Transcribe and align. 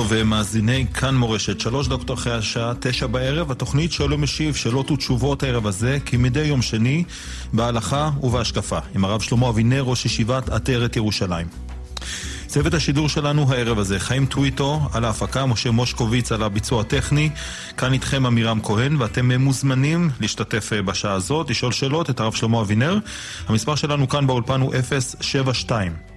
טוב 0.00 0.22
מאזיני 0.22 0.86
כאן 0.94 1.14
מורשת, 1.14 1.60
שלוש 1.60 1.88
דקות 1.88 2.10
אחרי 2.10 2.32
השעה 2.32 2.72
תשע 2.80 3.06
בערב, 3.06 3.50
התוכנית 3.50 3.92
שואל 3.92 4.14
ומשיב 4.14 4.54
שאלות 4.54 4.90
ותשובות 4.90 5.42
הערב 5.42 5.66
הזה, 5.66 5.98
כמדי 6.06 6.44
יום 6.44 6.62
שני, 6.62 7.04
בהלכה 7.52 8.10
ובהשקפה, 8.22 8.78
עם 8.94 9.04
הרב 9.04 9.20
שלמה 9.20 9.48
אבינר, 9.48 9.82
ראש 9.82 10.06
ישיבת 10.06 10.48
עטרת 10.48 10.96
ירושלים. 10.96 11.46
צוות 12.46 12.74
השידור 12.74 13.08
שלנו 13.08 13.52
הערב 13.52 13.78
הזה, 13.78 13.98
חיים 13.98 14.26
טוויטו 14.26 14.80
על 14.92 15.04
ההפקה, 15.04 15.46
משה 15.46 15.70
מושקוביץ 15.70 16.32
על 16.32 16.42
הביצוע 16.42 16.80
הטכני, 16.80 17.30
כאן 17.76 17.92
איתכם 17.92 18.26
עמירם 18.26 18.60
כהן, 18.62 18.96
ואתם 18.96 19.32
מוזמנים 19.32 20.10
להשתתף 20.20 20.72
בשעה 20.84 21.12
הזאת, 21.12 21.50
לשאול 21.50 21.72
שאלות 21.72 22.10
את 22.10 22.20
הרב 22.20 22.32
שלמה 22.32 22.60
אבינר. 22.60 22.98
המספר 23.48 23.74
שלנו 23.74 24.08
כאן 24.08 24.26
באולפן 24.26 24.60
הוא 24.60 24.74
072 25.20 26.09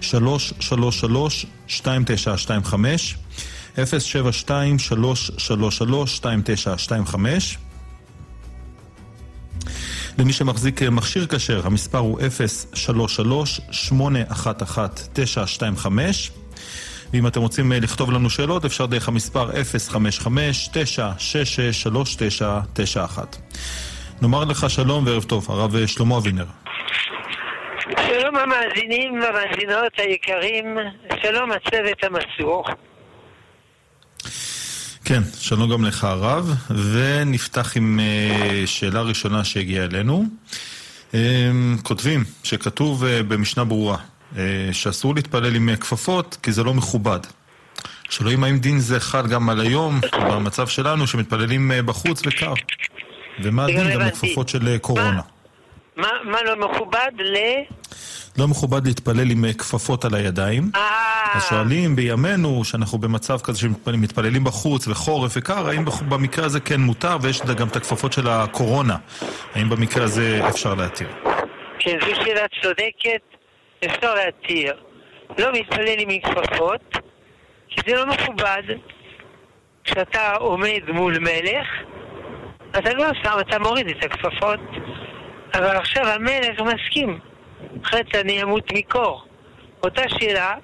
333 0.00 1.46
2925 1.68 3.16
072 3.76 4.78
333 4.78 6.14
2925 6.18 7.58
למי 10.18 10.32
שמחזיק 10.32 10.82
מכשיר 10.82 11.26
כשר, 11.26 11.66
המספר 11.66 11.98
הוא 11.98 12.20
033-811-925 15.80 15.86
ואם 17.12 17.26
אתם 17.26 17.40
רוצים 17.40 17.72
לכתוב 17.72 18.10
לנו 18.10 18.30
שאלות, 18.30 18.64
אפשר 18.64 18.86
דרך 18.86 19.08
המספר 19.08 19.50
055-966-3991 19.50 19.54
נאמר 24.22 24.44
לך 24.44 24.70
שלום 24.70 25.06
וערב 25.06 25.22
טוב, 25.22 25.50
הרב 25.50 25.86
שלמה 25.86 26.16
אבינר. 26.16 26.46
שלום 27.96 28.36
המאזינים 28.36 29.20
והמאזינות 29.20 29.92
היקרים, 29.98 30.78
שלום 31.22 31.50
הצוות 31.52 32.04
המסור. 32.04 32.64
כן, 35.04 35.20
שלום 35.38 35.70
גם 35.70 35.84
לך 35.84 36.04
הרב, 36.04 36.54
ונפתח 36.92 37.76
עם 37.76 38.00
uh, 38.00 38.66
שאלה 38.66 39.02
ראשונה 39.02 39.44
שהגיעה 39.44 39.84
אלינו. 39.84 40.24
Uh, 41.12 41.14
כותבים 41.82 42.24
שכתוב 42.42 43.04
uh, 43.04 43.06
במשנה 43.22 43.64
ברורה 43.64 43.96
uh, 43.96 44.36
שאסור 44.72 45.14
להתפלל 45.14 45.54
עם 45.54 45.76
כפפות 45.76 46.38
כי 46.42 46.52
זה 46.52 46.64
לא 46.64 46.74
מכובד. 46.74 47.20
שואלים 48.10 48.44
האם 48.44 48.58
דין 48.58 48.78
זה 48.78 49.00
חל 49.00 49.26
גם 49.26 49.48
על 49.48 49.60
היום, 49.60 50.00
במצב 50.30 50.66
שלנו, 50.66 51.06
שמתפללים 51.06 51.70
בחוץ 51.86 52.22
וקר. 52.26 52.54
ומה 53.42 53.64
הדין 53.64 53.90
גם 53.92 54.00
לכפפות 54.00 54.48
של 54.48 54.78
קורונה. 54.78 55.12
מה, 55.12 55.39
מה 56.24 56.42
לא 56.42 56.56
מכובד 56.56 57.10
ל... 57.18 57.36
לא 58.38 58.48
מכובד 58.48 58.86
להתפלל 58.86 59.30
עם 59.30 59.52
כפפות 59.52 60.04
על 60.04 60.14
הידיים. 60.14 60.70
אז 61.34 61.44
שואלים 61.48 61.96
בימינו, 61.96 62.64
שאנחנו 62.64 62.98
במצב 62.98 63.38
כזה 63.40 63.58
שמתפללים 63.60 64.44
בחוץ 64.44 64.88
וחורף 64.88 65.32
וקר, 65.36 65.68
האם 65.68 65.84
במקרה 66.08 66.44
הזה 66.44 66.60
כן 66.60 66.80
מותר, 66.80 67.16
ויש 67.22 67.42
גם 67.42 67.68
את 67.68 67.76
הכפפות 67.76 68.12
של 68.12 68.28
הקורונה. 68.28 68.96
האם 69.54 69.68
במקרה 69.70 70.04
הזה 70.04 70.40
אפשר 70.48 70.74
להתיר? 70.74 71.08
כן, 71.78 71.98
זו 72.00 72.14
שאלה 72.24 72.46
צודקת, 72.62 73.22
אפשר 73.84 74.14
להתיר. 74.14 74.74
לא 75.38 75.52
מתפלל 75.52 75.98
עם 75.98 76.08
כפפות, 76.20 76.96
כי 77.68 77.80
זה 77.86 77.96
לא 77.96 78.06
מכובד. 78.06 78.62
כשאתה 79.84 80.34
עומד 80.34 80.80
מול 80.88 81.18
מלך, 81.18 81.66
אתה 82.78 82.94
לא 82.94 83.06
שם, 83.22 83.36
אתה 83.40 83.58
מוריד 83.58 83.88
את 83.88 84.04
הכפפות. 84.04 84.60
אבל 85.54 85.76
עכשיו 85.76 86.06
המלך 86.06 86.60
מסכים. 86.60 87.18
אחרת 87.84 88.14
אני 88.14 88.42
אמות 88.42 88.72
מקור. 88.72 89.24
אותה 89.82 90.02
שאלה, 90.08 90.54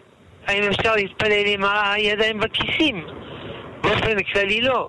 האם 0.47 0.63
אפשר 0.63 0.95
להתפלל 0.95 1.47
עם 1.47 1.65
הידיים 1.65 2.41
בכיסים? 2.41 3.07
באופן 3.81 4.23
כללי 4.23 4.61
לא. 4.61 4.89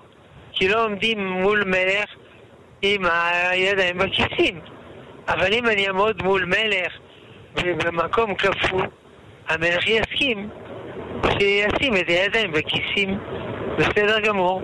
כי 0.52 0.68
לא 0.68 0.84
עומדים 0.84 1.26
מול 1.26 1.64
מלך 1.64 2.10
עם 2.82 3.04
הידיים 3.04 3.98
בכיסים. 3.98 4.60
אבל 5.28 5.52
אם 5.52 5.66
אני 5.66 5.86
אעמוד 5.86 6.22
מול 6.22 6.44
מלך 6.44 6.92
ובמקום 7.64 8.34
קפוא, 8.34 8.82
המלך 9.48 9.86
יסכים 9.86 10.48
שישים 11.38 11.96
את 11.96 12.08
הידיים 12.08 12.52
בכיסים. 12.52 13.18
בסדר 13.78 14.20
גמור. 14.20 14.62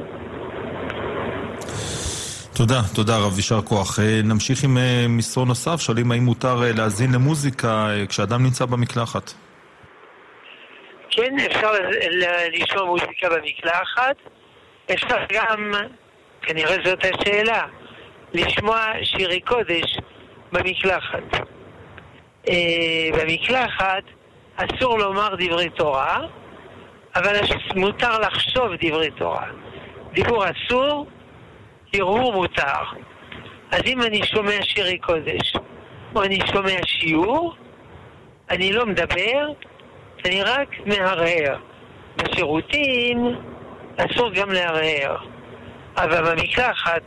תודה, 2.54 2.80
תודה 2.94 3.18
רב, 3.18 3.36
יישר 3.36 3.62
כוח. 3.62 3.98
נמשיך 4.24 4.64
עם 4.64 4.76
מסרון 5.08 5.48
נוסף, 5.48 5.80
שואלים 5.80 6.12
האם 6.12 6.22
מותר 6.22 6.56
להאזין 6.76 7.12
למוזיקה 7.14 7.88
כשאדם 8.08 8.42
נמצא 8.42 8.64
במקלחת. 8.64 9.32
כן, 11.10 11.36
אפשר 11.50 11.72
לשמוע 12.52 12.84
מוזיקה 12.84 13.28
במקלחת. 13.30 14.16
אפשר 14.94 15.16
גם, 15.32 15.72
כנראה 16.42 16.76
זאת 16.84 16.98
השאלה, 17.04 17.62
לשמוע 18.32 18.86
שירי 19.02 19.40
קודש 19.40 19.98
במקלחת. 20.52 21.46
במקלחת 23.12 24.02
אסור 24.56 24.98
לומר 24.98 25.34
דברי 25.34 25.70
תורה, 25.70 26.20
אבל 27.16 27.36
מותר 27.76 28.18
לחשוב 28.18 28.66
דברי 28.80 29.10
תורה. 29.10 29.46
דיבור 30.12 30.44
אסור, 30.44 31.06
הרהור 32.00 32.32
מותר. 32.32 32.82
אז 33.70 33.80
אם 33.86 34.02
אני 34.02 34.26
שומע 34.26 34.62
שירי 34.62 34.98
קודש, 34.98 35.52
או 36.14 36.22
אני 36.22 36.38
שומע 36.52 36.76
שיעור, 36.86 37.54
אני 38.50 38.72
לא 38.72 38.86
מדבר, 38.86 39.48
אני 40.24 40.42
רק 40.42 40.68
מהרהר. 40.86 41.56
בשירותים 42.16 43.36
אסור 43.96 44.30
גם 44.30 44.52
להרהר. 44.52 45.16
אבל 45.96 46.30
במקלחת, 46.30 47.02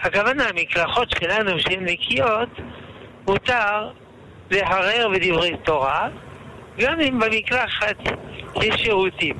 הכוונה, 0.00 0.44
המקלחות 0.48 1.10
שלנו 1.10 1.60
שהן 1.60 1.84
נקיות, 1.84 2.48
מותר 3.26 3.90
להרהר 4.50 5.08
בדברי 5.08 5.56
תורה, 5.64 6.08
גם 6.78 7.00
אם 7.00 7.20
במקלחת 7.20 7.96
יש 8.62 8.80
שירותים. 8.80 9.36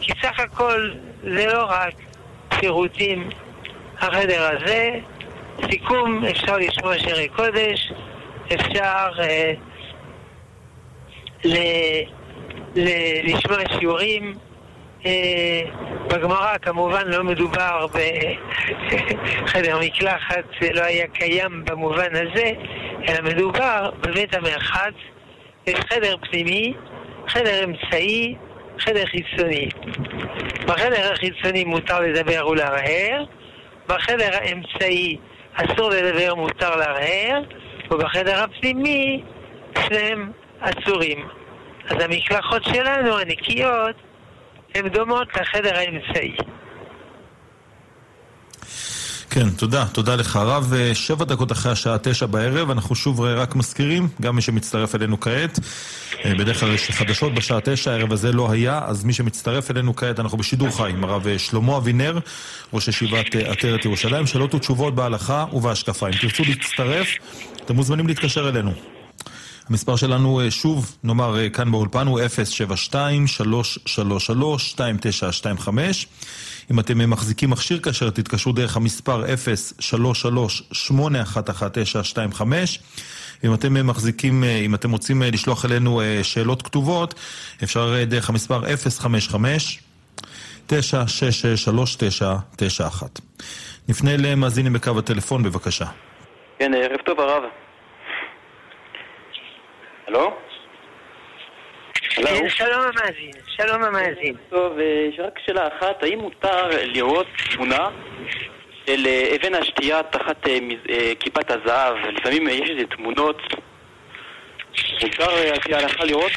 כי 0.00 0.12
סך 0.22 0.40
הכל 0.40 0.90
זה 1.22 1.46
לא 1.46 1.64
רק 1.64 1.94
שירותים 2.60 3.28
החדר 3.98 4.50
הזה, 4.56 4.98
סיכום, 5.70 6.24
אפשר 6.24 6.56
לשמוע 6.56 6.98
שירי 6.98 7.28
קודש, 7.28 7.92
אפשר 8.54 9.10
אה, 9.20 9.52
לשמוע 13.24 13.58
שיעורים. 13.78 14.34
אה, 15.06 15.62
בגמרא 16.08 16.58
כמובן 16.58 17.06
לא 17.06 17.24
מדובר 17.24 17.86
בחדר 19.46 19.78
מקלחת, 19.86 20.44
זה 20.60 20.72
לא 20.72 20.80
היה 20.80 21.06
קיים 21.06 21.64
במובן 21.64 22.08
הזה, 22.12 22.52
אלא 23.08 23.22
מדובר 23.22 23.90
בבית 24.00 24.34
המרחץ, 24.34 24.94
יש 25.66 25.74
חדר 25.74 26.16
פנימי, 26.30 26.74
חדר 27.28 27.64
אמצעי, 27.64 28.34
חדר 28.78 29.06
חיצוני. 29.06 29.68
בחדר 30.66 31.12
החיצוני 31.12 31.64
מותר 31.64 32.00
לדבר 32.00 32.48
ולהרהר, 32.48 33.24
בחדר 33.88 34.30
האמצעי 34.32 35.16
אסור 35.54 35.90
לדבר, 35.90 36.34
מותר 36.34 36.76
להרהר, 36.76 37.42
ובחדר 37.90 38.42
הפנימי 38.42 39.22
שניהם 39.86 40.32
אסורים. 40.60 41.28
אז 41.90 42.04
המקלחות 42.04 42.64
שלנו, 42.64 43.18
הנקיות, 43.18 43.96
הן 44.74 44.88
דומות 44.88 45.36
לחדר 45.36 45.76
האמצעי. 45.78 46.36
כן, 49.34 49.50
תודה. 49.50 49.86
תודה 49.92 50.16
לך 50.16 50.36
הרב. 50.36 50.72
שבע 50.92 51.24
דקות 51.24 51.52
אחרי 51.52 51.72
השעה 51.72 51.96
תשע 52.02 52.26
בערב, 52.26 52.70
אנחנו 52.70 52.94
שוב 52.94 53.20
רק 53.20 53.56
מזכירים, 53.56 54.08
גם 54.20 54.36
מי 54.36 54.42
שמצטרף 54.42 54.94
אלינו 54.94 55.20
כעת. 55.20 55.58
בדרך 56.24 56.60
כלל 56.60 56.74
יש 56.74 56.90
חדשות 56.90 57.34
בשעה 57.34 57.58
תשע, 57.64 57.90
הערב 57.90 58.12
הזה 58.12 58.32
לא 58.32 58.50
היה, 58.50 58.80
אז 58.84 59.04
מי 59.04 59.12
שמצטרף 59.12 59.70
אלינו 59.70 59.96
כעת, 59.96 60.20
אנחנו 60.20 60.38
בשידור 60.38 60.70
חי 60.70 60.90
עם 60.90 61.04
הרב 61.04 61.26
שלמה 61.38 61.76
אבינר, 61.76 62.18
ראש 62.72 62.88
ישיבת 62.88 63.34
עטרת 63.34 63.84
ירושלים, 63.84 64.26
שאלות 64.26 64.54
ותשובות 64.54 64.94
בהלכה 64.94 65.44
ובהשקפה. 65.52 66.06
אם 66.08 66.12
תרצו 66.20 66.42
להצטרף, 66.44 67.08
אתם 67.64 67.76
מוזמנים 67.76 68.06
להתקשר 68.06 68.48
אלינו. 68.48 68.72
המספר 69.68 69.96
שלנו, 69.96 70.40
שוב, 70.50 70.96
נאמר 71.04 71.50
כאן 71.52 71.70
באולפן, 71.70 72.06
הוא 72.06 72.20
072-333-2925. 75.62 75.68
אם 76.70 76.80
אתם 76.80 77.10
מחזיקים 77.10 77.50
מכשיר 77.50 77.80
כשר, 77.82 78.10
תתקשרו 78.10 78.52
דרך 78.52 78.76
המספר 78.76 79.24
033-811-925. 82.34 82.42
אם 83.44 83.54
אתם 83.54 83.86
מחזיקים, 83.86 84.44
אם 84.44 84.74
אתם 84.74 84.90
רוצים 84.90 85.22
לשלוח 85.22 85.64
אלינו 85.64 86.00
שאלות 86.22 86.62
כתובות, 86.62 87.14
אפשר 87.62 88.04
דרך 88.04 88.30
המספר 88.30 88.62
055-966-3991. 90.68 90.72
נפנה 93.88 94.16
למאזינים 94.16 94.72
בקו 94.72 94.98
הטלפון, 94.98 95.42
בבקשה. 95.42 95.86
כן, 96.58 96.72
ערב 96.74 97.00
טוב 97.04 97.20
הרב. 97.20 97.42
הלו? 100.06 100.36
כן, 102.10 102.48
שלום 102.48 102.80
המאזין, 102.80 103.30
שלום 103.56 103.82
המאזין. 103.84 104.34
טוב, 104.50 104.78
יש 105.08 105.20
רק 105.20 105.38
שאלה 105.46 105.68
אחת, 105.68 106.02
האם 106.02 106.18
מותר 106.18 106.68
לראות 106.68 107.26
תמונה 107.54 107.88
של 108.86 109.06
אבן 109.36 109.54
השתייה 109.54 110.02
תחת 110.02 110.46
כיפת 111.20 111.50
הזהב? 111.50 111.96
לפעמים 111.96 112.48
יש 112.48 112.70
איזה 112.70 112.86
תמונות, 112.86 113.42
מותר 115.02 115.30
על 115.30 115.60
פי 115.60 115.74
ההלכה 115.74 116.04
לראות? 116.04 116.32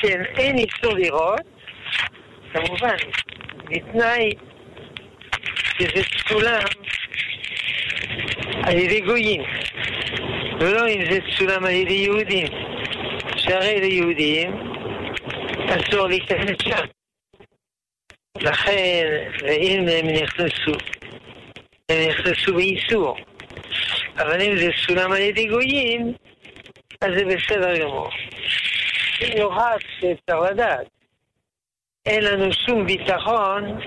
כן, 0.00 0.22
אין 0.36 0.56
איסור 0.58 0.94
לראות, 0.94 1.40
כמובן, 2.52 2.96
בתנאי 3.64 4.30
שזה 5.78 6.02
צולם 6.28 6.60
על 8.62 8.78
ידי 8.78 9.00
גויים, 9.00 9.42
ולא 10.60 10.88
אם 10.88 11.10
זה 11.10 11.18
צולם 11.38 11.64
על 11.64 11.70
ידי 11.70 11.92
יהודים. 11.92 12.46
שהרי 13.44 13.80
ליהודים 13.80 14.52
אסור 15.68 16.06
להיכנס 16.06 16.56
שם. 16.62 16.86
לכן, 18.40 19.06
ואם 19.42 19.84
הם 19.88 20.06
נכנסו, 20.06 20.72
הם 21.88 22.08
נכנסו 22.08 22.54
באיסור. 22.54 23.16
אבל 24.16 24.42
אם 24.42 24.56
זה 24.56 24.68
סולם 24.86 25.12
על 25.12 25.20
ידי 25.20 25.46
גויים, 25.46 26.14
אז 27.00 27.10
זה 27.16 27.24
בסדר 27.24 27.78
גמור. 27.78 28.08
במיוחד 29.20 29.76
שאפשר 30.00 30.40
לדעת, 30.40 30.86
אין 32.06 32.24
לנו 32.24 32.52
שום 32.52 32.86
ביטחון 32.86 33.80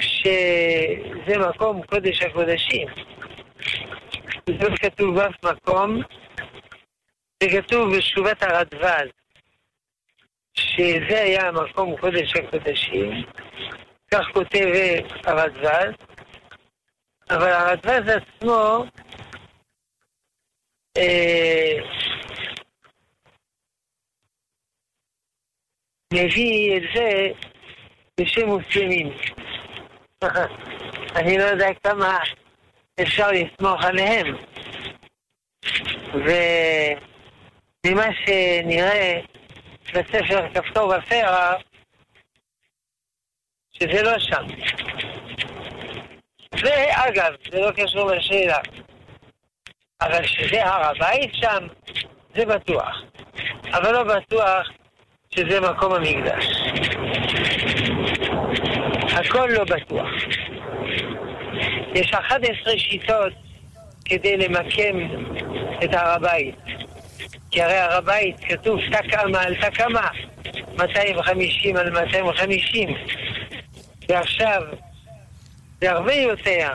שזה 0.00 1.38
מקום 1.48 1.82
קודש 1.82 2.22
הקודשים. 2.22 2.88
לא 4.48 4.76
כתוב 4.76 5.14
באף 5.16 5.44
מקום, 5.44 6.00
זה 7.42 7.48
כתוב 7.48 7.96
בשובת 7.96 8.42
הרדווז, 8.42 9.08
שזה 10.54 11.22
היה 11.22 11.48
המקום 11.48 11.96
קודש 11.96 12.36
הקודשים, 12.36 13.24
כך 14.10 14.24
כותב 14.32 14.66
הרדווז, 15.24 15.94
אבל 17.30 17.52
הרדווז 17.52 18.08
עצמו 18.08 18.84
אה, 20.96 21.76
מביא 26.14 26.76
את 26.76 26.82
זה 26.94 27.28
בשם 28.20 28.46
מוסלמים. 28.46 29.12
אני 31.16 31.38
לא 31.38 31.44
יודע 31.44 31.68
כמה 31.84 32.18
אפשר 33.00 33.30
לסמוך 33.30 33.84
עליהם. 33.84 34.36
וממה 37.84 38.06
שנראה 38.26 39.20
בספר 39.94 40.48
כפתור 40.54 40.96
בפרח, 40.96 41.60
שזה 43.72 44.02
לא 44.02 44.18
שם. 44.18 44.44
ואגב, 46.52 47.32
זה 47.52 47.60
לא 47.60 47.70
קשור 47.70 48.10
לשאלה, 48.10 48.58
אבל 50.02 50.26
שזה 50.26 50.64
הר 50.64 50.84
הבית 50.84 51.34
שם, 51.34 51.66
זה 52.34 52.46
בטוח. 52.46 53.02
אבל 53.72 53.92
לא 53.92 54.02
בטוח 54.04 54.68
שזה 55.34 55.60
מקום 55.60 55.92
המקדש. 55.92 56.46
הכל 59.12 59.48
לא 59.50 59.64
בטוח. 59.64 60.08
יש 61.94 62.12
11 62.12 62.78
שיטות 62.78 63.32
כדי 64.04 64.36
למקם 64.36 64.98
את 65.84 65.94
הר 65.94 66.08
הבית. 66.08 66.54
כי 67.50 67.62
הרי 67.62 67.76
הר 67.76 67.96
הבית 67.96 68.36
כתוב 68.48 68.80
תקאמה 68.92 69.42
על 69.42 69.54
תקאמה, 69.54 70.08
250 70.78 71.76
על 71.76 71.90
250. 71.90 72.88
ועכשיו 74.08 74.62
זה 75.80 75.90
הרבה 75.90 76.14
יותר 76.14 76.68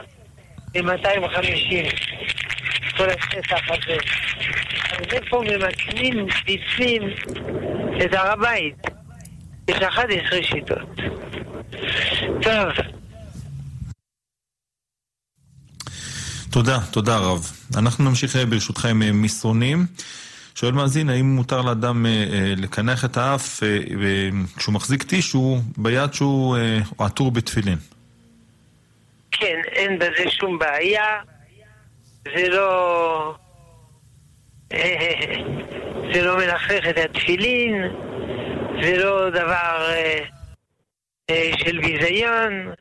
מ-250, 0.75 1.95
כל 2.97 3.07
השטח 3.09 3.69
הזה. 3.69 3.97
אז 4.91 5.05
איפה 5.13 5.41
ממקמים 5.41 6.25
בפנים 6.25 7.09
את 8.05 8.13
הר 8.13 8.31
הבית? 8.31 8.75
יש 9.67 9.77
11 9.77 10.43
שיטות. 10.43 10.95
טוב. 12.41 12.96
תודה, 16.57 16.79
תודה 16.91 17.17
רב. 17.17 17.51
אנחנו 17.77 18.09
נמשיך 18.09 18.35
ברשותך 18.49 18.85
עם 18.85 19.21
מסרונים. 19.21 19.85
שואל 20.55 20.71
מאזין, 20.71 21.09
האם 21.09 21.25
מותר 21.25 21.61
לאדם 21.61 22.05
לקנח 22.57 23.05
את 23.05 23.17
האף 23.17 23.63
כשהוא 24.57 24.73
מחזיק 24.73 25.03
טישו 25.03 25.59
ביד 25.77 26.13
שהוא 26.13 26.57
עטור 26.99 27.31
בתפילין? 27.31 27.77
כן, 29.31 29.61
אין 29.71 29.99
בזה 29.99 30.29
שום 30.29 30.59
בעיה. 30.59 31.21
זה 32.23 32.49
לא... 32.49 33.35
זה 36.13 36.21
לא 36.21 36.37
מלכלך 36.37 36.87
את 36.89 36.97
התפילין, 36.97 37.73
זה 38.81 38.97
לא 38.97 39.29
דבר 39.29 39.91
אה, 39.91 40.19
אה, 41.29 41.51
של 41.57 41.79
ביזיון. 41.81 42.73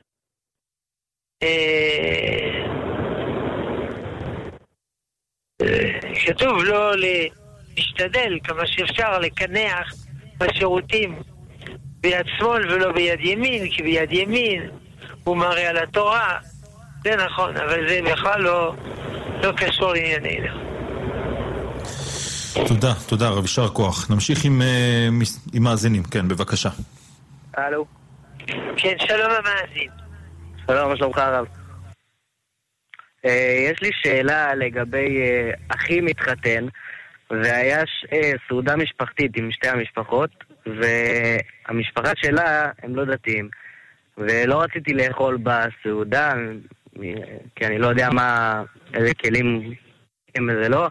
אה, 5.63 5.99
כתוב 6.27 6.65
לא 6.65 6.93
להשתדל 6.97 8.39
כמה 8.45 8.67
שאפשר 8.67 9.19
לקנח 9.19 9.95
בשירותים 10.39 11.23
ביד 12.01 12.27
שמאל 12.39 12.73
ולא 12.73 12.93
ביד 12.93 13.21
ימין, 13.21 13.71
כי 13.71 13.83
ביד 13.83 14.13
ימין 14.13 14.71
הוא 15.25 15.37
מראה 15.37 15.71
על 15.71 15.77
התורה, 15.77 16.39
זה 17.05 17.17
נכון, 17.17 17.57
אבל 17.57 17.89
זה 17.89 18.01
בכלל 18.13 18.41
לא, 18.41 18.75
לא 19.43 19.53
קשור 19.57 19.93
לענייננו. 19.93 20.67
תודה, 22.69 22.95
תודה 23.09 23.29
רב, 23.29 23.43
יישר 23.43 23.69
כוח. 23.69 24.11
נמשיך 24.11 24.45
עם, 24.45 24.63
עם 25.53 25.63
מאזינים, 25.63 26.03
כן, 26.03 26.29
בבקשה. 26.29 26.71
הלו. 27.55 27.87
כן, 28.77 28.97
שלום 28.99 29.33
המאזין. 29.33 29.91
שלום, 30.67 30.91
מה 30.91 30.97
שלומך 30.97 31.19
הרב? 31.19 31.47
יש 33.71 33.83
לי 33.83 33.91
שאלה 34.03 34.55
לגבי 34.55 35.19
אחי 35.69 36.01
מתחתן, 36.01 36.67
והיה 37.31 37.83
סעודה 38.49 38.77
משפחתית 38.77 39.37
עם 39.37 39.53
שתי 39.53 39.69
המשפחות, 39.69 40.31
והמשפחה 40.67 42.13
שלה 42.17 42.71
הם 42.83 42.97
לא 42.97 43.05
דתיים. 43.05 43.49
ולא 44.19 44.63
רציתי 44.63 44.95
לאכול 44.95 45.39
בסעודה, 45.43 46.35
כי 47.57 47.67
אני 47.67 47.79
לא 47.79 47.87
יודע 47.87 48.09
מה, 48.13 48.63
איזה 48.95 49.15
כלים, 49.15 49.75
אם 50.39 50.63
זה 50.63 50.69
לא. 50.69 50.89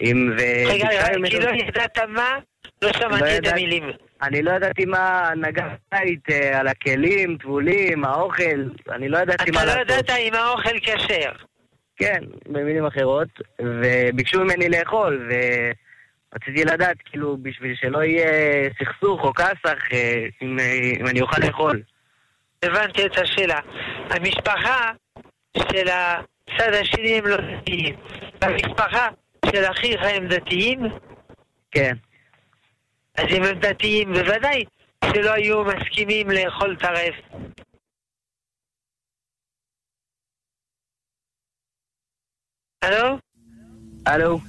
אם 0.00 0.32
ו... 0.38 0.40
רגע, 0.68 0.88
רגע, 0.88 1.28
כי 1.30 1.40
לא 1.40 1.50
ידעת 1.50 1.98
מה? 2.08 2.38
לא 2.82 2.92
שמעתי 2.92 3.38
את 3.38 3.46
המילים. 3.46 3.84
אני 4.22 4.42
לא 4.42 4.50
ידעתי 4.50 4.84
מה 4.84 5.30
נגע 5.36 5.68
בית, 5.92 6.30
על 6.54 6.68
הכלים, 6.68 7.36
טבולים, 7.38 8.04
האוכל, 8.04 8.68
אני 8.92 9.08
לא 9.08 9.18
ידעתי 9.18 9.50
מה 9.50 9.64
לעשות. 9.64 9.80
אתה 9.82 9.92
לא 9.92 9.98
ידעת 9.98 10.10
אם 10.10 10.34
האוכל 10.34 10.78
כשר. 10.82 11.32
כן, 11.96 12.24
במילים 12.46 12.86
אחרות, 12.86 13.28
וביקשו 13.62 14.40
ממני 14.44 14.68
לאכול, 14.68 15.30
ורציתי 16.32 16.64
לדעת, 16.64 16.96
כאילו, 17.04 17.36
בשביל 17.42 17.74
שלא 17.76 18.02
יהיה 18.02 18.28
סכסוך 18.78 19.24
או 19.24 19.32
כסח, 19.34 19.78
אם, 20.42 20.58
אם 21.00 21.06
אני 21.06 21.20
אוכל 21.20 21.40
לאכול. 21.46 21.82
הבנתי 22.62 23.06
את 23.06 23.18
השאלה. 23.18 23.60
המשפחה 24.10 24.92
של 25.72 25.88
הצד 25.88 26.72
השני 26.72 27.18
הם 27.18 27.26
לא 27.26 27.36
דתיים. 27.36 27.96
המשפחה 28.42 29.08
של 29.52 29.64
אחיך 29.64 30.00
הם 30.02 30.28
דתיים? 30.28 30.80
כן. 31.70 31.92
אז 33.16 33.24
אם 33.30 33.42
הם 33.42 33.58
דתיים, 33.58 34.12
בוודאי 34.12 34.64
שלא 35.04 35.32
היו 35.32 35.64
מסכימים 35.64 36.30
לאכול 36.30 36.76
טרף. 36.76 37.14
הלו? 42.82 43.18
הלו? 44.06 44.40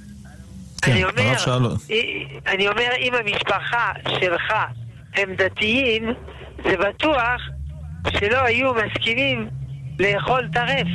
כן, 0.82 0.92
אני 0.92 1.04
אומר, 1.04 1.22
הרב 1.22 1.38
שאל... 1.38 1.94
אני 2.46 2.68
אומר, 2.68 2.90
אם 2.98 3.12
המשפחה 3.14 3.92
שלך 4.20 4.52
הם 5.14 5.34
דתיים, 5.34 6.04
זה 6.64 6.76
בטוח 6.76 7.42
שלא 8.18 8.36
היו 8.36 8.72
מסכימים 8.74 9.48
לאכול 9.98 10.48
טרף. 10.52 10.86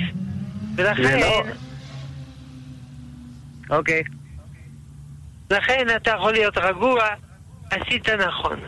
ולכן... 0.75 1.19
לא. 1.19 1.43
אוקיי. 3.77 4.03
לכן 5.51 5.87
אתה 5.95 6.11
יכול 6.11 6.31
להיות 6.31 6.57
רגוע, 6.57 7.03
עשית 7.71 8.09
נכון. 8.09 8.59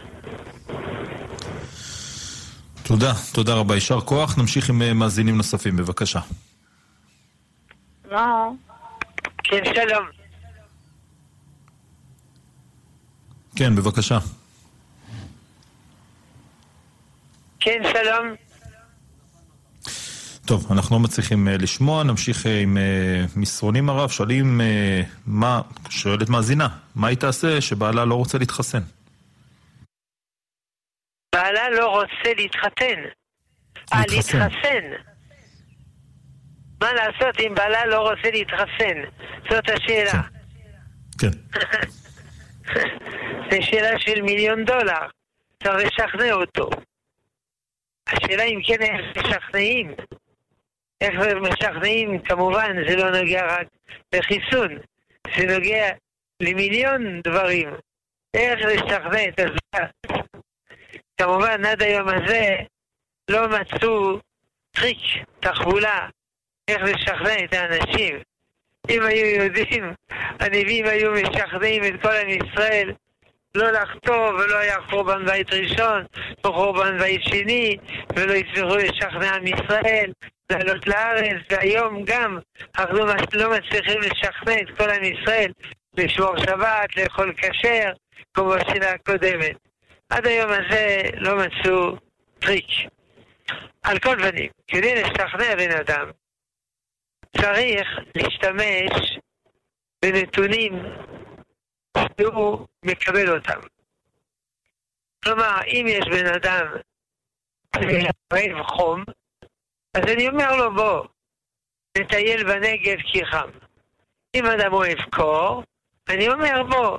תודה, 2.84 3.14
תודה 3.34 3.54
רבה, 3.54 3.76
יישר 3.76 4.02
כוח. 4.02 4.38
נמשיך 4.38 4.70
עם 4.70 4.82
אה, 4.82 4.94
מאזינים 4.94 5.38
נוספים, 5.38 5.76
בבקשה. 5.78 6.20
כן, 9.44 9.64
שלום. 9.76 10.06
כן, 13.56 13.76
בבקשה. 13.76 14.18
כן, 17.60 17.82
שלום. 17.94 18.36
טוב, 20.46 20.72
אנחנו 20.72 20.96
לא 20.96 21.04
מצליחים 21.04 21.48
uh, 21.48 21.62
לשמוע, 21.62 22.04
נמשיך 22.04 22.46
uh, 22.46 22.50
עם 22.50 22.78
uh, 22.78 23.40
מסרונים 23.40 23.90
הרב, 23.90 24.10
שואלים 24.10 24.62
uh, 24.62 25.08
מה, 25.26 25.62
שואלת 25.90 26.30
מאזינה, 26.30 26.68
מה 26.96 27.08
היא 27.08 27.18
תעשה 27.18 27.62
שבעלה 27.62 28.06
לא 28.06 28.16
רוצה 28.16 28.38
להתחסן? 28.38 28.82
בעלה 31.36 31.70
לא 31.70 31.88
רוצה 31.88 32.34
להתחתן. 32.38 33.02
אה, 33.94 34.02
להתחסן. 34.10 35.15
מה 36.82 36.94
לעשות 36.94 37.40
אם 37.40 37.54
בעלה 37.56 37.86
לא 37.86 38.10
רוצה 38.10 38.32
להתחסן? 38.32 39.02
זאת 39.50 39.70
השאלה. 39.70 40.22
כן. 41.20 41.60
זו 43.52 43.58
שאלה 43.62 44.00
של 44.00 44.22
מיליון 44.22 44.66
דולר. 44.66 45.08
צריך 45.64 45.76
לשכנע 45.76 46.34
אותו. 46.34 46.70
השאלה 48.08 48.44
אם 48.44 48.60
כן 48.68 48.82
איך 48.82 49.18
משכנעים. 49.18 49.96
איך 51.02 51.14
משכנעים, 51.42 52.20
כמובן, 52.20 52.76
זה 52.88 52.96
לא 52.96 53.10
נוגע 53.12 53.46
רק 53.46 53.68
לחיסון, 54.14 54.78
זה 55.38 55.46
נוגע 55.56 55.90
למיליון 56.42 57.22
דברים. 57.22 57.70
איך 58.34 58.60
לשכנע 58.66 59.24
את 59.28 59.40
הזמן. 59.40 59.86
כמובן, 61.18 61.66
עד 61.66 61.82
היום 61.82 62.08
הזה 62.08 62.56
לא 63.30 63.48
מצאו 63.48 64.20
טריק, 64.72 64.98
תחבולה, 65.40 66.08
איך 66.68 66.82
לשכנע 66.84 67.44
את 67.44 67.54
האנשים. 67.54 68.20
אם 68.90 69.02
היו 69.02 69.44
יודעים, 69.44 69.94
הנביאים 70.40 70.86
היו 70.86 71.12
משכנעים 71.12 71.84
את 71.84 72.02
כל 72.02 72.12
עם 72.22 72.30
ישראל 72.30 72.94
לא 73.56 73.72
לחטוא 73.72 74.30
ולא 74.30 74.58
היה 74.58 74.82
חורבן 74.90 75.26
בית 75.26 75.54
ראשון 75.54 76.06
וחורבן 76.46 76.98
בית 76.98 77.22
שני 77.24 77.78
ולא 78.16 78.34
יצליחו 78.34 78.76
לשכנע 78.76 79.36
עם 79.36 79.48
ישראל 79.48 80.12
לעלות 80.50 80.88
לארץ 80.88 81.42
והיום 81.50 82.04
גם 82.06 82.40
אנחנו 82.78 82.98
לא, 82.98 83.14
לא 83.34 83.58
מצליחים 83.58 84.02
לשכנע 84.02 84.54
את 84.62 84.78
כל 84.78 84.90
עם 84.90 85.04
ישראל 85.04 85.52
לשמור 85.98 86.38
שבת, 86.38 86.98
לאכול 86.98 87.34
כשר 87.38 87.92
כמו 88.34 88.50
בשנה 88.50 88.90
הקודמת. 88.90 89.56
עד 90.10 90.28
היום 90.28 90.52
הזה 90.52 91.02
לא 91.14 91.38
מצאו 91.38 91.98
טריק. 92.40 92.68
על 93.84 94.00
כל 94.00 94.16
פנים, 94.30 94.50
כדי 94.68 95.04
לשכנע 95.04 95.56
בן 95.56 95.72
אדם 95.72 96.12
צריך 97.42 97.88
להשתמש 98.16 99.20
בנתונים 100.02 100.74
שהוא 102.22 102.68
מקבל 102.86 103.36
אותם. 103.36 103.60
כלומר, 105.24 105.58
אם 105.68 105.86
יש 105.90 106.06
בן 106.08 106.26
אדם 106.26 106.66
אוהב 108.34 108.64
חום, 108.64 109.04
אז 109.94 110.04
אני 110.14 110.30
אומר 110.30 110.56
לו 110.56 110.76
בוא, 110.76 111.06
נטייל 111.98 112.44
בנגב 112.44 112.98
כי 113.12 113.26
חם. 113.26 113.50
אם 114.36 114.46
אדם 114.46 114.74
אוהב 114.74 115.02
קור, 115.02 115.64
אני 116.10 116.30
אומר 116.30 116.64
בוא, 116.64 116.98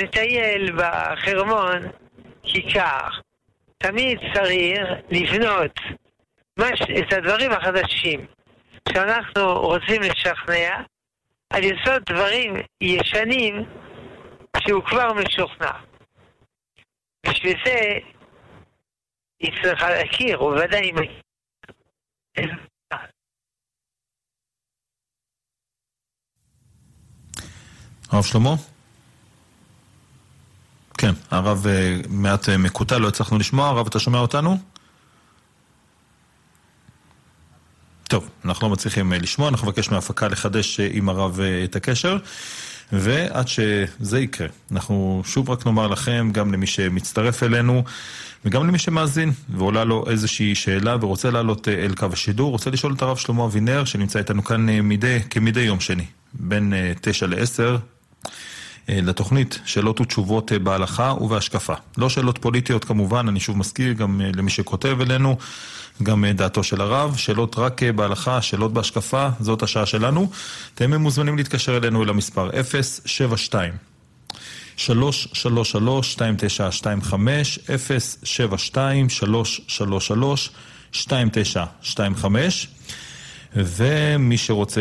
נטייל 0.00 0.76
בחרמון 0.76 1.90
כי 2.42 2.72
קר. 2.72 3.08
תמיד 3.78 4.18
צריך 4.34 4.80
לבנות 5.10 5.80
מש... 6.58 6.82
את 6.82 7.12
הדברים 7.12 7.52
החדשים 7.52 8.26
שאנחנו 8.92 9.60
רוצים 9.60 10.02
לשכנע 10.02 10.82
על 11.50 11.64
יסוד 11.64 12.02
דברים 12.10 12.54
ישנים 12.80 13.54
שהוא 14.58 14.84
כבר 14.84 15.12
משוכנע. 15.12 15.72
בשביל 17.26 17.56
זה 17.64 17.98
היא 19.40 19.52
צריכה 19.62 19.90
להכיר, 19.90 20.36
הוא 20.36 20.50
ודאי 20.50 20.92
מכיר. 20.92 21.22
הרב 28.10 28.22
שלמה? 28.22 28.50
כן, 30.98 31.12
הרב 31.30 31.66
אה, 31.66 31.96
מעט 32.08 32.48
אה, 32.48 32.58
מקוטע, 32.58 32.98
לא 32.98 33.08
הצלחנו 33.08 33.38
לשמוע. 33.38 33.68
הרב, 33.68 33.86
אתה 33.86 33.98
שומע 33.98 34.18
אותנו? 34.18 34.56
טוב, 38.08 38.28
אנחנו 38.44 38.68
לא 38.68 38.72
מצליחים 38.72 39.12
אה, 39.12 39.18
לשמוע, 39.18 39.48
אנחנו 39.48 39.66
נבקש 39.66 39.90
מההפקה 39.90 40.28
לחדש 40.28 40.80
עם 40.80 41.08
הרב 41.08 41.40
את 41.64 41.76
הקשר. 41.76 42.16
ועד 42.92 43.48
שזה 43.48 44.20
יקרה, 44.20 44.46
אנחנו 44.72 45.22
שוב 45.24 45.50
רק 45.50 45.66
נאמר 45.66 45.86
לכם, 45.86 46.30
גם 46.32 46.52
למי 46.52 46.66
שמצטרף 46.66 47.42
אלינו 47.42 47.84
וגם 48.44 48.68
למי 48.68 48.78
שמאזין 48.78 49.32
ועולה 49.48 49.84
לו 49.84 50.04
איזושהי 50.10 50.54
שאלה 50.54 50.96
ורוצה 51.00 51.30
לעלות 51.30 51.68
אל 51.68 51.94
קו 51.94 52.06
השידור, 52.12 52.50
רוצה 52.50 52.70
לשאול 52.70 52.94
את 52.94 53.02
הרב 53.02 53.16
שלמה 53.16 53.44
אבינר 53.44 53.84
שנמצא 53.84 54.18
איתנו 54.18 54.44
כאן 54.44 54.66
מדי, 54.66 55.18
כמדי 55.30 55.60
יום 55.60 55.80
שני, 55.80 56.04
בין 56.34 56.72
תשע 57.00 57.26
לעשר, 57.26 57.72
אה, 57.72 57.97
לתוכנית 58.88 59.58
שאלות 59.64 60.00
ותשובות 60.00 60.52
אה, 60.52 60.58
בהלכה 60.58 61.14
ובהשקפה. 61.20 61.74
לא 61.98 62.08
שאלות 62.08 62.38
פוליטיות 62.38 62.84
כמובן, 62.84 63.28
אני 63.28 63.40
שוב 63.40 63.58
מזכיר 63.58 63.92
גם 63.92 64.20
אה, 64.20 64.30
למי 64.34 64.50
שכותב 64.50 64.98
אלינו, 65.00 65.36
גם 66.02 66.24
דעתו 66.26 66.62
של 66.62 66.80
הרב, 66.80 67.16
שאלות 67.16 67.58
רק 67.58 67.82
בהלכה, 67.82 68.42
שאלות 68.42 68.72
בהשקפה, 68.72 69.28
זאת 69.40 69.62
השעה 69.62 69.86
שלנו. 69.86 70.30
אתם 70.74 70.94
מוזמנים 70.94 71.36
להתקשר 71.36 71.76
אלינו 71.76 72.02
אל 72.02 72.08
המספר 72.08 72.50
072 73.06 73.72
333 74.76 76.14
2925 76.14 77.58
072 78.24 79.08
333 79.08 80.50
2925 80.94 82.68
ומי 83.56 84.38
שרוצה, 84.38 84.80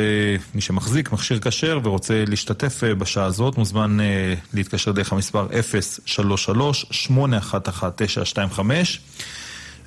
מי 0.55 0.61
שמחזיק 0.61 1.11
מכשיר 1.11 1.39
כשר 1.39 1.79
ורוצה 1.83 2.23
להשתתף 2.27 2.83
אה, 2.83 2.95
בשעה 2.95 3.25
הזאת, 3.25 3.57
מוזמן 3.57 3.99
אה, 3.99 4.33
להתקשר 4.53 4.91
דרך 4.91 5.13
המספר 5.13 5.47
033-811-925 8.57 8.61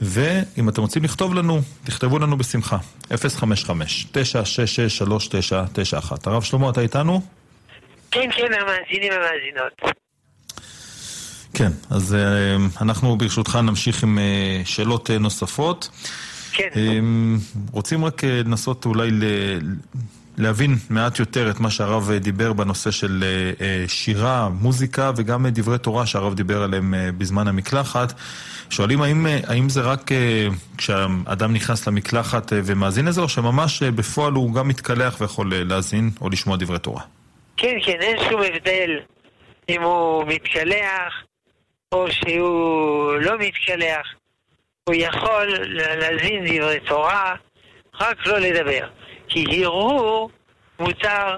ואם 0.01 0.69
אתם 0.69 0.83
רוצים 0.83 1.05
לכתוב 1.05 1.35
לנו, 1.35 1.61
תכתבו 1.85 2.19
לנו 2.19 2.37
בשמחה, 2.39 2.77
055-966-3991. 3.11 3.15
הרב 6.27 6.43
שלמה, 6.43 6.71
אתה 6.71 6.81
איתנו? 6.81 7.21
כן, 8.11 8.31
כן, 8.37 8.53
המאזינים 8.53 9.13
המאזינות. 9.13 9.97
כן, 11.55 11.71
אז 11.91 12.15
אה, 12.15 12.57
אנחנו 12.81 13.19
ברשותך 13.19 13.57
נמשיך 13.57 14.03
עם 14.03 14.19
שאלות 14.65 15.11
נוספות. 15.11 15.89
כן. 16.53 16.69
אמ, 16.77 17.37
רוצים 17.73 18.05
רק 18.05 18.25
אה, 18.25 18.41
לנסות 18.45 18.87
אולי 18.87 19.11
להבין 20.39 20.75
מעט 20.91 21.19
יותר 21.19 21.51
את 21.51 21.61
מה 21.61 21.71
שהרב 21.71 22.11
דיבר 22.13 22.53
בנושא 22.53 22.91
של 22.91 23.25
אה, 23.25 23.67
אה, 23.67 23.85
שירה, 23.89 24.49
מוזיקה 24.49 25.11
וגם 25.17 25.47
דברי 25.49 25.79
תורה 25.79 26.07
שהרב 26.07 26.35
דיבר 26.35 26.63
עליהם 26.63 26.95
בזמן 27.19 27.49
המקלחת. 27.49 28.13
שואלים 28.71 29.03
האם, 29.03 29.27
האם 29.47 29.69
זה 29.69 29.81
רק 29.81 30.11
כשאדם 30.79 31.53
נכנס 31.53 31.89
למקלחת 31.89 32.53
ומאזין 32.53 33.07
לזה, 33.07 33.21
או 33.21 33.29
שממש 33.29 33.83
בפועל 33.83 34.33
הוא 34.33 34.55
גם 34.55 34.69
מתקלח 34.69 35.21
ויכול 35.21 35.53
להאזין 35.55 36.11
או 36.21 36.29
לשמוע 36.29 36.57
דברי 36.57 36.79
תורה? 36.79 37.03
כן, 37.57 37.77
כן, 37.85 37.97
אין 38.01 38.17
שום 38.31 38.41
הבדל 38.43 38.91
אם 39.69 39.83
הוא 39.83 40.25
מתקלח 40.27 41.25
או 41.93 42.07
שהוא 42.11 43.13
לא 43.21 43.39
מתקלח. 43.39 44.20
הוא 44.91 44.97
יכול 44.99 45.47
להזין 45.99 46.45
דברי 46.45 46.81
תורה, 46.81 47.35
רק 48.01 48.27
לא 48.27 48.39
לדבר. 48.39 48.89
כי 49.29 49.65
הרהור 49.65 50.31
מותר 50.79 51.37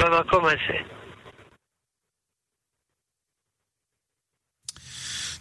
במקום 0.00 0.44
הזה. 0.44 0.78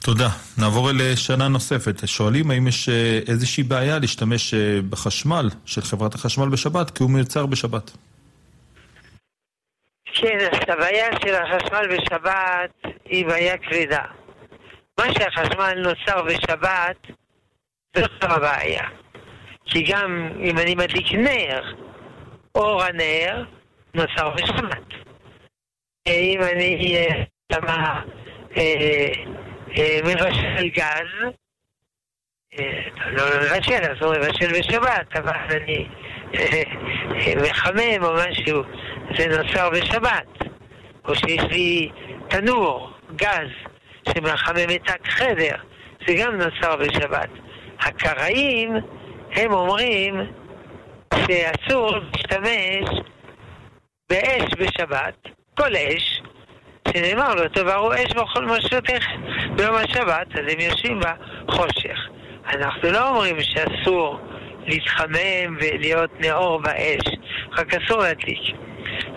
תודה. 0.03 0.29
נעבור 0.57 0.89
אל 0.89 1.15
שנה 1.15 1.47
נוספת. 1.47 2.07
שואלים 2.07 2.51
האם 2.51 2.67
יש 2.67 2.89
אה, 2.89 3.19
איזושהי 3.27 3.63
בעיה 3.63 3.99
להשתמש 3.99 4.53
אה, 4.53 4.79
בחשמל 4.89 5.49
של 5.65 5.81
חברת 5.81 6.15
החשמל 6.15 6.49
בשבת, 6.49 6.91
כי 6.91 7.03
הוא 7.03 7.11
מיוצר 7.11 7.45
בשבת. 7.45 7.91
כן, 10.05 10.37
אז 10.51 10.59
הבעיה 10.67 11.07
של 11.25 11.35
החשמל 11.35 11.97
בשבת 11.97 12.93
היא 13.05 13.25
בעיה 13.25 13.57
כבדה. 13.57 14.03
מה 14.99 15.05
שהחשמל 15.13 15.73
נוצר 15.73 16.21
בשבת 16.21 16.97
זאת 17.97 18.23
הבעיה. 18.23 18.83
כי 19.65 19.83
גם 19.83 20.31
אם 20.39 20.57
אני 20.57 20.75
מדליק 20.75 21.13
נר, 21.13 21.73
אור 22.55 22.83
הנר 22.83 23.43
נוצר 23.93 24.29
בשבת. 24.29 24.87
אם 26.07 26.39
אני 26.53 26.97
אה, 26.97 27.23
שמה 27.53 28.01
אה, 28.57 29.11
אה, 29.77 29.99
מבשל 30.03 30.67
גז, 30.67 31.33
לא 33.07 33.23
מבשל, 33.41 33.83
אז 33.91 33.97
הוא 34.01 34.13
מבשל 34.15 34.59
בשבת, 34.59 35.17
אבל 35.17 35.33
אני 35.51 35.87
מחמם 37.35 38.03
או 38.03 38.13
משהו, 38.13 38.63
זה 39.17 39.27
נוצר 39.37 39.69
בשבת. 39.69 40.27
או 41.07 41.15
שיש 41.15 41.43
לי 41.51 41.89
תנור, 42.27 42.91
גז 43.15 43.49
שמחמם 44.09 44.69
את 44.75 45.05
החדר, 45.05 45.55
זה 46.07 46.13
גם 46.13 46.35
נוצר 46.35 46.75
בשבת. 46.75 47.29
הקראים, 47.79 48.75
הם 49.31 49.53
אומרים 49.53 50.15
שאסור 51.13 51.91
להשתמש 51.97 52.99
באש 54.09 54.53
בשבת, 54.57 55.27
כל 55.57 55.75
אש, 55.75 56.21
שנאמר 56.87 57.35
לו, 57.35 57.49
תבערו 57.49 57.93
אש 57.93 58.13
בכל 58.13 58.45
משותך 58.45 59.05
ביום 59.55 59.75
השבת, 59.75 60.27
אז 60.33 60.53
הם 60.53 60.59
יושבים 60.59 60.99
בחושך. 60.99 61.97
אנחנו 62.53 62.91
לא 62.91 63.09
אומרים 63.09 63.35
שאסור 63.41 64.19
להתחמם 64.65 65.57
ולהיות 65.59 66.11
נאור 66.19 66.61
באש, 66.61 67.01
רק 67.51 67.73
אסור 67.73 68.01
להדליק. 68.01 68.55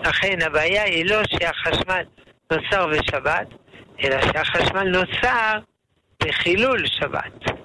לכן 0.05 0.41
הבעיה 0.45 0.83
היא 0.83 1.05
לא 1.05 1.21
שהחשמל 1.29 2.03
נוצר 2.51 2.87
בשבת, 2.87 3.47
אלא 4.03 4.21
שהחשמל 4.21 4.83
נוצר 4.83 5.59
בחילול 6.23 6.87
שבת. 6.87 7.61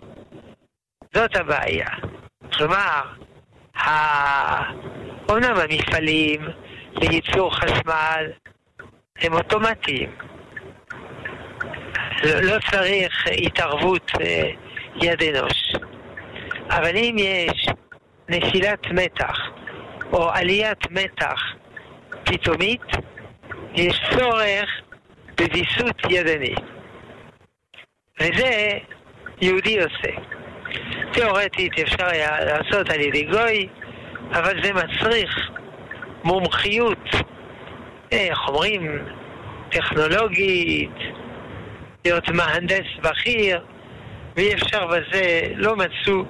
זאת 1.16 1.37
הבעיה. 1.37 1.88
כלומר, 2.52 3.02
אומנם 5.28 5.56
המפעלים 5.56 6.40
לייצור 7.00 7.56
חשמל 7.56 8.26
הם 9.18 9.32
אוטומטיים. 9.32 10.11
לא, 12.25 12.40
לא 12.40 12.56
צריך 12.70 13.26
התערבות 13.46 14.11
אה, 14.20 14.50
יד 15.02 15.23
אנוש. 15.23 15.73
אבל 16.70 16.96
אם 16.96 17.16
יש 17.18 17.66
נפילת 18.28 18.87
מתח 18.90 19.38
או 20.12 20.30
עליית 20.30 20.90
מתח 20.90 21.40
פתאומית, 22.25 22.82
יש 23.75 24.00
צורך 24.18 24.70
בוויסות 25.37 25.96
ידני. 26.11 26.54
וזה 28.20 28.78
יהודי 29.40 29.82
עושה. 29.82 30.35
תיאורטית 31.16 31.78
אפשר 31.78 32.06
היה 32.06 32.44
לעשות 32.44 32.90
על 32.90 33.00
ידי 33.00 33.23
גוי, 33.23 33.68
אבל 34.30 34.62
זה 34.62 34.73
מצריך 34.73 35.50
מומחיות, 36.25 37.04
איך 38.12 38.38
אומרים, 38.49 38.99
טכנולוגית, 39.70 40.96
להיות 42.04 42.28
מהנדס 42.28 42.87
בכיר, 43.02 43.64
ואי 44.37 44.54
אפשר 44.54 44.87
בזה, 44.87 45.40
לא 45.54 45.76
מצאו 45.76 46.25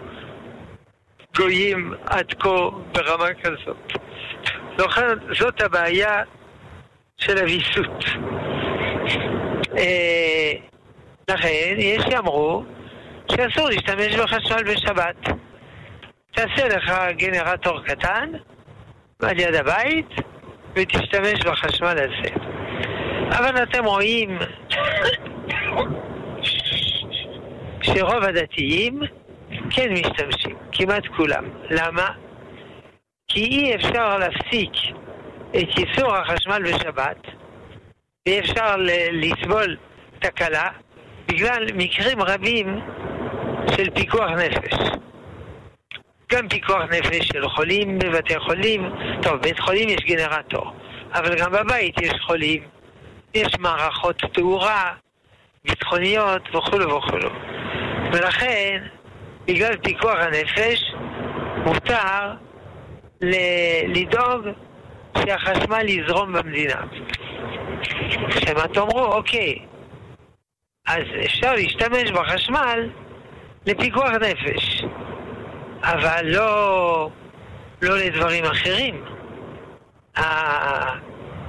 גויים 1.37 1.93
עד 2.07 2.35
כה 2.39 2.69
ברמה 2.93 3.35
כזאת. 3.43 3.93
זאת 5.39 5.63
הבעיה 5.63 6.23
של 7.19 7.39
הוויסות. 7.39 8.05
אה, 9.79 10.53
לכן 11.29 11.75
יש 11.79 12.03
שאמרו 12.11 12.65
שאסור 13.31 13.69
להשתמש 13.69 14.17
בחשמל 14.17 14.63
בשבת. 14.63 15.17
תעשה 16.35 16.69
לך 16.69 16.93
גנרטור 17.17 17.83
קטן 17.85 18.33
על 19.23 19.39
יד 19.41 19.55
הבית 19.55 20.09
ותשתמש 20.75 21.47
בחשמל 21.47 21.97
הזה. 21.99 22.35
אבל 23.39 23.63
אתם 23.63 23.85
רואים 23.85 24.39
שרוב 27.83 28.25
הדתיים 28.25 29.01
כן 29.71 29.93
משתמשים, 29.93 30.57
כמעט 30.73 31.07
כולם. 31.17 31.45
למה? 31.71 32.09
כי 33.29 33.41
אי 33.41 33.75
אפשר 33.75 34.19
להפסיק 34.19 34.73
את 35.51 35.79
ייצור 35.79 36.17
החשמל 36.17 36.63
בשבת, 36.63 37.27
ואי 38.27 38.41
אפשר 38.41 38.77
לסבול 39.13 39.77
תקלה 40.19 40.69
בגלל 41.29 41.67
מקרים 41.75 42.23
רבים 42.23 42.81
של 43.77 43.91
פיקוח 43.91 44.31
נפש. 44.31 44.97
גם 46.33 46.49
פיקוח 46.49 46.83
נפש 46.83 47.27
של 47.33 47.49
חולים 47.49 47.99
בבתי 47.99 48.39
חולים, 48.39 48.91
טוב, 49.23 49.35
בבית 49.35 49.61
חולים 49.61 49.89
יש 49.89 50.05
גנרטור, 50.05 50.73
אבל 51.15 51.39
גם 51.39 51.53
בבית 51.53 51.95
יש 52.03 52.13
חולים, 52.27 52.63
יש 53.35 53.59
מערכות 53.59 54.17
תאורה, 54.33 54.93
ביטחוניות 55.65 56.43
וכולו 56.55 56.97
וכולו. 56.97 57.31
ולכן, 58.13 58.83
בגלל 59.47 59.77
פיקוח 59.77 60.19
הנפש, 60.19 60.95
מותר 61.65 62.33
לדאוג 63.89 64.47
שהחשמל 65.19 65.89
יזרום 65.89 66.33
במדינה. 66.33 66.81
שמא 68.31 68.67
תאמרו, 68.75 69.05
אוקיי, 69.05 69.59
אז 70.87 71.03
אפשר 71.25 71.53
להשתמש 71.53 72.11
בחשמל 72.11 72.91
לפיקוח 73.67 74.11
נפש, 74.11 74.85
אבל 75.83 76.25
לא, 76.25 77.11
לא 77.83 77.99
לדברים 77.99 78.45
אחרים. 78.45 79.05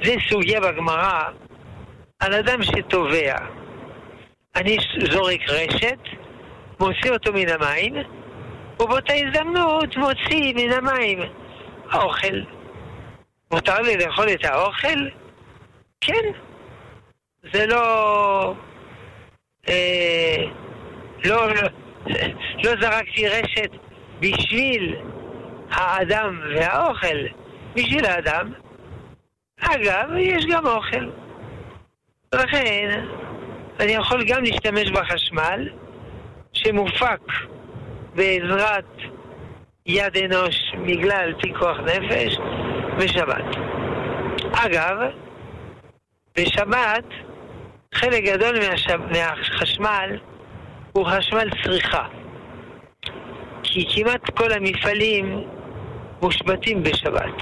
זה 0.04 0.16
סוגיה 0.30 0.62
בגמרא 0.62 1.24
על 2.20 2.34
אדם 2.34 2.64
שטובע. 2.64 3.36
אני 4.56 4.78
זורק 5.12 5.50
רשת, 5.50 6.00
מוציא 6.80 7.12
אותו 7.12 7.34
מן 7.34 7.50
המים, 7.50 7.94
ובאותה 8.80 9.14
הזדמנות 9.14 9.98
מוציא 9.98 10.54
מן 10.56 10.72
המים 10.72 11.20
האוכל. 11.90 12.42
מותר 13.52 13.82
לי 13.82 13.98
לאכול 13.98 14.30
את 14.30 14.46
האוכל? 14.46 15.10
כן. 16.02 16.32
זה 17.54 17.66
לא... 17.66 18.54
אה, 19.70 20.44
לא, 21.26 21.48
לא, 22.64 22.72
זרקתי 22.82 23.28
רשת 23.28 23.72
בשביל 24.20 24.96
האדם 25.72 26.42
והאוכל, 26.56 27.18
בשביל 27.76 28.06
האדם. 28.06 28.52
אגב, 29.60 30.10
יש 30.18 30.46
גם 30.46 30.68
אוכל. 30.68 31.10
לכן, 32.34 33.06
אני 33.80 33.92
יכול 33.92 34.24
גם 34.28 34.44
להשתמש 34.44 34.92
בחשמל 34.92 35.70
שמופק 36.54 37.22
בעזרת 38.16 38.98
יד 39.86 40.18
אנוש 40.18 40.56
בגלל 40.86 41.34
פיקוח 41.42 41.78
נפש 41.80 42.38
בשבת. 42.98 43.46
אגב, 44.52 44.98
בשבת 46.38 47.06
חלק 47.94 48.24
גדול 48.24 48.60
מהשב... 48.60 49.00
מהחשמל 49.12 50.18
הוא 50.98 51.06
חשמל 51.06 51.50
צריכה. 51.64 52.08
כי 53.64 53.86
כמעט 53.96 54.30
כל 54.30 54.52
המפעלים 54.52 55.44
מושבתים 56.22 56.84
בשבת. 56.84 57.42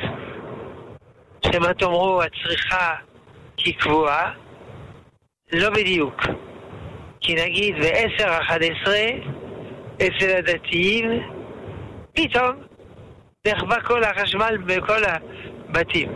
שמה 1.45 1.73
תאמרו, 1.73 2.21
הצריכה 2.21 2.95
היא 3.57 3.73
קבועה? 3.79 4.31
לא 5.51 5.69
בדיוק. 5.69 6.21
כי 7.21 7.35
נגיד 7.35 7.75
ב-10-11 7.75 8.87
אצל 9.95 10.37
הדתיים, 10.37 11.09
פתאום 12.13 12.55
נחבא 13.47 13.79
כל 13.79 14.03
החשמל 14.03 14.57
בכל 14.65 15.01
הבתים. 15.05 16.11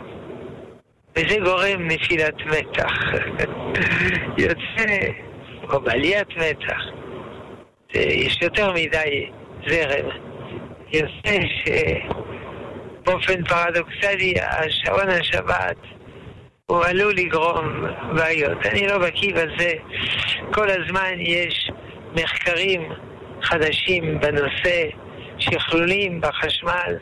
וזה 1.16 1.38
גורם 1.44 1.88
נפילת 1.88 2.36
מתח. 2.46 2.94
יוצא, 4.44 4.96
או 5.70 5.82
בעליית 5.82 6.28
מתח. 6.38 7.00
יש 7.94 8.42
יותר 8.42 8.72
מדי 8.74 9.30
זרם. 9.68 10.10
יוצא 10.92 11.40
שבאופן 13.06 13.44
פרדוקסלי 13.44 14.34
השעון 14.42 15.10
השבת 15.10 15.78
הוא 16.66 16.86
עלול 16.86 17.14
לגרום 17.16 17.86
בעיות. 18.16 18.66
אני 18.66 18.88
לא 18.88 18.98
בקיא 18.98 19.34
בזה. 19.34 19.74
כל 20.54 20.68
הזמן 20.70 21.14
יש 21.20 21.72
מחקרים 22.16 22.92
חדשים 23.42 24.20
בנושא 24.20 24.90
שכלולים 25.40 26.22
בחשמל. 26.22 26.98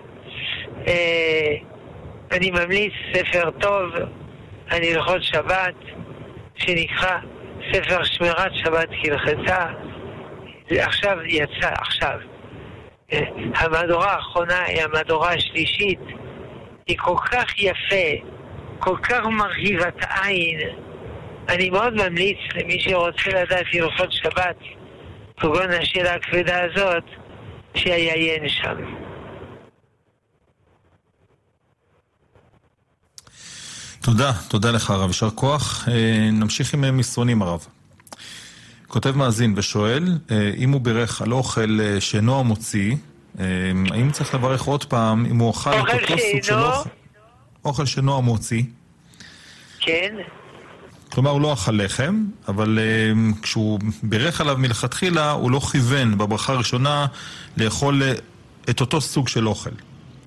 אה, 0.87 1.55
אני 2.31 2.51
ממליץ 2.51 2.93
ספר 3.13 3.51
טוב 3.51 3.91
על 4.69 4.83
הלכות 4.83 5.23
שבת, 5.23 5.75
שנקרא 6.55 7.17
ספר 7.73 8.03
שמירת 8.03 8.51
שבת 8.53 8.89
כהלכתה. 9.01 9.65
עכשיו 10.69 11.17
יצא, 11.25 11.69
עכשיו. 11.81 12.19
אה, 13.13 13.19
המהדורה 13.55 14.13
האחרונה 14.13 14.63
היא 14.63 14.81
המהדורה 14.81 15.33
השלישית. 15.33 15.99
היא 16.87 16.97
כל 16.97 17.15
כך 17.31 17.45
יפה, 17.57 18.27
כל 18.79 18.97
כך 19.03 19.19
מרהיבת 19.25 19.95
עין. 20.23 20.59
אני 21.49 21.69
מאוד 21.69 21.93
ממליץ 21.93 22.37
למי 22.55 22.79
שרוצה 22.79 23.29
לדעת 23.29 23.65
הלכות 23.73 24.11
שבת, 24.11 24.57
כגון 25.37 25.71
השאלה 25.81 26.13
הכבדה 26.13 26.63
הזאת, 26.63 27.03
שיעיין 27.75 28.49
שם. 28.49 28.77
תודה, 34.01 34.31
תודה 34.47 34.71
לך 34.71 34.89
הרב, 34.89 35.07
יישר 35.07 35.29
כוח. 35.29 35.87
אה, 35.87 36.29
נמשיך 36.31 36.73
עם 36.73 36.97
מסרונים 36.97 37.41
הרב. 37.41 37.67
כותב 38.87 39.17
מאזין 39.17 39.53
ושואל, 39.57 40.03
אה, 40.31 40.51
אם 40.57 40.71
הוא 40.71 40.81
בירך 40.81 41.21
על 41.21 41.31
אוכל 41.31 41.79
אה, 41.81 42.01
שאינו 42.01 42.39
המוציא, 42.39 42.95
אה, 43.39 43.45
האם 43.91 44.11
צריך 44.11 44.35
לברך 44.35 44.63
עוד 44.63 44.85
פעם 44.85 45.25
אם 45.25 45.37
הוא 45.37 45.51
אכל 45.51 45.69
את 45.69 46.01
אותו 46.01 46.17
סוג 46.31 46.43
של 46.43 46.53
אוכל? 46.53 46.89
אוכל 47.65 47.85
שאינו 47.85 48.17
המוציא. 48.17 48.63
כן. 49.79 50.15
כלומר, 51.11 51.31
הוא 51.31 51.41
לא 51.41 51.53
אכל 51.53 51.71
לחם, 51.71 52.23
אבל 52.47 52.79
uh, 52.79 53.43
כשהוא 53.43 53.79
בירך 54.03 54.41
עליו 54.41 54.57
מלכתחילה, 54.57 55.31
הוא 55.31 55.51
לא 55.51 55.59
כיוון 55.59 56.17
בברכה 56.17 56.53
הראשונה 56.53 57.05
לאכול 57.57 58.01
את 58.69 58.81
אותו 58.81 59.01
סוג 59.01 59.27
של 59.27 59.47
אוכל. 59.47 59.69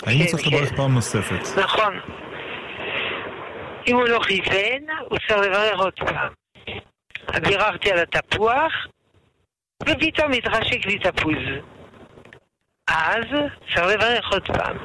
האם 0.03 0.19
הוא 0.19 0.27
כן, 0.27 0.31
צריך 0.31 0.47
לברך 0.47 0.69
כן. 0.69 0.77
פעם 0.77 0.95
נוספת? 0.95 1.59
נכון. 1.65 2.01
אם 3.89 3.97
הוא 3.97 4.09
לא 4.09 4.21
כיוון, 4.27 4.83
הוא 5.09 5.19
צריך 5.29 5.41
לברך 5.41 5.79
עוד 5.79 5.93
פעם. 5.97 6.33
בירכתי 7.43 7.91
על 7.93 7.99
התפוח, 7.99 8.73
ופתאום 9.83 10.33
התרשק 10.33 10.87
לי 10.87 10.99
תפוז. 10.99 11.39
אז 12.89 13.25
צריך 13.75 13.87
לברך 13.87 14.33
עוד 14.33 14.47
פעם. 14.47 14.77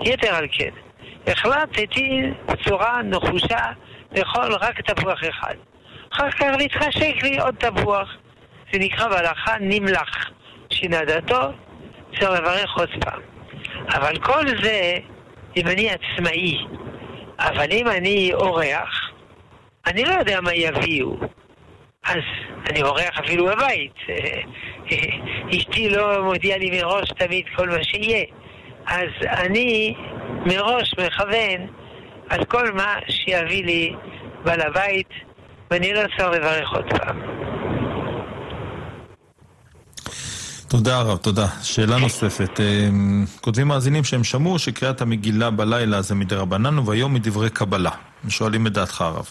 יתר 0.00 0.34
על 0.34 0.46
כן, 0.52 0.70
החלטתי 1.26 2.22
בצורה 2.46 3.02
נחושה 3.02 3.72
לאכול 4.12 4.54
רק 4.54 4.80
תפוח 4.80 5.18
אחד. 5.28 5.54
אחר 6.12 6.30
כך 6.30 6.46
להתחשק 6.58 7.22
לי 7.22 7.38
עוד 7.38 7.54
תפוח. 7.54 8.08
זה 8.72 8.78
נקרא 8.78 9.08
בהלכה 9.08 9.56
נמלח. 9.60 10.30
שינה 10.70 11.04
דתו, 11.04 11.40
צריך 12.18 12.30
לברך 12.30 12.76
עוד 12.76 12.88
פעם. 13.00 13.20
אבל 13.88 14.18
כל 14.18 14.44
זה 14.62 14.98
אם 15.56 15.66
אני 15.66 15.90
עצמאי. 15.90 16.66
אבל 17.38 17.66
אם 17.70 17.88
אני 17.88 18.30
אורח, 18.34 19.10
אני 19.86 20.04
לא 20.04 20.14
יודע 20.14 20.40
מה 20.40 20.54
יביאו. 20.54 21.16
אז 22.06 22.22
אני 22.70 22.82
אורח 22.82 23.18
אפילו 23.24 23.46
בבית. 23.46 23.94
אשתי 25.50 25.90
לא 25.90 26.24
מודיעה 26.24 26.58
לי 26.58 26.70
מראש 26.70 27.08
תמיד 27.18 27.44
כל 27.56 27.68
מה 27.68 27.84
שיהיה. 27.84 28.24
אז 28.86 29.08
אני 29.22 29.94
מראש 30.46 30.94
מכוון 30.98 31.66
על 32.28 32.44
כל 32.44 32.72
מה 32.72 32.94
שיביא 33.08 33.64
לי 33.64 33.94
בעל 34.44 34.60
הבית, 34.60 35.08
ואני 35.70 35.92
לא 35.92 36.00
צריך 36.16 36.28
לברך 36.28 36.72
עוד 36.72 36.84
פעם. 36.90 37.20
תודה 40.68 41.02
רב, 41.02 41.16
תודה. 41.16 41.46
שאלה 41.62 41.98
נוספת. 41.98 42.60
אה, 42.60 42.88
כותבים 43.40 43.68
מאזינים 43.68 44.04
שהם 44.04 44.24
שמעו 44.24 44.58
שקריאת 44.58 45.00
המגילה 45.00 45.50
בלילה 45.50 46.02
זה 46.02 46.14
מדי 46.14 46.34
רבנן 46.34 46.78
וביום 46.78 47.14
מדברי 47.14 47.50
קבלה. 47.50 47.90
הם 48.24 48.30
שואלים 48.30 48.66
את 48.66 48.72
דעתך 48.72 49.00
הרב. 49.00 49.26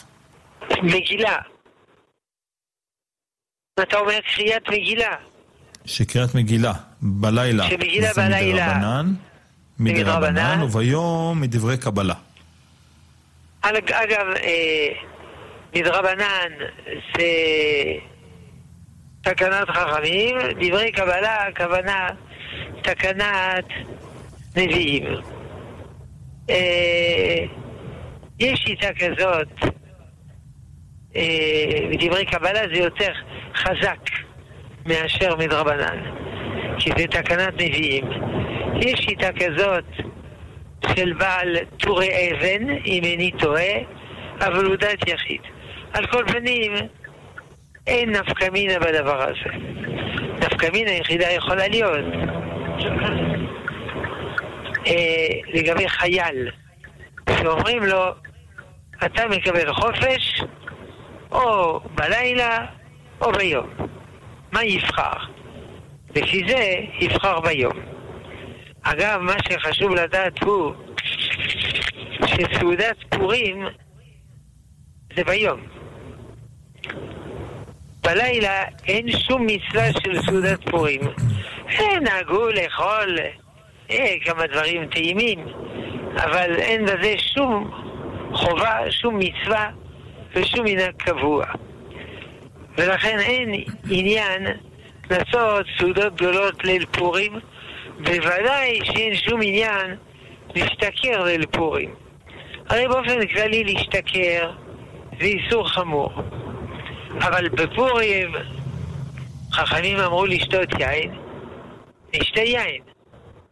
מגילה. 0.84 1.55
אתה 3.82 3.98
אומר 3.98 4.20
קריאת 4.36 4.70
מגילה. 4.70 5.16
שקריאת 5.86 6.36
מגילה 6.36 6.74
בלילה 7.02 7.70
שמגילה 7.70 8.14
בלילה. 8.16 8.38
מדי 8.40 8.54
רבנן, 8.62 9.14
מדי 9.80 10.04
רבנן 10.04 10.62
וביום 10.62 11.42
מדברי 11.42 11.78
קבלה. 11.78 12.14
אגב, 13.62 14.28
אה, 14.44 14.88
מדרבנן 15.76 16.52
זה 17.18 17.26
תקנת 19.22 19.70
חכמים, 19.70 20.38
דברי 20.62 20.92
קבלה, 20.92 21.48
הכוונה 21.48 22.10
תקנת 22.84 23.66
נביאים. 24.56 25.04
אה, 26.50 27.46
יש 28.40 28.60
שיטה 28.60 28.90
כזאת, 29.00 29.76
אה, 31.16 31.88
בדברי 31.92 32.26
קבלה 32.26 32.62
זה 32.74 32.80
יותר 32.80 33.12
חזק 33.56 34.00
מאשר 34.86 35.36
מדרבנן, 35.36 36.00
כי 36.80 36.90
זה 36.98 37.08
תקנת 37.08 37.54
נביאים. 37.54 38.06
יש 38.82 39.00
שיטה 39.00 39.30
כזאת 39.32 39.86
של 40.96 41.14
בעל 41.14 41.58
טורי 41.78 42.10
אבן, 42.32 42.70
אם 42.70 43.02
איני 43.04 43.32
טועה, 43.32 43.74
אבל 44.40 44.66
הוא 44.66 44.76
דת 44.76 45.08
יחיד. 45.08 45.42
על 45.94 46.08
כל 46.08 46.24
פנים, 46.28 46.72
אין 47.88 48.10
נפקא 48.10 48.50
מינה 48.52 48.80
בדבר 48.80 49.22
הזה. 49.22 49.58
נפקא 50.40 50.68
מינה 50.74 50.92
היחידה 50.92 51.32
יכולה 51.32 51.68
להיות 51.68 52.06
אה, 54.88 55.28
לגבי 55.54 55.90
חייל, 55.90 56.52
שאומרים 57.30 57.84
לו, 57.84 58.06
אתה 59.06 59.28
מקבל 59.28 59.74
חופש 59.74 60.42
או 61.36 61.80
בלילה 61.96 62.66
או 63.22 63.32
ביום. 63.32 63.68
מה 64.52 64.64
יבחר? 64.64 65.18
לפי 66.16 66.44
זה 66.48 66.76
יבחר 67.00 67.40
ביום. 67.40 67.74
אגב, 68.84 69.20
מה 69.22 69.34
שחשוב 69.50 69.96
לדעת 69.96 70.44
הוא 70.44 70.74
שסעודת 72.26 72.96
פורים 73.10 73.68
זה 75.16 75.24
ביום. 75.24 75.60
בלילה 78.04 78.64
אין 78.88 79.12
שום 79.12 79.48
מצווה 79.48 79.94
של 80.04 80.22
סעודת 80.22 80.70
פורים. 80.70 81.02
נהגו 82.02 82.50
לאכול 82.50 83.18
אה, 83.92 84.16
כמה 84.26 84.48
דברים 84.48 84.90
טעימים, 84.90 85.46
אבל 86.16 86.56
אין 86.56 86.86
בזה 86.86 87.16
שום 87.18 87.72
חובה, 88.34 88.92
שום 88.92 89.20
מצווה 89.20 89.70
ושום 90.36 90.66
מנהג 90.66 90.96
קבוע. 90.98 91.46
ולכן 92.78 93.20
אין 93.20 93.64
עניין 93.90 94.46
לעשות 95.12 95.66
סעודות 95.78 96.16
גדולות 96.16 96.64
ליל 96.64 96.86
פורים, 96.86 97.34
בוודאי 97.98 98.80
שאין 98.84 99.16
שום 99.16 99.40
עניין 99.44 99.96
להשתכר 100.56 101.24
ליל 101.24 101.46
פורים. 101.46 101.96
הרי 102.70 102.88
באופן 102.88 103.28
כללי 103.28 103.64
להשתכר 103.64 104.52
זה 105.20 105.26
איסור 105.26 105.70
חמור. 105.70 106.12
אבל 107.22 107.50
בפורים 107.50 108.32
חכמים 109.52 109.98
אמרו 109.98 110.26
לשתות 110.26 110.70
יין, 110.80 111.12
נשתה 112.16 112.42
יין. 112.42 112.82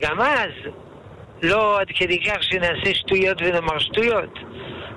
גם 0.01 0.21
אז, 0.21 0.51
לא 1.41 1.79
עד 1.79 1.87
כדי 1.95 2.23
כך 2.25 2.43
שנעשה 2.43 2.93
שטויות 2.93 3.37
ונאמר 3.41 3.79
שטויות, 3.79 4.39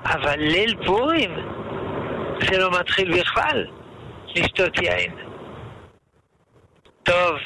אבל 0.05 0.38
ליל 0.38 0.77
פורים 0.87 1.31
זה 2.40 2.59
לא 2.59 2.81
מתחיל 2.81 3.20
בכלל 3.20 3.64
לשתות 4.35 4.79
יין. 4.79 5.12
טוב. 7.03 7.37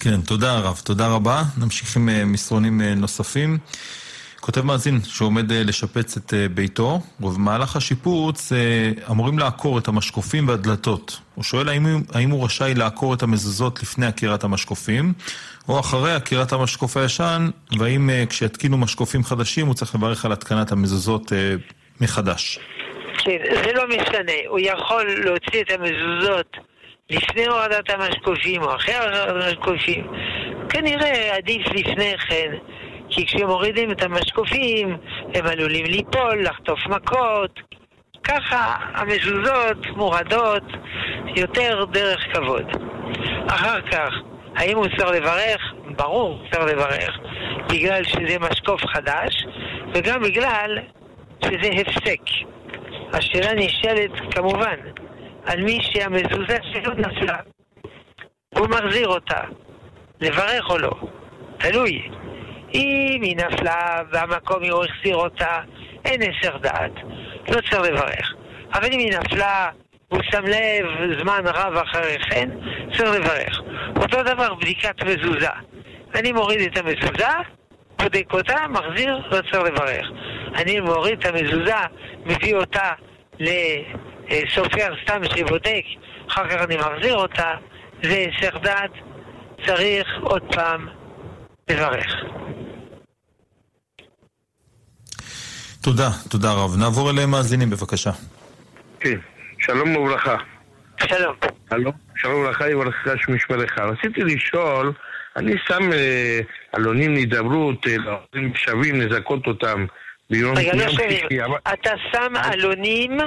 כן, 0.00 0.20
תודה 0.20 0.58
רב, 0.58 0.80
תודה 0.84 1.08
רבה. 1.08 1.42
נמשיך 1.58 1.96
עם 1.96 2.08
אה, 2.08 2.24
מסרונים 2.24 2.80
אה, 2.80 2.94
נוספים. 2.94 3.58
כותב 4.40 4.60
מאזין 4.60 5.00
שהוא 5.04 5.26
עומד 5.26 5.52
אה, 5.52 5.62
לשפץ 5.62 6.16
את 6.16 6.34
ביתו, 6.54 7.00
ובמהלך 7.20 7.76
השיפוץ 7.76 8.52
אמורים 9.10 9.38
לעקור 9.38 9.78
את 9.78 9.88
המשקופים 9.88 10.48
והדלתות. 10.48 11.20
הוא 11.34 11.44
שואל 11.44 11.68
האם, 11.68 12.02
האם 12.12 12.30
הוא 12.30 12.44
רשאי 12.44 12.74
לעקור 12.74 13.14
את 13.14 13.22
המזוזות 13.22 13.82
לפני 13.82 14.06
עקירת 14.06 14.44
המשקופים, 14.44 15.12
או 15.68 15.80
אחרי 15.80 16.14
עקירת 16.14 16.52
המשקוף 16.52 16.96
הישן, 16.96 17.50
והאם 17.78 18.10
כשיתקינו 18.28 18.78
משקופים 18.78 19.24
חדשים 19.24 19.66
הוא 19.66 19.74
צריך 19.74 19.94
לברך 19.94 20.24
על 20.24 20.32
התקנת 20.32 20.72
המזוזות 20.72 21.32
מחדש. 22.00 22.58
כן, 23.18 23.38
זה 23.64 23.72
לא 23.72 23.82
משנה. 23.88 24.32
הוא 24.46 24.58
יכול 24.62 25.04
להוציא 25.24 25.62
את 25.62 25.70
המזוזות 25.70 26.56
לפני 27.10 27.46
הורדת 27.46 27.90
המשקופים 27.90 28.62
או 28.62 28.74
אחרי 28.74 28.94
הורדת 28.94 29.28
המשקופים. 29.28 30.06
כנראה 30.68 31.36
עדיף 31.36 31.66
לפני 31.66 32.18
כן. 32.18 32.54
כי 33.10 33.26
כשמורידים 33.26 33.90
את 33.90 34.02
המשקופים, 34.02 34.96
הם 35.34 35.46
עלולים 35.46 35.84
ליפול, 35.84 36.42
לחטוף 36.42 36.78
מכות. 36.86 37.60
ככה 38.24 38.76
המזוזות 38.94 39.86
מורדות 39.96 40.62
יותר 41.36 41.84
דרך 41.84 42.20
כבוד. 42.32 42.66
אחר 43.48 43.80
כך, 43.80 44.14
האם 44.56 44.76
הוא 44.76 44.86
צריך 44.96 45.10
לברך? 45.10 45.72
ברור, 45.96 46.42
צריך 46.52 46.64
לברך. 46.64 47.18
בגלל 47.68 48.04
שזה 48.04 48.38
משקוף 48.38 48.80
חדש, 48.86 49.46
וגם 49.94 50.22
בגלל 50.22 50.78
שזה 51.44 51.70
הפסק. 51.80 52.20
השאלה 53.12 53.54
נשאלת 53.54 54.10
כמובן 54.34 54.76
על 55.46 55.64
מי 55.64 55.78
שהמזוזה 55.82 56.58
שלו 56.72 56.94
נפלה. 56.94 57.36
הוא 58.58 58.68
מחזיר 58.68 59.08
אותה. 59.08 59.40
לברך 60.20 60.70
או 60.70 60.78
לא? 60.78 60.90
תלוי. 61.58 62.08
אם 62.74 63.20
היא 63.22 63.36
נפלה 63.36 64.02
והמקום 64.12 64.64
הוא 64.70 64.84
החסיר 64.84 65.16
אותה, 65.16 65.60
אין 66.04 66.20
הסר 66.22 66.56
דעת, 66.56 66.92
לא 67.48 67.60
צריך 67.70 67.82
לברך. 67.82 68.34
אבל 68.74 68.88
אם 68.92 68.98
היא 68.98 69.18
נפלה 69.18 69.70
והוא 70.10 70.22
שם 70.30 70.44
לב 70.44 70.86
זמן 71.20 71.42
רב 71.44 71.76
אחרי 71.76 72.18
כן, 72.30 72.48
צריך 72.96 73.10
לברך. 73.10 73.60
אותו 74.02 74.22
דבר 74.22 74.54
בדיקת 74.54 75.02
מזוזה. 75.02 75.48
אני 76.14 76.32
מוריד 76.32 76.60
את 76.60 76.78
המזוזה, 76.78 77.28
בודק 77.98 78.32
אותה, 78.32 78.66
מחזיר, 78.68 79.16
לא 79.30 79.40
צריך 79.50 79.54
לברך. 79.64 80.06
אני 80.54 80.80
מוריד 80.80 81.18
את 81.18 81.26
המזוזה, 81.26 81.74
מביא 82.26 82.54
אותה 82.54 82.92
אה, 83.40 84.40
סופר 84.54 84.94
סתם 85.04 85.20
שבודק, 85.36 85.84
אחר 86.28 86.48
כך 86.48 86.64
אני 86.64 86.76
מחזיר 86.76 87.16
אותה, 87.16 87.50
זה 88.02 88.26
הסך 88.28 88.54
דעת, 88.62 88.90
צריך 89.66 90.08
עוד 90.20 90.42
פעם 90.54 90.88
לברך. 91.70 92.14
תודה, 95.82 96.10
תודה 96.30 96.52
רב. 96.52 96.76
נעבור 96.78 97.10
אליהם 97.10 97.30
מאזינים 97.30 97.70
בבקשה. 97.70 98.10
כן, 99.00 99.18
שלום 99.58 99.96
וברכה. 99.96 100.36
שלום. 101.06 101.36
הלו? 101.70 101.92
שלום 102.16 102.40
וברכה, 102.40 102.70
יברכך 102.70 103.10
שמשמרך. 103.16 103.78
רציתי 103.78 104.20
לשאול, 104.20 104.92
אני 105.36 105.52
שם 105.66 105.92
אה, 105.92 106.40
עלונים 106.74 107.14
להידברות, 107.14 107.86
אה, 107.86 107.96
לעובדים 107.98 108.54
שווים, 108.54 109.00
לזכות 109.00 109.46
אותם 109.46 109.86
ביום 110.30 110.56
רגע, 110.58 110.72
לא 110.74 110.82
אבל- 111.44 111.58
אתה 111.72 111.90
שם 112.12 112.32
עלונים, 112.36 113.18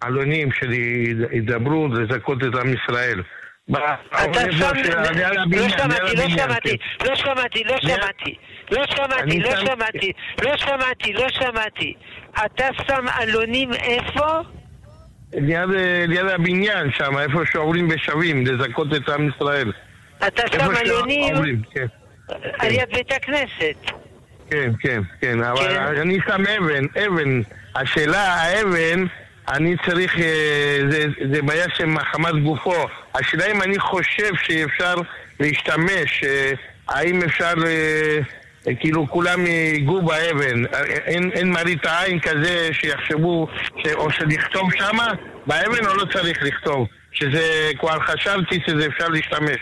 עלונים 0.00 0.52
של 0.52 0.70
הידברות, 1.30 1.90
לזכות 1.94 2.38
את 2.44 2.54
עם 2.54 2.74
ישראל. 2.74 3.22
אתה 3.72 3.80
האזור 4.40 4.50
שם... 4.50 4.84
של- 4.84 4.98
על 4.98 5.16
יד 5.18 5.54
לא 5.56 5.68
שמעתי, 5.68 6.16
לא 6.16 6.28
שמעתי, 6.28 6.76
כן. 6.98 7.06
לא 7.08 7.16
שמעתי, 7.16 7.64
לא 7.64 7.76
שמעתי. 7.80 8.34
לא 8.72 8.84
שמעתי, 8.86 9.40
לא 9.40 9.56
שמעתי, 9.56 10.12
לא 10.42 10.56
שמעתי, 10.56 11.12
לא 11.12 11.28
שמעתי. 11.28 11.94
אתה 12.46 12.64
שם 12.88 13.04
עלונים 13.12 13.72
איפה? 13.72 14.26
ליד, 15.32 15.70
אה, 16.26 16.34
הבניין 16.34 16.90
שם, 16.92 17.18
איפה 17.18 17.38
שעוברים 17.52 17.88
בשווים, 17.88 18.46
לזכות 18.46 18.94
את 18.94 19.08
עם 19.08 19.28
ישראל. 19.28 19.72
אתה 20.26 20.42
שם 20.52 20.70
עלונים 20.76 21.62
כן. 21.74 21.86
על 22.58 22.72
יד 22.72 22.88
בית 22.92 23.12
הכנסת. 23.12 23.92
כן, 24.50 24.70
כן, 24.80 25.00
כן, 25.20 25.42
אבל 25.42 25.68
כן. 25.68 26.00
אני 26.00 26.18
שם 26.26 26.42
אבן, 26.58 26.84
אבן. 27.06 27.40
השאלה, 27.74 28.34
האבן, 28.34 29.04
אני 29.48 29.76
צריך, 29.86 30.18
אה, 30.18 30.78
זה, 30.90 31.06
זה 31.32 31.42
בעיה 31.42 31.66
של 31.74 31.86
מחמת 31.86 32.42
גופו. 32.42 32.86
השאלה 33.14 33.46
אם 33.46 33.62
אני 33.62 33.78
חושב 33.78 34.30
שאפשר 34.42 34.94
להשתמש, 35.40 36.24
אה, 36.24 36.52
האם 36.88 37.22
אפשר, 37.22 37.54
אה, 37.66 38.18
כאילו 38.80 39.06
כולם 39.08 39.46
ייגעו 39.46 40.02
באבן. 40.02 40.64
אין, 41.06 41.30
אין 41.32 41.50
מראית 41.50 41.86
עין 41.86 42.20
כזה 42.20 42.68
שיחשבו, 42.72 43.48
ש, 43.84 43.86
או 43.94 44.10
שלכתוב 44.10 44.70
שמה 44.78 45.06
באבן 45.46 45.86
או 45.86 45.94
לא 45.94 46.04
צריך 46.12 46.42
לכתוב. 46.42 46.88
שזה, 47.12 47.70
כבר 47.78 48.00
חשבתי 48.00 48.60
שזה 48.66 48.86
אפשר 48.86 49.08
להשתמש. 49.08 49.58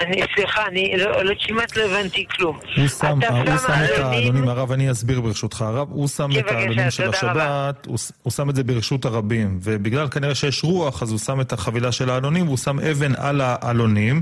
אני, 0.00 0.22
סליחה, 0.34 0.66
אני 0.66 0.92
לא, 0.96 1.22
לא, 1.24 1.34
כמעט 1.46 1.76
לא 1.76 1.82
הבנתי 1.82 2.26
כלום. 2.36 2.58
הוא 2.76 2.88
שם, 2.88 3.06
הוא 3.06 3.20
שם 3.20 3.72
את 3.84 3.90
עלונים- 3.90 4.04
העלונים, 4.04 4.48
הרב, 4.48 4.72
אני 4.72 4.90
אסביר 4.90 5.20
ברשותך. 5.20 5.62
הרב, 5.62 5.88
הוא 5.90 6.08
שם 6.08 6.28
את 6.38 6.48
העלונים 6.48 6.90
של 6.90 7.08
השבת, 7.08 7.86
הוא, 8.22 8.32
שם 8.32 8.50
את 8.50 8.56
זה 8.56 8.64
ברשות 8.64 9.04
הרבים, 9.04 9.58
ובגלל 9.62 10.08
כנראה 10.08 10.34
שיש 10.34 10.64
רוח, 10.64 11.02
אז 11.02 11.10
הוא 11.10 11.18
שם 11.18 11.40
את 11.40 11.52
החבילה 11.52 11.92
של 11.92 12.10
העלונים, 12.10 12.46
והוא 12.46 12.56
שם 12.58 12.78
אבן 12.80 13.12
על 13.16 13.40
העלונים. 13.44 14.20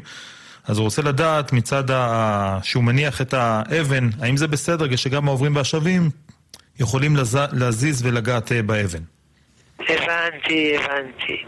אז 0.67 0.79
הוא 0.79 0.85
רוצה 0.85 1.03
לדעת 1.03 1.53
מצד 1.53 1.91
ה... 1.91 2.59
שהוא 2.63 2.85
מניח 2.85 3.21
את 3.21 3.35
האבן, 3.35 4.09
האם 4.21 4.37
זה 4.37 4.49
בסדר 4.49 4.97
שגם 4.97 5.29
העוברים 5.29 5.57
והשבים 5.57 6.11
יכולים 6.81 7.17
לז... 7.17 7.39
להזיז 7.53 8.07
ולגעת 8.07 8.53
אה, 8.53 8.63
באבן. 8.63 8.99
הבנתי, 9.81 10.77
הבנתי. 10.77 11.45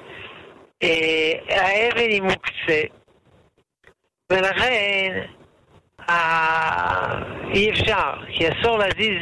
אה, 0.83 1.33
האבן 1.49 1.99
היא 2.11 2.23
מוקצה, 2.23 2.81
ולכן 4.31 5.21
אה, 6.09 7.23
אי 7.55 7.71
אפשר, 7.71 8.13
כי 8.29 8.45
אסור 8.49 8.79
להזיז 8.79 9.19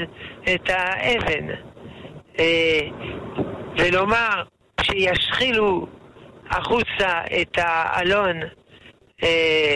את 0.55 0.71
האבן. 0.71 1.49
אה, 2.41 2.81
ולומר 3.77 4.43
שישחילו 4.81 5.87
החוצה 6.51 7.21
את 7.41 7.59
האלון 7.59 8.41
אה, 9.23 9.75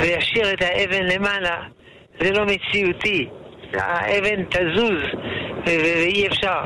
וישאיר 0.00 0.52
את 0.52 0.62
האבן 0.62 1.04
למעלה, 1.04 1.62
זה 2.20 2.32
לא 2.32 2.44
מציאותי. 2.44 3.28
האבן 3.74 4.44
תזוז 4.44 5.02
ואי 5.66 6.26
אפשר. 6.26 6.62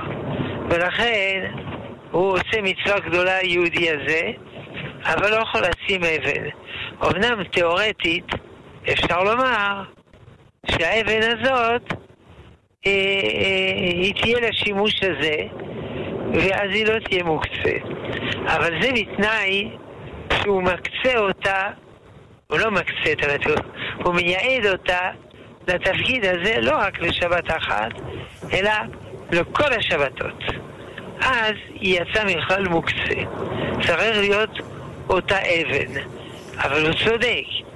ולכן 0.70 1.50
הוא 2.10 2.32
עושה 2.32 2.62
מצווה 2.62 3.00
גדולה 3.00 3.36
היהודי 3.36 3.90
הזה, 3.90 4.30
אבל 5.06 5.30
לא 5.30 5.36
יכול 5.36 5.60
לשים 5.60 6.00
אבן. 6.04 6.48
אמנם 7.02 7.44
תיאורטית 7.44 8.26
אפשר 8.92 9.24
לומר 9.24 9.82
שהאבן 10.70 11.20
הזאת 11.22 11.92
אה, 12.86 12.90
אה, 12.90 13.74
היא 13.76 14.14
תהיה 14.14 14.40
לשימוש 14.40 14.94
הזה, 15.02 15.36
ואז 16.32 16.70
היא 16.70 16.86
לא 16.86 16.98
תהיה 16.98 17.24
מוקצה. 17.24 17.76
אבל 18.46 18.82
זה 18.82 18.90
בתנאי 18.92 19.70
שהוא 20.42 20.62
מקצה 20.62 21.18
אותה, 21.18 21.62
הוא 22.46 22.58
לא 22.58 22.70
מקצה 22.70 23.12
את 23.12 23.22
האמת, 23.22 23.46
הוא, 24.04 24.14
מייעד 24.14 24.66
אותה 24.66 25.10
לתפקיד 25.68 26.24
הזה 26.24 26.56
לא 26.60 26.76
רק 26.76 27.00
לשבת 27.00 27.50
אחת, 27.50 27.92
אלא 28.52 28.70
לכל 29.32 29.72
השבתות. 29.78 30.42
אז 31.20 31.52
היא 31.74 32.00
יצאה 32.00 32.24
בכלל 32.24 32.68
מוקצה. 32.68 33.20
צריך 33.86 34.18
להיות 34.18 34.50
אותה 35.08 35.38
אבן. 35.38 36.00
אבל 36.56 36.86
הוא 36.86 36.94
צודק. 37.04 37.66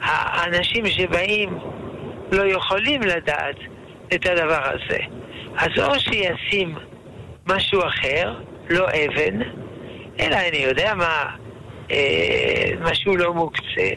האנשים 0.00 0.86
שבאים 0.86 1.58
לא 2.32 2.42
יכולים 2.42 3.02
לדעת 3.02 3.56
את 4.14 4.26
הדבר 4.26 4.62
הזה. 4.62 4.98
אז 5.56 5.68
או 5.78 6.00
שישים 6.00 6.74
משהו 7.46 7.80
אחר, 7.86 8.34
לא 8.70 8.86
אבן, 8.88 9.40
אלא 10.20 10.36
אני 10.48 10.56
יודע 10.56 10.94
מה, 10.94 11.24
אה, 11.90 12.70
משהו 12.80 13.16
לא 13.16 13.34
מוקצה. 13.34 13.90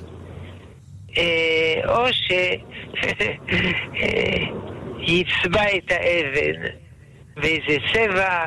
אה, 1.17 1.81
או 1.85 2.05
שיצבע 5.07 5.63
את 5.77 5.91
האבן 5.91 6.61
באיזה 7.35 7.77
צבע, 7.93 8.27
אה, 8.27 8.45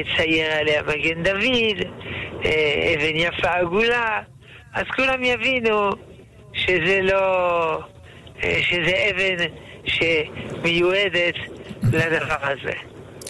יצייר 0.00 0.52
עליה 0.52 0.82
מגן 0.82 1.22
דוד, 1.22 1.86
אה, 2.44 2.94
אבן 2.94 3.16
יפה 3.16 3.50
עגולה, 3.50 4.20
אז 4.74 4.84
כולם 4.96 5.24
יבינו 5.24 5.90
שזה 6.52 7.00
לא... 7.02 7.78
אה, 8.44 8.58
שזה 8.62 9.10
אבן 9.10 9.44
שמיועדת 9.84 11.34
לדבר 11.82 12.36
הזה. 12.40 12.72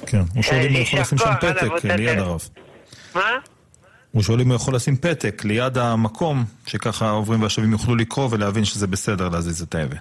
כן, 0.07 0.21
הוא 0.35 0.43
שואל 0.43 0.67
אם 0.67 0.73
הוא 0.73 0.83
יכול 0.83 1.01
לשים 1.01 1.19
שם 1.19 1.35
פתק. 1.41 1.85
ליד 1.85 2.19
הרב. 2.19 2.41
מה? 3.15 3.39
הוא 4.13 4.23
שואל 4.23 4.41
אם 4.41 4.49
הוא 4.49 4.57
יכול 4.57 4.75
לשים 4.75 4.97
פתק 4.97 5.43
ליד 5.45 5.79
המקום, 5.79 6.45
שככה 6.67 7.07
העוברים 7.07 7.43
והשבים 7.43 7.73
יוכלו 7.73 7.97
לקרוא 7.97 8.29
ולהבין 8.31 8.65
שזה 8.65 8.87
בסדר 8.87 9.29
להזיז 9.29 9.63
את 9.63 9.75
האבן. 9.75 9.97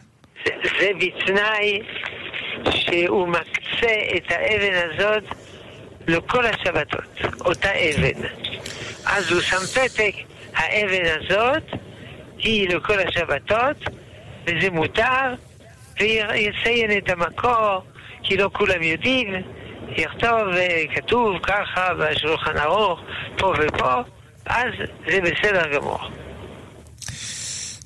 זה 0.79 0.89
בתנאי 0.99 1.79
שהוא 2.69 3.27
מקצה 3.27 3.93
את 4.17 4.31
האבן 4.31 4.89
הזאת 4.89 5.23
לכל 6.07 6.45
השבתות, 6.45 7.21
אותה 7.45 7.69
אבן. 7.71 8.27
אז 9.05 9.31
הוא 9.31 9.41
שם 9.41 9.57
פתק, 9.57 10.13
האבן 10.55 11.05
הזאת 11.05 11.63
היא 12.37 12.69
לכל 12.69 12.99
השבתות, 12.99 13.77
וזה 14.45 14.69
מותר, 14.71 15.33
ויציין 15.99 16.97
את 16.97 17.09
המקור, 17.09 17.81
כי 18.23 18.37
לא 18.37 18.49
כולם 18.53 18.83
יודעים, 18.83 19.33
יכתוב, 19.89 20.47
אה, 20.57 20.83
כתוב 20.95 21.39
ככה 21.43 21.93
בשולחן 21.93 22.57
ערוך, 22.57 22.99
פה 23.37 23.53
ופה, 23.59 24.01
אז 24.45 24.71
זה 25.07 25.21
בסדר 25.21 25.71
גמור. 25.73 25.99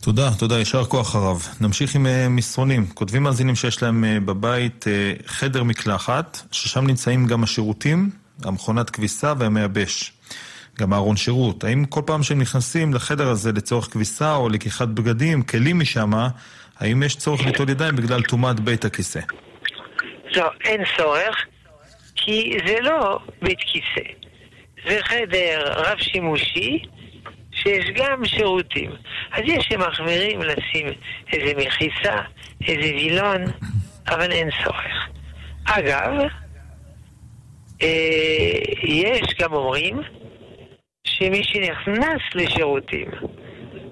תודה, 0.03 0.29
תודה, 0.39 0.59
יישר 0.59 0.83
כוח 0.83 1.15
הרב. 1.15 1.47
נמשיך 1.61 1.95
עם 1.95 2.07
אה, 2.07 2.29
מסרונים. 2.29 2.87
כותבים 2.93 3.23
מאזינים 3.23 3.55
שיש 3.55 3.83
להם 3.83 4.03
אה, 4.03 4.19
בבית 4.19 4.85
אה, 4.87 5.13
חדר 5.25 5.63
מקלחת, 5.63 6.41
ששם 6.51 6.87
נמצאים 6.87 7.27
גם 7.27 7.43
השירותים, 7.43 8.09
המכונת 8.45 8.89
כביסה 8.89 9.33
והמייבש. 9.37 10.11
גם 10.79 10.93
הארון 10.93 11.17
שירות. 11.17 11.63
האם 11.63 11.85
כל 11.85 12.01
פעם 12.05 12.23
שהם 12.23 12.41
נכנסים 12.41 12.93
לחדר 12.93 13.27
הזה 13.27 13.51
לצורך 13.51 13.85
כביסה 13.85 14.35
או 14.35 14.49
לקיחת 14.49 14.87
בגדים, 14.87 15.43
כלים 15.43 15.79
משם, 15.79 16.11
האם 16.79 17.03
יש 17.03 17.15
צורך 17.15 17.45
ליטול 17.45 17.69
ידיים 17.69 17.95
בגלל 17.95 18.21
טומאת 18.21 18.59
בית 18.59 18.85
הכיסא? 18.85 19.19
לא, 20.35 20.49
אין 20.63 20.81
צורך, 20.97 21.35
כי 22.15 22.57
זה 22.65 22.75
לא 22.81 23.19
בית 23.41 23.59
כיסא. 23.59 24.09
זה 24.87 24.99
חדר 25.03 25.73
רב-שימושי, 25.75 26.85
שיש 27.63 27.85
גם 27.95 28.25
שירותים. 28.25 28.91
אז 29.31 29.41
יש 29.45 29.65
שמחמירים 29.69 30.41
לשים 30.41 30.87
איזה 31.33 31.53
מחיצה, 31.57 32.15
איזה 32.67 32.95
וילון, 32.95 33.41
אבל 34.07 34.31
אין 34.31 34.49
צורך. 34.63 35.09
אגב, 35.65 36.11
אה, 37.81 38.59
יש 38.83 39.21
גם 39.41 39.53
אומרים 39.53 40.01
שמי 41.03 41.43
שנכנס 41.43 42.21
לשירותים, 42.35 43.07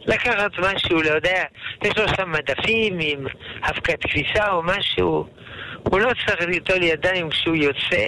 לקחת 0.05 0.51
משהו, 0.59 1.01
לא 1.01 1.09
יודע, 1.09 1.43
יש 1.83 1.97
לו 1.97 2.07
שם 2.07 2.31
מדפים 2.31 2.97
עם 3.01 3.27
אבקת 3.63 3.99
כביסה 4.01 4.51
או 4.51 4.63
משהו, 4.63 5.27
הוא 5.83 5.99
לא 5.99 6.11
צריך 6.25 6.41
ליטול 6.47 6.83
ידיים 6.83 7.29
כשהוא 7.29 7.55
יוצא, 7.55 8.07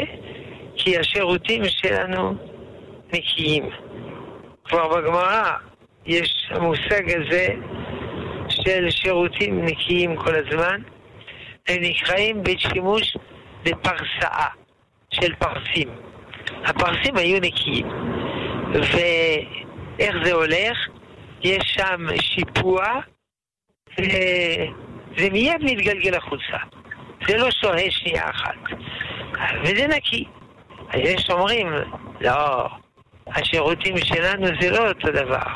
כי 0.75 0.97
השירותים 0.97 1.61
שלנו 1.65 2.35
נקיים. 3.13 3.69
כבר 4.69 4.87
בגמרא 4.87 5.51
יש 6.05 6.49
המושג 6.51 7.19
הזה 7.19 7.47
של 8.49 8.89
שירותים 8.89 9.65
נקיים 9.65 10.15
כל 10.15 10.35
הזמן, 10.35 10.81
הם 11.67 11.81
נקראים 11.81 12.43
בית 12.43 12.59
שימוש 12.59 13.17
בפרסאה 13.63 14.47
של 15.11 15.35
פרסים. 15.35 15.89
הפרסים 16.65 17.17
היו 17.17 17.39
נקיים. 17.41 17.87
ואיך 18.73 20.15
זה 20.23 20.33
הולך? 20.33 20.77
יש 21.41 21.63
שם 21.63 22.05
שיפוע, 22.21 22.83
וזה 23.97 25.29
מיד 25.31 25.61
מתגלגל 25.61 26.15
החוצה. 26.15 26.57
זה 27.27 27.37
לא 27.37 27.51
שוהה 27.51 27.91
שנייה 27.91 28.29
אחת. 28.29 28.55
וזה 29.63 29.87
נקי. 29.87 30.25
יש 30.93 31.29
אומרים, 31.29 31.67
לא, 32.21 32.67
השירותים 33.35 33.97
שלנו 33.97 34.47
זה 34.61 34.69
לא 34.69 34.87
אותו 34.87 35.11
דבר. 35.11 35.47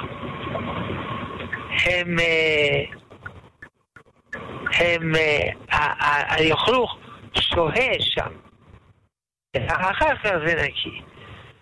הם, 1.85 2.19
אה, 2.19 2.83
הם, 4.79 5.11
היוכלוך 6.29 6.97
אה, 7.35 7.41
שוהה 7.41 7.93
שם. 7.99 8.31
אחר 9.67 10.15
כך 10.15 10.29
זה 10.45 10.55
נקי. 10.63 11.01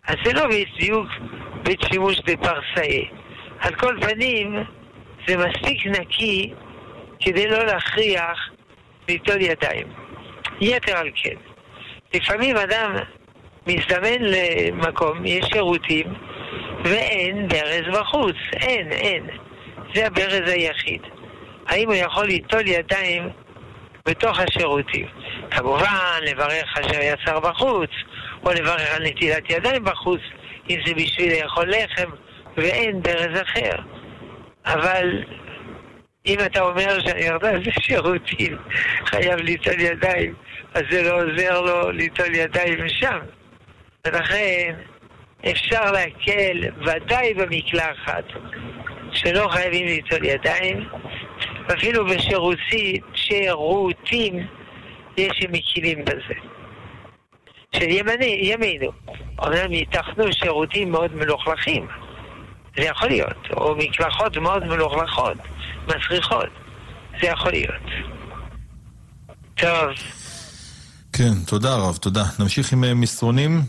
אז 0.08 0.16
זה 0.24 0.34
לא 0.34 0.48
בדיוק 0.48 1.08
בית 1.64 1.80
שימוש 1.82 2.20
בפרסאי. 2.20 3.10
על 3.60 3.76
כל 3.76 3.98
פנים, 4.02 4.64
זה 5.28 5.38
מספיק 5.38 5.86
נקי 5.86 6.54
כדי 7.20 7.48
לא 7.48 7.66
להכריח 7.66 8.50
ליטול 9.08 9.42
ידיים. 9.42 9.88
יתר 10.62 10.98
על 10.98 11.12
כן, 11.16 11.36
לפעמים 12.14 12.58
אדם 12.58 12.96
מזדמן 13.68 14.22
למקום, 14.22 15.26
יש 15.26 15.46
שירותים, 15.54 16.14
ואין 16.84 17.48
ברז 17.48 18.00
בחוץ. 18.00 18.36
אין, 18.54 18.92
אין. 18.92 19.28
זה 19.96 20.08
הברז 20.08 20.50
היחיד. 20.50 21.02
האם 21.68 21.88
הוא 21.88 21.96
יכול 21.96 22.26
ליטול 22.26 22.68
ידיים 22.68 23.30
בתוך 24.06 24.40
השירותים? 24.40 25.06
כמובן, 25.52 26.20
לברך 26.22 26.78
אשר 26.78 27.02
יצר 27.02 27.40
בחוץ, 27.40 27.90
או 28.46 28.52
לברך 28.52 28.96
על 28.96 29.04
נטילת 29.04 29.50
ידיים 29.50 29.84
בחוץ, 29.84 30.22
אם 30.70 30.80
זה 30.86 30.94
בשביל 30.94 31.42
לאכול 31.42 31.70
לחם, 31.70 32.10
ואין 32.58 33.02
ברז 33.02 33.42
אחר. 33.42 33.76
אבל 34.66 35.24
אם 36.26 36.38
אתה 36.46 36.62
אומר 36.62 37.00
שאני 37.00 37.22
ירדה 37.22 37.52
זה 37.66 37.72
שירותים, 37.82 38.58
חייב 39.06 39.40
ליטול 39.40 39.80
ידיים, 39.80 40.34
אז 40.74 40.84
זה 40.92 41.04
לא 41.04 41.24
עוזר 41.24 41.62
לו 41.62 41.92
ליטול 41.92 42.36
ידיים 42.36 42.90
שם. 42.90 43.20
ולכן 44.08 44.74
אפשר 45.52 45.92
להקל 45.92 46.58
ודאי 46.86 47.34
במקלחת, 47.34 48.24
שלא 49.12 49.48
חייבים 49.52 49.86
ליטול 49.86 50.26
ידיים, 50.26 50.88
ואפילו 51.70 52.06
בשירותים, 52.06 53.02
שירותים 53.14 54.48
יש 55.18 55.38
שמקילים 55.40 56.06
בזה. 56.06 56.34
של 57.76 57.90
ימני, 57.90 58.40
ימינו. 58.44 58.92
אומנם 59.40 59.72
ייתכנו 59.72 60.34
שירותים 60.34 60.92
מאוד 60.92 61.16
מלוכלכים, 61.16 61.88
זה 62.78 62.84
יכול 62.84 63.08
להיות, 63.08 63.38
או 63.54 63.76
מקלחות 63.76 64.38
מאוד 64.38 64.66
מלוכלכות, 64.66 65.38
מסריחות, 65.88 66.50
זה 67.22 67.28
יכול 67.28 67.52
להיות. 67.52 67.84
טוב. 69.56 69.90
כן, 71.14 71.34
תודה 71.48 71.76
רב, 71.76 71.98
תודה. 71.98 72.24
נמשיך 72.40 72.74
עם 72.74 72.84
אה, 72.84 72.94
מסרונים. 72.94 73.62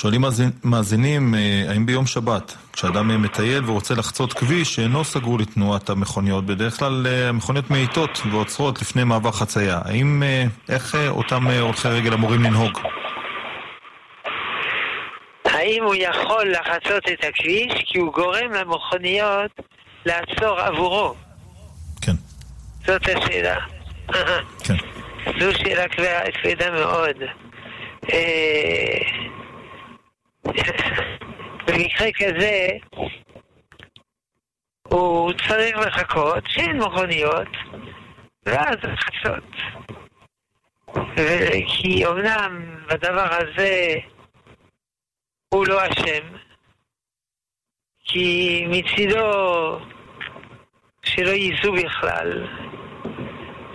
שואלים 0.00 0.24
מאזינים, 0.64 1.34
אה, 1.34 1.64
האם 1.68 1.86
ביום 1.86 2.06
שבת, 2.06 2.56
כשאדם 2.72 3.10
אה, 3.10 3.16
מטייל 3.16 3.64
ורוצה 3.66 3.94
לחצות 3.94 4.32
כביש 4.32 4.74
שאינו 4.74 5.04
סגור 5.04 5.38
לתנועת 5.38 5.90
המכוניות, 5.90 6.46
בדרך 6.46 6.78
כלל 6.78 7.06
אה, 7.06 7.28
המכוניות 7.28 7.70
מאיטות 7.70 8.20
ועוצרות 8.30 8.82
לפני 8.82 9.04
מעבר 9.04 9.30
חצייה, 9.30 9.80
האם, 9.84 10.22
איך 10.68 10.94
אותם 11.08 11.46
הולכי 11.46 11.88
רגל 11.88 12.12
אמורים 12.12 12.42
לנהוג? 12.42 12.78
האם 15.44 15.84
הוא 15.84 15.94
יכול 15.94 16.50
לחצות 16.50 17.02
את 17.12 17.24
הכביש 17.24 17.72
כי 17.86 17.98
הוא 17.98 18.12
גורם 18.12 18.52
למכוניות 18.52 19.50
לעצור 20.06 20.60
עבורו? 20.60 21.14
כן. 22.02 22.14
זאת 22.86 23.02
השאלה. 23.02 23.56
כן. 24.64 24.76
זו 25.40 25.52
שאלה 25.58 25.84
כבדה 26.42 26.70
מאוד. 26.70 27.16
במקרה 31.66 32.06
כזה 32.18 32.68
הוא 34.88 35.32
צריך 35.32 35.76
לחכות 35.78 36.44
שאין 36.48 36.78
מכוניות 36.78 37.48
ואז 38.46 38.76
לחצות. 38.82 39.44
כי 41.66 42.06
אומנם 42.06 42.76
בדבר 42.86 43.28
הזה 43.30 43.94
הוא 45.54 45.66
לא 45.66 45.80
אשם, 45.86 46.26
כי 48.04 48.66
מצידו 48.68 49.78
שלא 51.02 51.30
ייסעו 51.30 51.72
בכלל, 51.72 52.46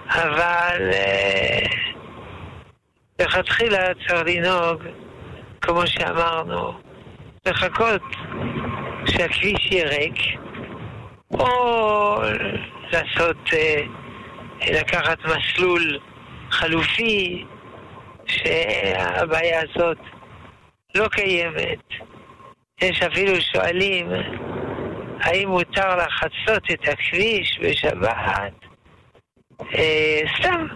אבל 0.07 0.89
אה, 0.93 1.65
לכתחילה 3.19 3.93
צריך 4.07 4.23
לנהוג 4.25 5.04
כמו 5.65 5.87
שאמרנו, 5.87 6.73
לחכות 7.45 8.01
שהכביש 9.05 9.71
יהיה 9.71 9.87
ריק, 9.87 10.15
או 11.31 12.21
לעשות, 12.91 13.37
אה, 13.53 13.81
לקחת 14.71 15.17
מסלול 15.25 15.99
חלופי, 16.49 17.45
שהבעיה 18.27 19.61
הזאת 19.61 19.97
לא 20.95 21.07
קיימת. 21.07 21.83
יש 22.81 23.01
אפילו 23.01 23.41
שואלים 23.41 24.09
האם 25.21 25.49
מותר 25.49 25.95
לחצות 25.95 26.71
את 26.71 26.87
הכביש 26.87 27.59
בשבת 27.61 28.53
אה, 29.75 30.21
סתם, 30.39 30.67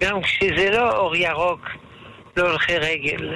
גם 0.00 0.22
כשזה 0.22 0.70
לא 0.70 0.96
אור 0.96 1.16
ירוק 1.16 1.68
להולכי 2.36 2.78
רגל. 2.78 3.34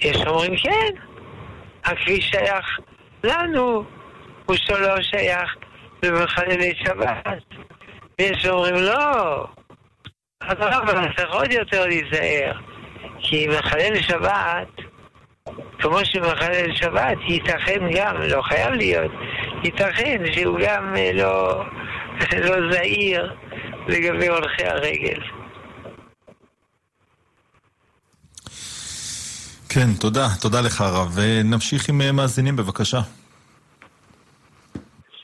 יש 0.00 0.16
אומרים 0.26 0.56
כן, 0.56 1.00
הכביש 1.84 2.28
שייך 2.28 2.78
לנו, 3.24 3.84
הוא 4.46 4.56
שלא 4.56 5.02
שייך 5.02 5.56
למחללי 6.02 6.72
שבת. 6.84 7.44
ויש 8.18 8.46
אומרים 8.46 8.74
לא, 8.74 9.46
אבל 10.42 11.14
צריך 11.16 11.30
עוד 11.30 11.52
יותר 11.52 11.86
להיזהר, 11.86 12.52
כי 13.18 13.46
מחלל 13.58 14.00
שבת, 14.00 14.68
כמו 15.78 16.04
שמחלל 16.04 16.74
שבת, 16.74 17.18
ייתכן 17.28 17.80
גם, 17.94 18.16
לא 18.22 18.42
חייב 18.42 18.72
להיות, 18.72 19.12
ייתכן 19.64 20.32
שהוא 20.32 20.58
גם 20.62 20.96
אה, 20.96 21.10
לא, 21.14 21.64
לא 22.48 22.72
זהיר 22.72 23.34
לגבי 23.88 24.28
הולכי 24.28 24.64
הרגל. 24.64 25.37
כן, 29.68 29.94
תודה, 30.00 30.26
תודה 30.40 30.60
לך 30.60 30.80
הרב. 30.80 31.18
נמשיך 31.44 31.88
עם 31.88 32.00
אה, 32.00 32.12
מאזינים 32.12 32.56
בבקשה. 32.56 33.00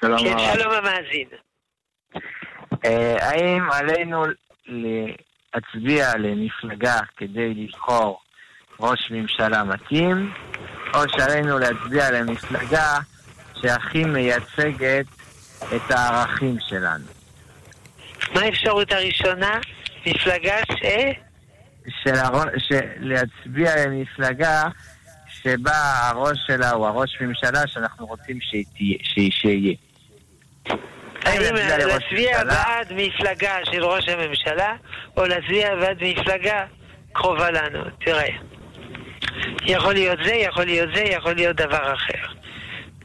שלום 0.00 0.18
כן, 0.18 0.36
שלום 0.54 0.72
המאזין. 0.72 1.28
אה, 2.84 3.16
האם 3.20 3.70
עלינו 3.70 4.24
להצביע 4.66 6.16
למפלגה 6.16 7.00
כדי 7.16 7.54
לבחור 7.54 8.20
ראש 8.80 9.10
ממשלה 9.10 9.64
מתאים, 9.64 10.32
או 10.94 11.00
שעלינו 11.08 11.58
להצביע 11.58 12.10
למפלגה 12.10 12.98
שהכי 13.62 14.04
מייצגת 14.04 15.06
את 15.76 15.90
הערכים 15.90 16.56
שלנו? 16.68 17.04
מה 18.34 18.40
האפשרות 18.40 18.92
הראשונה? 18.92 19.60
מפלגה 20.06 20.56
ש... 20.72 20.84
של 21.88 22.14
הראש, 22.14 22.68
להצביע 22.98 23.86
למפלגה 23.86 24.62
שבה 25.28 26.08
הראש 26.08 26.38
שלה 26.46 26.70
הוא 26.70 26.86
הראש 26.86 27.18
ממשלה 27.20 27.66
שאנחנו 27.66 28.06
רוצים 28.06 28.38
שיהיה. 29.30 29.74
האם 31.24 31.54
להצביע 31.54 32.44
בעד 32.44 32.92
מפלגה 32.96 33.54
של 33.64 33.84
ראש 33.84 34.08
הממשלה, 34.08 34.76
או 35.16 35.26
להצביע 35.26 35.76
בעד 35.76 35.98
מפלגה 36.02 36.64
קרובה 37.12 37.50
לנו? 37.50 37.84
תראה, 38.04 38.28
יכול 39.62 39.92
להיות 39.92 40.18
זה, 40.24 40.34
יכול 40.34 40.64
להיות 40.64 40.88
זה, 40.94 41.02
יכול 41.02 41.32
להיות 41.32 41.56
דבר 41.56 41.94
אחר. 41.94 42.34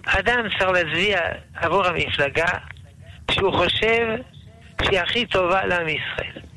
אדם 0.06 0.48
צריך 0.60 0.70
להצביע 0.70 1.20
עבור 1.56 1.86
המפלגה 1.86 2.48
שהוא 3.32 3.54
חושב 3.54 4.08
שהיא 4.82 5.00
הכי 5.00 5.26
טובה 5.26 5.66
לעם 5.66 5.88
ישראל. 5.88 6.49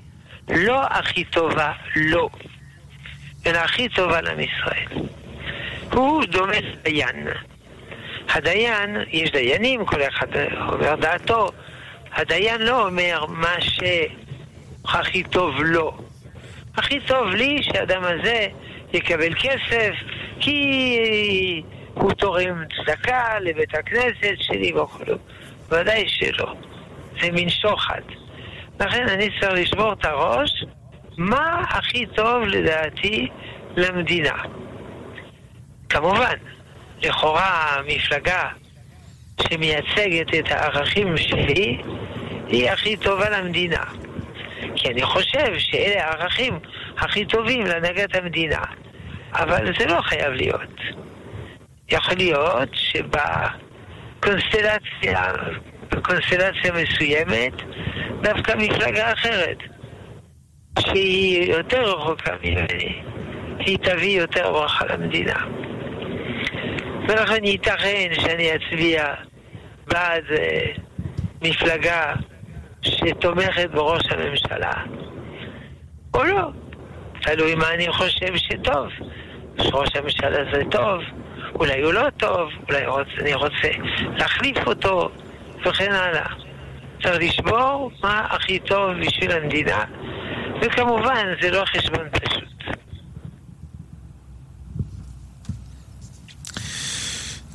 לא 0.49 0.83
הכי 0.91 1.25
טובה, 1.25 1.73
לא. 1.97 2.29
ולהכי 3.45 3.89
טוב 3.89 4.13
על 4.13 4.27
עם 4.27 4.41
ישראל. 4.41 5.09
הוא 5.93 6.25
דומה 6.25 6.61
לדיין. 6.61 7.27
הדיין, 8.29 8.97
יש 9.09 9.31
דיינים, 9.31 9.85
כל 9.85 10.03
אחד 10.03 10.27
אומר 10.69 10.97
דעתו. 10.97 11.49
הדיין 12.13 12.63
לא 12.63 12.87
אומר 12.87 13.25
מה 13.29 13.55
שהכי 13.61 15.23
טוב 15.23 15.61
לו. 15.61 15.99
הכי 16.77 17.01
טוב 17.01 17.29
לי 17.29 17.63
שהאדם 17.63 18.05
הזה 18.05 18.47
יקבל 18.93 19.35
כסף 19.35 19.95
כי 20.41 21.63
הוא 21.95 22.13
תורם 22.13 22.65
צדקה 22.77 23.39
לבית 23.41 23.75
הכנסת 23.75 24.35
שלי 24.39 24.73
וכו'. 24.73 25.05
ודאי 25.69 26.09
שלא. 26.09 26.55
זה 27.21 27.31
מין 27.31 27.49
שוחד. 27.51 28.03
לכן 28.81 29.09
אני 29.09 29.29
צריך 29.41 29.53
לשבור 29.53 29.93
את 29.93 30.05
הראש 30.05 30.65
מה 31.19 31.65
הכי 31.69 32.07
טוב 32.07 32.43
לדעתי 32.43 33.29
למדינה. 33.77 34.43
כמובן, 35.89 36.35
לכאורה 37.03 37.77
המפלגה 37.77 38.49
שמייצגת 39.41 40.35
את 40.39 40.51
הערכים 40.51 41.17
שלי 41.17 41.83
היא 42.47 42.71
הכי 42.71 42.97
טובה 42.97 43.31
למדינה. 43.31 43.85
כי 44.77 44.89
אני 44.89 45.03
חושב 45.03 45.59
שאלה 45.59 46.05
הערכים 46.05 46.59
הכי 46.99 47.25
טובים 47.25 47.67
להנהגת 47.67 48.15
המדינה. 48.15 48.63
אבל 49.33 49.73
זה 49.79 49.87
לא 49.87 50.01
חייב 50.01 50.33
להיות. 50.33 50.81
יכול 51.89 52.15
להיות 52.17 52.69
שבקונסטלציה 52.73 55.33
בקונסטלציה 55.93 56.73
מסוימת 56.73 57.53
דווקא 58.23 58.53
מפלגה 58.59 59.13
אחרת, 59.13 59.59
שהיא 60.79 61.53
יותר 61.53 61.83
רחוקה 61.83 62.33
ממני, 62.45 63.03
היא 63.59 63.79
תביא 63.79 64.21
יותר 64.21 64.53
ברכה 64.53 64.87
למדינה. 64.87 65.47
ולכן 67.09 67.45
ייתכן 67.45 68.09
שאני 68.21 68.51
אצביע 68.55 69.15
בעד 69.87 70.25
אה, 70.31 70.73
מפלגה 71.43 72.15
שתומכת 72.83 73.71
בראש 73.71 74.03
הממשלה, 74.11 74.73
או 76.15 76.25
לא. 76.25 76.51
תלוי 77.23 77.55
מה 77.55 77.75
אני 77.75 77.93
חושב 77.93 78.37
שטוב. 78.37 78.87
שראש 79.61 79.97
הממשלה 79.97 80.45
זה 80.53 80.63
טוב, 80.71 81.01
אולי 81.55 81.83
הוא 81.83 81.93
לא 81.93 82.11
טוב, 82.17 82.51
אולי 82.69 82.87
רוצ, 82.87 83.07
אני 83.21 83.35
רוצה 83.35 83.69
להחליף 84.19 84.67
אותו, 84.67 85.11
וכן 85.67 85.93
הלאה. 85.93 86.27
צריך 87.03 87.19
לשבור 87.21 87.91
מה 88.03 88.27
הכי 88.31 88.59
טוב 88.59 88.91
בשביל 89.01 89.33
המדינה, 89.33 89.85
וכמובן 90.63 91.27
זה 91.43 91.51
לא 91.51 91.65
חשבון 91.65 92.09
פשוט. 92.11 92.43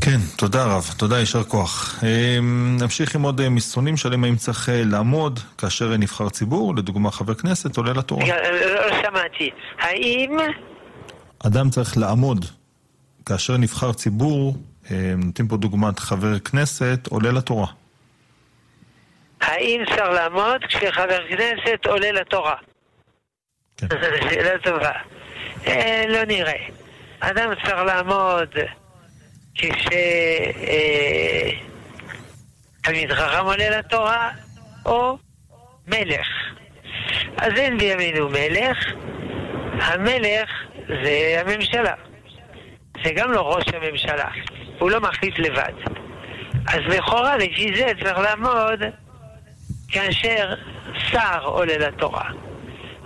כן, 0.01 0.17
תודה 0.37 0.65
רב, 0.65 0.93
תודה, 0.97 1.19
יישר 1.19 1.43
כוח. 1.43 2.03
אמ, 2.03 2.77
נמשיך 2.81 3.15
עם 3.15 3.21
עוד 3.21 3.41
אה, 3.41 3.49
מסרונים 3.49 3.97
שואלים 3.97 4.23
האם 4.23 4.35
צריך 4.35 4.69
אה, 4.69 4.83
לעמוד 4.85 5.39
כאשר 5.57 5.97
נבחר 5.97 6.29
ציבור, 6.29 6.75
לדוגמה 6.75 7.11
חבר 7.11 7.33
כנסת, 7.33 7.77
עולה 7.77 7.93
לתורה. 7.93 8.25
לא, 8.27 8.35
לא, 8.75 9.01
שמעתי. 9.01 9.49
האם... 9.79 10.37
אדם 11.39 11.69
צריך 11.69 11.97
לעמוד 11.97 12.45
כאשר 13.25 13.57
נבחר 13.57 13.93
ציבור, 13.93 14.57
אה, 14.91 15.13
נותנים 15.17 15.47
פה 15.47 15.57
דוגמת 15.57 15.99
חבר 15.99 16.39
כנסת, 16.39 17.07
עולה 17.09 17.31
לתורה. 17.31 17.67
האם 19.41 19.83
צריך 19.85 20.09
לעמוד 20.09 20.65
כשחבר 20.67 21.27
כנסת 21.29 21.85
עולה 21.85 22.11
לתורה? 22.11 22.55
כן. 23.77 23.87
שאלה 24.29 24.59
טובה. 24.63 24.91
אה, 25.67 26.03
לא 26.07 26.25
נראה. 26.25 26.67
אדם 27.19 27.49
צריך 27.63 27.79
לעמוד 27.85 28.49
כשתלמיד 29.55 29.93
חכם 33.13 33.45
עולה 33.45 33.79
לתורה, 33.79 34.29
או 34.85 35.17
מלך. 35.87 36.27
אז 37.37 37.53
אין 37.55 37.77
בימינו 37.77 38.29
מלך, 38.29 38.77
המלך 39.81 40.49
זה 40.87 41.41
הממשלה. 41.41 41.93
זה 43.03 43.11
גם 43.11 43.31
לא 43.31 43.55
ראש 43.55 43.65
הממשלה, 43.73 44.29
הוא 44.79 44.91
לא 44.91 44.99
מחליט 44.99 45.39
לבד. 45.39 45.73
אז 46.67 46.79
לכאורה 46.87 47.37
לפי 47.37 47.71
זה 47.75 47.91
צריך 48.03 48.17
לעמוד 48.17 48.79
כאשר 49.87 50.53
שר 50.97 51.43
עולה 51.43 51.77
לתורה. 51.77 52.29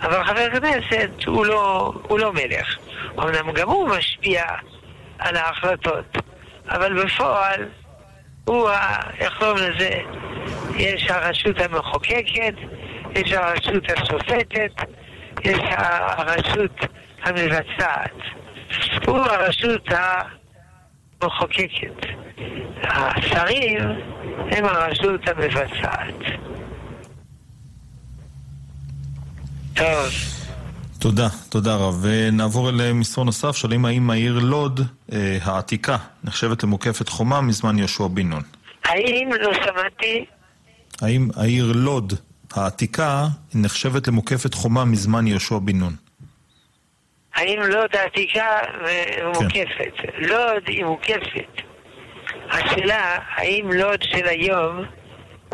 אבל 0.02 0.24
חבר 0.24 0.50
כנסת 0.50 1.10
הוא 1.26 1.46
לא, 1.46 1.94
הוא 2.08 2.20
לא 2.20 2.34
מלך. 2.34 2.78
אמנם 3.20 3.52
גם 3.52 3.70
הוא 3.70 3.90
משפיע 3.90 4.44
על 5.20 5.36
ההחלטות, 5.36 6.18
אבל 6.70 7.04
בפועל 7.04 7.66
הוא, 8.46 8.70
ה... 8.70 8.98
איך 9.20 9.38
קוראים 9.40 9.58
לזה? 9.58 10.00
יש 10.78 11.12
הרשות 11.12 11.62
המחוקקת, 11.62 12.54
יש 13.16 13.32
הרשות 13.34 13.84
השופטת, 13.90 14.72
יש 15.44 15.60
הרשות 15.62 16.80
המבצעת. 17.24 18.16
הוא 19.06 19.18
הרשות 19.18 19.88
המחוקקת. 21.22 22.06
השרים 22.84 23.80
הם 24.52 24.66
הרשות 24.66 25.28
המבצעת. 25.28 26.51
טוב. 29.76 30.10
תודה, 31.00 31.28
תודה 31.50 31.76
רב. 31.76 32.00
ונעבור 32.02 32.70
אל 32.70 32.94
מסרון 32.94 33.26
נוסף, 33.26 33.56
שואלים 33.56 33.86
האם 33.86 34.10
העיר 34.10 34.40
לוד 34.40 34.80
אה, 35.12 35.38
העתיקה 35.42 35.98
נחשבת 36.24 36.64
למוקפת 36.64 37.10
חומה 37.10 37.42
מזמן 37.42 37.78
יהושע 37.78 38.08
בן 38.08 38.30
נון. 38.30 38.44
האם, 38.86 39.30
לא 39.42 39.54
שמעתי, 39.54 40.26
האם 41.02 41.30
העיר 41.36 41.72
לוד 41.76 42.14
העתיקה 42.54 43.28
נחשבת 43.56 44.08
למוקפת 44.08 44.54
חומה 44.54 44.86
מזמן 44.86 45.28
יהושע 45.28 45.58
בן 45.58 45.80
נון? 45.80 45.96
האם 47.36 47.60
לוד 47.60 47.96
העתיקה 47.96 48.46
אה, 48.86 49.28
מוקפת? 49.28 50.12
לוד 50.18 50.64
היא 50.68 50.86
מוקפת. 50.86 51.62
השאלה, 52.50 53.18
האם 53.36 53.72
לוד 53.72 54.02
של 54.02 54.28
היום 54.28 54.86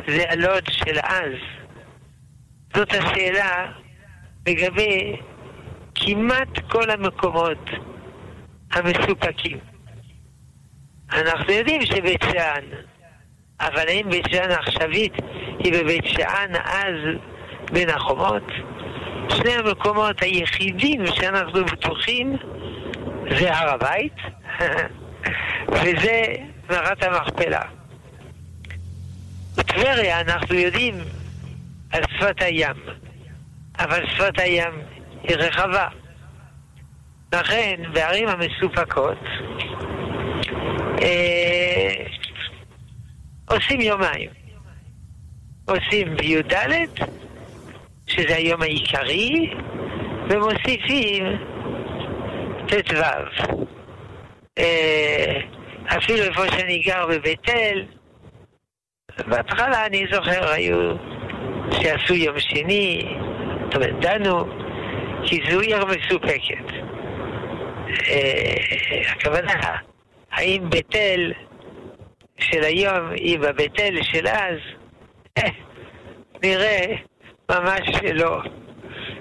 זה 0.08 0.24
הלוד 0.30 0.64
של 0.72 1.00
אז? 1.04 1.34
זאת 2.76 2.90
השאלה 2.90 3.66
לגבי 4.48 5.16
כמעט 5.96 6.60
כל 6.70 6.90
המקומות 6.90 7.70
המסופקים. 8.72 9.58
אנחנו 11.12 11.54
יודעים 11.54 11.86
שבית 11.86 12.22
שאן, 12.32 12.64
אבל 13.60 13.88
האם 13.88 14.10
בית 14.10 14.26
שאן 14.32 14.52
העכשווית 14.52 15.14
היא 15.60 15.74
בבית 15.74 16.06
שאן 16.06 16.52
אז 16.66 16.96
בין 17.72 17.90
החומות? 17.90 18.44
שני 19.30 19.52
המקומות 19.52 20.22
היחידים 20.22 21.08
שאנחנו 21.08 21.66
בטוחים 21.66 22.38
זה 23.40 23.56
הר 23.56 23.70
הבית 23.70 24.16
וזה 25.82 26.22
מערת 26.70 27.04
המכפלה. 27.04 27.62
בטבריה 29.58 30.22
אנחנו 30.22 30.56
יודעים 30.56 30.96
על 31.92 32.02
שפת 32.04 32.42
הים, 32.42 32.76
אבל 33.80 34.08
שפת 34.08 34.40
הים 34.40 34.82
היא 35.24 35.36
רחבה. 35.38 35.88
לכן 37.34 37.82
בערים 37.94 38.28
המסופקות 38.28 39.18
אה, 41.02 42.06
עושים 43.50 43.82
יומיים. 43.82 44.30
עושים 45.68 46.16
בי"ד, 46.16 46.54
שזה 48.08 48.36
היום 48.36 48.62
העיקרי, 48.62 49.54
ומוסיפים 50.30 51.24
ט"ו. 52.68 53.02
אה, 54.58 55.40
אפילו 55.98 56.24
איפה 56.24 56.42
שאני 56.52 56.80
גר 56.80 57.06
בבית 57.08 57.50
אל, 57.50 57.86
בהתחלה 59.28 59.86
אני 59.86 60.06
זוכר 60.12 60.50
היו 60.52 60.96
שעשו 61.72 62.14
יום 62.14 62.40
שני, 62.40 63.18
זאת 63.68 63.76
אומרת, 63.76 64.00
דנו, 64.00 64.46
כי 65.24 65.40
זו 65.50 65.60
עיר 65.60 65.86
מסופקת. 65.86 66.74
אה, 68.08 69.12
הכוונה, 69.12 69.78
האם 70.32 70.70
בית 70.70 70.96
אל 70.96 71.34
של 72.40 72.64
היום 72.64 73.12
היא 73.12 73.40
בבית 73.40 73.80
אל 73.80 74.04
של 74.04 74.28
אז? 74.28 74.58
אה, 75.38 75.50
נראה 76.44 76.96
ממש 77.50 77.82
שלא, 78.02 78.42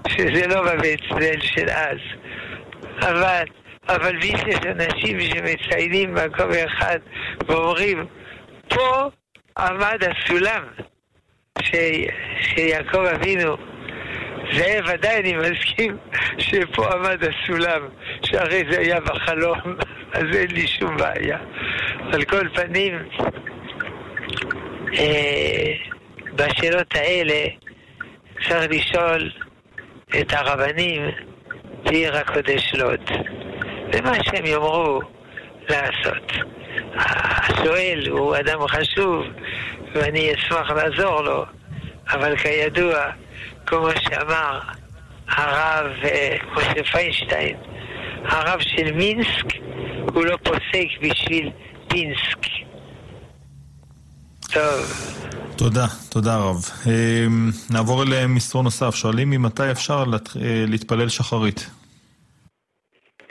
שזה 0.09 0.47
לא 0.47 0.63
בבית 0.63 1.01
אל 1.13 1.41
של 1.41 1.69
אז. 1.69 1.99
אבל, 3.01 3.45
אבל 3.89 4.17
ויש 4.17 4.41
אנשים 4.67 5.21
שמציינים 5.21 6.15
מקום 6.15 6.51
אחד 6.67 6.99
ואומרים, 7.47 8.07
פה 8.69 9.11
עמד 9.59 9.99
הסולם 10.03 10.65
שיעקב 12.41 12.99
אבינו 12.99 13.57
זה 14.53 14.79
ודאי 14.87 15.21
אני 15.21 15.35
מסכים 15.37 15.97
שפה 16.39 16.93
עמד 16.93 17.19
הסולם, 17.25 17.89
שהרי 18.23 18.63
זה 18.71 18.79
היה 18.79 19.01
בחלום, 19.01 19.59
אז 20.13 20.25
אין 20.37 20.51
לי 20.51 20.67
שום 20.67 20.97
בעיה. 20.97 21.39
על 22.13 22.25
כל 22.25 22.49
פנים, 22.49 22.95
אה, 24.99 25.73
בשאלות 26.35 26.95
האלה 26.95 27.45
צריך 28.49 28.71
לשאול 28.71 29.31
את 30.21 30.33
הרבנים 30.33 31.03
בעיר 31.83 32.17
הקודש 32.17 32.75
לוד. 32.75 33.11
ומה 33.93 34.13
שהם 34.25 34.47
יאמרו 34.47 35.01
לעשות. 35.69 36.33
השואל 36.95 38.09
הוא 38.11 38.37
אדם 38.37 38.69
חשוב, 38.69 39.25
ואני 39.95 40.35
אשמח 40.35 40.71
לעזור 40.71 41.23
לו, 41.23 41.45
אבל 42.11 42.37
כידוע, 42.37 43.05
כמו 43.67 43.89
שאמר 44.01 44.61
הרב 45.29 45.93
אה, 46.05 46.37
משה 46.53 46.85
פיינשטיין, 46.93 47.57
הרב 48.25 48.61
של 48.61 48.93
מינסק 48.93 49.47
הוא 50.15 50.25
לא 50.25 50.37
פוסק 50.43 50.89
בשביל 51.03 51.51
פינסק. 51.89 52.47
טוב. 54.53 55.17
תודה, 55.57 55.87
תודה 56.11 56.37
רב. 56.37 56.57
אה, 56.87 57.27
נעבור 57.71 58.03
אל 58.03 58.27
מסרון 58.27 58.65
נוסף. 58.65 58.95
שואלים 58.95 59.31
ממתי 59.31 59.71
אפשר 59.71 60.05
אה, 60.43 60.65
להתפלל 60.69 61.09
שחרית. 61.09 61.71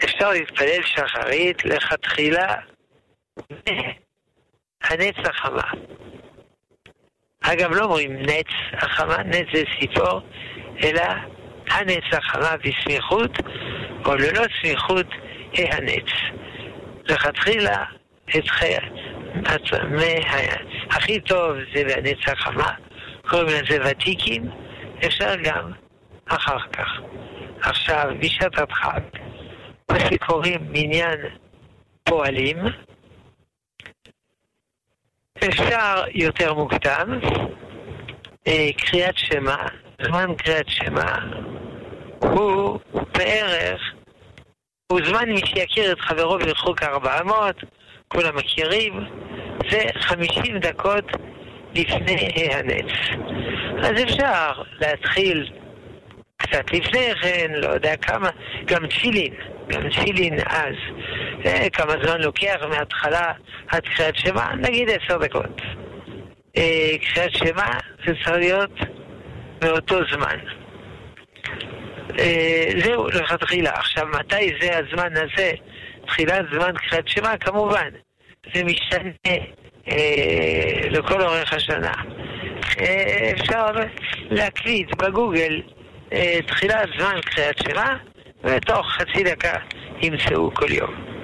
אפשר 0.04 0.30
להתפלל 0.32 0.82
שחרית 0.84 1.66
לכתחילה 1.66 2.56
הנץ 4.84 5.16
החמה. 5.26 5.72
אגב, 7.54 7.72
לא 7.72 7.84
אומרים 7.84 8.18
נץ 8.22 8.48
החמה, 8.74 9.18
נץ 9.24 9.48
זה 9.54 9.64
ציפור, 9.80 10.22
אלא 10.84 11.04
הנץ 11.70 12.04
החמה 12.12 12.56
בסמיכות, 12.58 13.32
או 14.06 14.16
ללא 14.16 14.44
סמיכות, 14.62 15.08
הנץ. 15.54 16.10
לכתחילה, 17.10 17.84
את 18.30 18.48
חיי... 18.48 18.78
הכי 20.90 21.20
טוב 21.20 21.56
זה 21.76 21.84
בנץ 21.84 22.18
החמה, 22.28 22.72
קוראים 23.30 23.48
לזה 23.48 23.78
ותיקים, 23.86 24.50
אפשר 25.06 25.36
גם 25.44 25.72
אחר 26.26 26.60
כך. 26.74 26.90
עכשיו, 27.62 28.12
בשעת 28.20 28.60
הדחק, 28.60 29.04
מה 29.92 30.00
שקוראים 30.00 30.60
מניין 30.70 31.20
פועלים, 32.04 32.58
אפשר 35.44 36.04
יותר 36.14 36.54
מוקדם, 36.54 37.20
אה, 38.48 38.70
קריאת 38.78 39.18
שמע, 39.18 39.56
זמן 40.02 40.36
קריאת 40.38 40.70
שמע 40.70 41.16
הוא 42.20 42.80
בערך, 43.18 43.82
הוא 44.92 45.00
זמן 45.06 45.30
מי 45.30 45.42
שיכיר 45.46 45.92
את 45.92 46.00
חברו 46.00 46.34
ולחוק 46.34 46.84
400, 46.84 47.56
כולם 48.08 48.36
מכירים, 48.36 48.94
זה 49.70 49.82
50 50.00 50.60
דקות 50.60 51.06
לפני 51.76 52.50
הנץ. 52.52 52.92
אז 53.84 54.04
אפשר 54.04 54.52
להתחיל 54.80 55.50
קצת 56.38 56.72
לפני 56.74 57.16
כן, 57.22 57.52
לא 57.54 57.70
יודע 57.70 57.96
כמה, 57.96 58.30
גם 58.66 58.88
תפילין, 58.88 59.34
גם 59.68 59.90
תפילין 59.90 60.40
אז. 60.48 60.76
אה, 61.46 61.70
כמה 61.70 61.94
זמן 62.04 62.22
לוקח 62.22 62.56
מההתחלה 62.70 63.32
עד 63.68 63.84
קריאת 63.96 64.16
שמע? 64.16 64.56
נגיד 64.56 64.90
עשר 64.90 65.18
דקות. 65.18 65.62
אה, 66.58 66.92
קריאת 67.02 67.32
שמע 67.36 67.68
זה 68.06 68.14
צריך 68.24 68.28
להיות 68.28 68.72
באותו 69.60 70.00
זמן. 70.12 70.40
אה, 72.20 72.66
זהו, 72.84 73.08
לכתחילה. 73.08 73.72
עכשיו, 73.72 74.08
מתי 74.08 74.52
זה 74.62 74.78
הזמן 74.78 75.14
הזה? 75.18 75.52
תחילת 76.08 76.46
זמן 76.52 76.72
קריאת 76.78 77.08
שמע, 77.08 77.38
כמובן. 77.38 77.90
זה 78.54 78.64
משתנה 78.64 79.36
לכל 80.90 81.22
אורך 81.22 81.54
השנה. 81.54 81.92
אפשר 83.34 83.66
להקליט 84.30 84.96
בגוגל 84.96 85.62
תחילת 86.48 86.90
זמן 86.98 87.22
קריאת 87.22 87.58
שמע, 87.58 87.96
ותוך 88.44 88.88
חצי 88.88 89.24
דקה 89.24 89.54
ימצאו 90.02 90.54
כל 90.54 90.72
יום. 90.72 91.15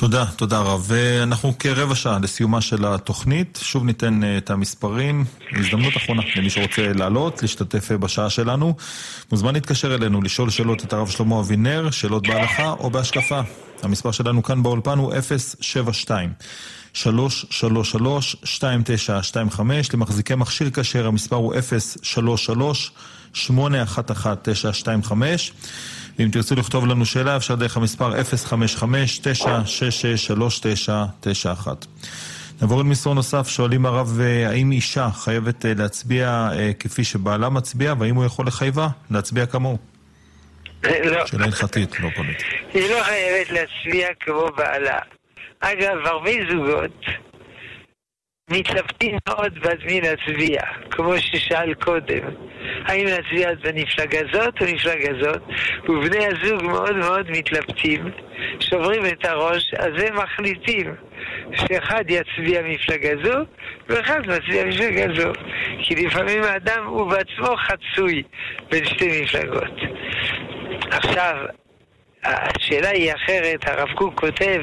תודה, 0.00 0.24
תודה 0.36 0.58
רב. 0.58 0.92
אנחנו 1.22 1.58
כרבע 1.58 1.94
שעה 1.94 2.18
לסיומה 2.22 2.60
של 2.60 2.84
התוכנית. 2.84 3.58
שוב 3.62 3.84
ניתן 3.84 4.24
אה, 4.24 4.38
את 4.38 4.50
המספרים. 4.50 5.24
הזדמנות 5.52 5.96
אחרונה 5.96 6.22
למי 6.36 6.50
שרוצה 6.50 6.92
לעלות, 6.92 7.42
להשתתף 7.42 7.92
אה, 7.92 7.98
בשעה 7.98 8.30
שלנו. 8.30 8.74
מוזמן 9.32 9.54
להתקשר 9.54 9.94
אלינו, 9.94 10.22
לשאול 10.22 10.50
שאלות 10.50 10.84
את 10.84 10.92
הרב 10.92 11.08
שלמה 11.08 11.40
אבינר, 11.40 11.90
שאלות 11.90 12.28
בהלכה 12.28 12.70
או 12.70 12.90
בהשקפה. 12.90 13.40
המספר 13.82 14.10
שלנו 14.10 14.42
כאן 14.42 14.62
באולפן 14.62 14.98
הוא 14.98 15.12
072. 15.60 16.32
333-2925, 16.94 16.98
למחזיקי 19.94 20.34
מכשיר 20.34 20.70
כשר 20.70 21.06
המספר 21.06 21.36
הוא 21.36 21.54
033-811-925 23.34 23.38
ואם 26.20 26.30
תרצו 26.30 26.54
לכתוב 26.54 26.86
לנו 26.86 27.06
שאלה 27.06 27.36
אפשר 27.36 27.54
דרך 27.54 27.76
המספר 27.76 28.12
055-966-3991 28.12 28.16
נעבור 32.60 32.80
למסרון 32.80 33.16
נוסף, 33.16 33.48
שואלים 33.48 33.86
הרב 33.86 34.20
האם 34.46 34.72
אישה 34.72 35.08
חייבת 35.14 35.66
אה, 35.66 35.72
להצביע 35.76 36.48
אה, 36.52 36.70
כפי 36.78 37.04
שבעלה 37.04 37.48
מצביע 37.48 37.94
והאם 37.98 38.14
הוא 38.14 38.24
יכול 38.24 38.46
לחייבה 38.46 38.88
להצביע 39.10 39.46
כמוהו? 39.46 39.78
לא. 40.84 41.26
שאלה 41.26 41.44
הלכתית, 41.44 42.00
לא 42.00 42.08
פוליטית. 42.16 42.46
היא 42.74 42.90
לא 42.90 43.02
חייבת 43.02 43.50
להצביע 43.50 44.08
כמו 44.20 44.46
בעלה. 44.56 44.98
אגב, 45.60 45.96
הרבה 46.04 46.30
זוגות 46.50 47.04
מתלבטים 48.50 49.18
מאוד 49.28 49.58
בעד 49.62 49.78
מי 49.84 50.00
להצביע, 50.00 50.62
כמו 50.90 51.18
ששאל 51.18 51.74
קודם. 51.74 52.22
האם 52.84 53.06
להצביע 53.06 53.50
במפלגה 53.64 54.18
זאת 54.32 54.54
או 54.60 54.66
מפלגה 54.74 55.12
זאת? 55.20 55.42
ובני 55.88 56.26
הזוג 56.26 56.62
מאוד 56.62 56.96
מאוד 56.96 57.30
מתלבטים, 57.30 58.10
שוברים 58.60 59.06
את 59.06 59.24
הראש, 59.24 59.74
אז 59.74 60.02
הם 60.02 60.16
מחליטים 60.16 60.94
שאחד 61.54 62.04
יצביע 62.08 62.62
מפלגה 62.64 63.10
זו 63.24 63.38
ואחד 63.88 64.20
מצביע 64.20 64.64
מפלגה 64.64 65.06
זו. 65.16 65.32
כי 65.82 65.94
לפעמים 65.94 66.42
האדם 66.42 66.86
הוא 66.86 67.10
בעצמו 67.10 67.56
חצוי 67.56 68.22
בין 68.70 68.84
שתי 68.84 69.22
מפלגות. 69.22 69.74
עכשיו, 70.90 71.36
השאלה 72.24 72.88
היא 72.88 73.12
אחרת, 73.12 73.68
הרב 73.68 73.88
קוק 73.94 74.20
כותב 74.20 74.62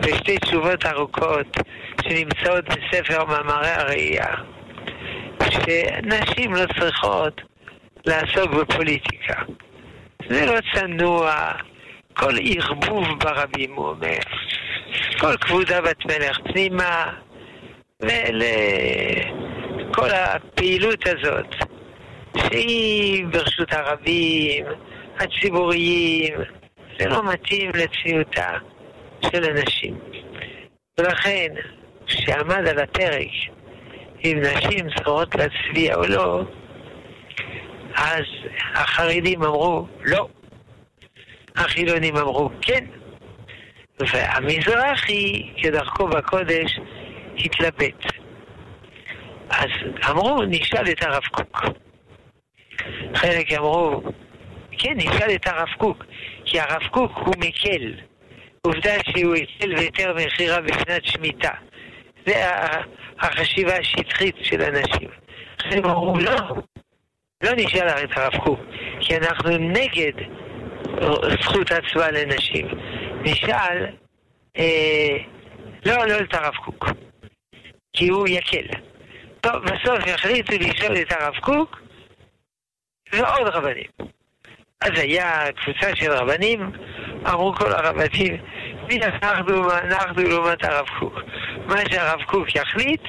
בשתי 0.00 0.38
תשובות 0.38 0.86
ארוכות 0.86 1.56
שנמצאות 2.02 2.64
בספר 2.64 3.24
מאמרי 3.24 3.68
הראייה, 3.68 4.34
שנשים 5.50 6.54
לא 6.54 6.64
צריכות 6.78 7.40
לעסוק 8.06 8.50
בפוליטיקה. 8.50 9.42
זה 10.28 10.46
לא 10.46 10.58
צנוע, 10.74 11.52
כל 12.12 12.34
ערבוב 12.44 13.06
ברבים, 13.18 13.74
הוא 13.74 13.88
אומר, 13.88 14.18
כל 15.18 15.36
כבודה 15.36 15.80
בת 15.80 16.06
מלך 16.06 16.38
פנימה, 16.44 17.12
ולכל 18.00 19.30
הפעילות 20.10 21.06
הזאת, 21.06 21.54
שהיא 22.36 23.26
ברשות 23.26 23.72
הרבים, 23.72 24.64
הציבוריים, 25.18 26.34
זה 27.00 27.08
לא 27.08 27.32
מתאים 27.32 27.70
לצניעותה. 27.74 28.58
של 29.22 29.44
אנשים. 29.44 29.98
ולכן, 30.98 31.54
כשעמד 32.06 32.68
על 32.68 32.78
הפרק 32.78 33.28
אם 34.24 34.38
נשים 34.42 34.86
צריכות 34.96 35.34
להצביע 35.34 35.94
או 35.94 36.02
לא, 36.08 36.42
אז 37.94 38.24
החרדים 38.74 39.42
אמרו 39.42 39.86
לא. 40.04 40.28
החילונים 41.56 42.16
אמרו 42.16 42.50
כן. 42.62 42.84
והמזרחי, 44.00 45.52
כדרכו 45.62 46.06
בקודש, 46.06 46.78
התלבט. 47.36 48.04
אז 49.50 49.68
אמרו, 50.10 50.42
נשאל 50.42 50.90
את 50.90 51.02
הרב 51.02 51.22
קוק. 51.30 51.64
חלק 53.14 53.52
אמרו, 53.52 54.02
כן, 54.78 54.92
נשאל 54.96 55.34
את 55.34 55.46
הרב 55.46 55.68
קוק, 55.78 56.04
כי 56.50 56.60
הרב 56.60 56.82
קוק 56.90 57.12
הוא 57.14 57.34
מקל. 57.38 57.94
עובדה 58.62 58.92
שהוא 59.08 59.34
הציל 59.34 59.74
והיתר 59.74 60.14
מכירה 60.14 60.60
בשנת 60.60 61.04
שמיטה. 61.04 61.52
זה 62.26 62.44
החשיבה 63.18 63.76
השטחית 63.76 64.34
של 64.42 64.62
אנשים. 64.62 65.08
הם 65.64 65.84
אמרו, 65.84 66.18
לא, 66.18 66.32
לא 67.42 67.50
נשאל 67.56 67.88
את 67.88 68.16
הרב 68.16 68.44
קוק, 68.44 68.60
כי 69.00 69.16
אנחנו 69.16 69.50
נגד 69.50 70.12
זכות 71.42 71.70
הצבעה 71.70 72.10
לנשים. 72.10 72.66
נשאל, 73.22 73.86
אה, 74.58 75.16
לא, 75.86 76.06
לא 76.06 76.20
את 76.20 76.34
הרב 76.34 76.54
קוק, 76.54 76.86
כי 77.92 78.08
הוא 78.08 78.28
יקל. 78.28 78.66
טוב, 79.40 79.54
בסוף 79.64 79.98
החליטו 80.14 80.52
לשאול 80.60 80.96
את 80.96 81.12
הרב 81.12 81.34
קוק 81.40 81.80
ועוד 83.12 83.46
רבנים. 83.46 84.19
אז 84.80 84.90
היה 84.96 85.52
קבוצה 85.52 85.96
של 85.96 86.12
רבנים, 86.12 86.72
אמרו 87.26 87.54
כל 87.54 87.72
הרבנים, 87.72 88.36
מי 88.88 89.00
אנחנו, 89.02 89.70
אנחנו 89.72 90.22
לעומת 90.22 90.64
הרב 90.64 90.86
קוק. 90.98 91.14
מה 91.66 91.76
שהרב 91.90 92.22
קוק 92.22 92.54
יחליט, 92.54 93.02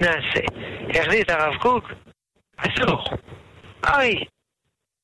נעשה. 0.00 0.44
יחליט 0.88 1.30
הרב 1.30 1.56
קוק, 1.56 1.84
אסור. 2.56 3.04
אוי, 3.94 4.24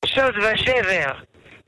שוד 0.06 0.34
ושבר. 0.36 1.12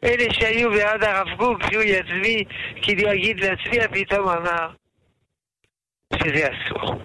אלה 0.04 0.34
שהיו 0.34 0.70
בעד 0.70 1.04
הרב 1.04 1.28
קוק, 1.36 1.62
שהוא 1.70 1.82
יצביא, 1.82 2.44
כי 2.82 2.92
הוא 2.92 3.12
יגיד 3.12 3.40
להצביע, 3.40 3.88
פתאום 3.88 4.28
אמר 4.28 4.68
שזה 6.14 6.48
אסור. 6.48 7.00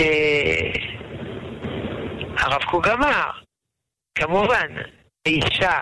אה, 0.00 0.70
הרב 2.38 2.64
קוק 2.64 2.86
אמר, 2.86 3.30
כמובן, 4.14 4.68
אישה 5.26 5.80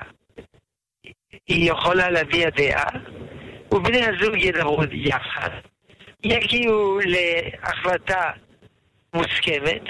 היא 1.46 1.70
יכולה 1.70 2.10
להביע 2.10 2.50
דעה, 2.50 2.90
ובני 3.72 4.02
הזוג 4.06 4.34
ידברו 4.36 4.82
יחד, 4.92 5.50
יגיעו 6.24 6.98
להחלטה 7.04 8.30
מוסכמת, 9.14 9.82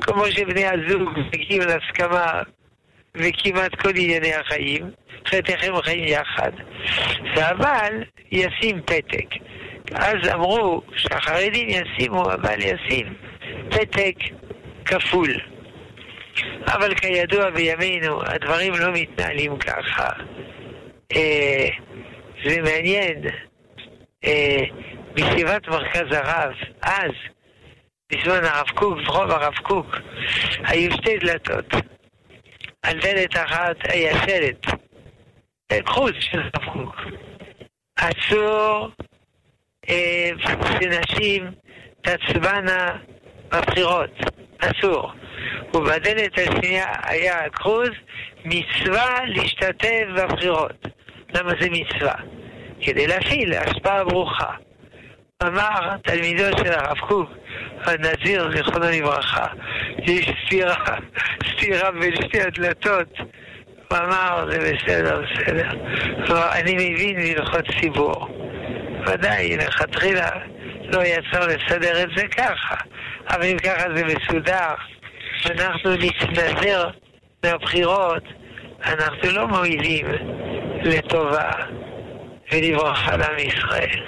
כמו 0.00 0.26
שבני 0.26 0.64
הזוג 0.66 1.10
הגיעו 1.32 1.64
להסכמה 1.66 2.42
וכמעט 3.14 3.74
כל 3.74 3.90
ענייני 3.96 4.34
החיים, 4.34 4.90
אחרת 5.26 5.50
איך 5.50 5.64
הם 5.64 5.82
חיים 5.82 6.04
יחד, 6.08 6.52
והבעל 7.36 8.04
ישים 8.32 8.82
פתק. 8.82 9.26
אז 9.94 10.28
אמרו 10.34 10.82
שהחרדים 10.96 11.68
ישימו, 11.68 12.30
הבעל 12.30 12.60
ישים 12.60 13.14
פתק 13.70 14.14
כפול. 14.84 15.53
אבל 16.66 16.94
כידוע 16.94 17.50
בימינו 17.50 18.22
הדברים 18.22 18.72
לא 18.74 18.92
מתנהלים 18.92 19.58
ככה. 19.58 20.08
אה, 21.16 21.68
זה 22.44 22.62
מעניין, 22.62 23.22
אה, 24.24 24.62
בישיבת 25.14 25.68
מרכז 25.68 26.06
הרב, 26.10 26.52
אז, 26.82 27.10
בזמן 28.12 28.44
הרב 28.44 28.68
קוק, 28.74 28.98
ברחוב 28.98 29.30
הרב 29.30 29.54
קוק, 29.54 29.96
היו 30.64 30.92
שתי 30.92 31.18
דלתות. 31.18 31.74
על 32.82 33.00
דלת 33.00 33.36
אחת 33.36 33.76
היה 33.88 34.14
שלט, 34.26 34.66
חוץ 35.86 36.14
של 36.18 36.40
הרב 36.40 36.72
קוק. 36.72 36.96
אסור 37.96 38.90
אה, 39.88 40.30
שנשים 40.80 41.50
תצבענה 42.00 42.96
בבחירות, 43.52 44.10
אסור. 44.58 45.12
ובדלת 45.74 46.38
השנייה 46.38 46.86
היה 47.02 47.50
כרוז, 47.50 47.90
מצווה 48.44 49.16
להשתתף 49.26 50.04
בבחירות. 50.16 50.86
למה 51.34 51.52
זה 51.60 51.68
מצווה? 51.70 52.14
כדי 52.80 53.06
להפעיל 53.06 53.54
השפעה 53.54 54.04
ברוכה. 54.04 54.50
אמר 55.42 55.96
תלמידו 56.02 56.44
של 56.58 56.72
הרב 56.72 56.98
קוק, 56.98 57.30
הנזיר, 57.84 58.50
זיכרונו 58.56 58.86
לברכה, 58.90 59.46
יש 59.98 60.30
סתירה, 60.46 60.84
סתירה 61.50 61.90
בין 61.90 62.16
שתי 62.16 62.40
הדלתות. 62.40 63.18
הוא 63.88 63.98
אמר, 63.98 64.46
זה 64.50 64.58
בסדר, 64.58 65.22
בסדר. 65.22 65.68
כלומר, 66.26 66.52
אני 66.52 66.74
מבין 66.74 67.16
בהלכות 67.16 67.64
ציבור. 67.80 68.28
ודאי, 69.06 69.56
לכתחילה 69.56 70.30
לא 70.84 71.02
יצא 71.04 71.38
לסדר 71.46 72.02
את 72.02 72.08
זה 72.16 72.28
ככה. 72.28 72.74
אבל 73.30 73.44
אם 73.44 73.58
ככה 73.58 73.84
זה 73.96 74.04
מסודר, 74.04 74.74
ואנחנו 75.44 75.90
נתנזר 75.90 76.88
מהבחירות, 77.44 78.22
אנחנו 78.84 79.30
לא 79.30 79.48
מועילים 79.48 80.06
לטובה 80.84 81.50
ולברכה 82.52 83.16
לעם 83.16 83.38
ישראל. 83.38 84.04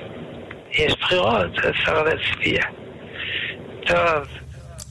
יש 0.71 0.95
בחירות, 1.01 1.59
אפשר 1.71 2.03
להצביע. 2.03 2.63
טוב. 3.87 4.29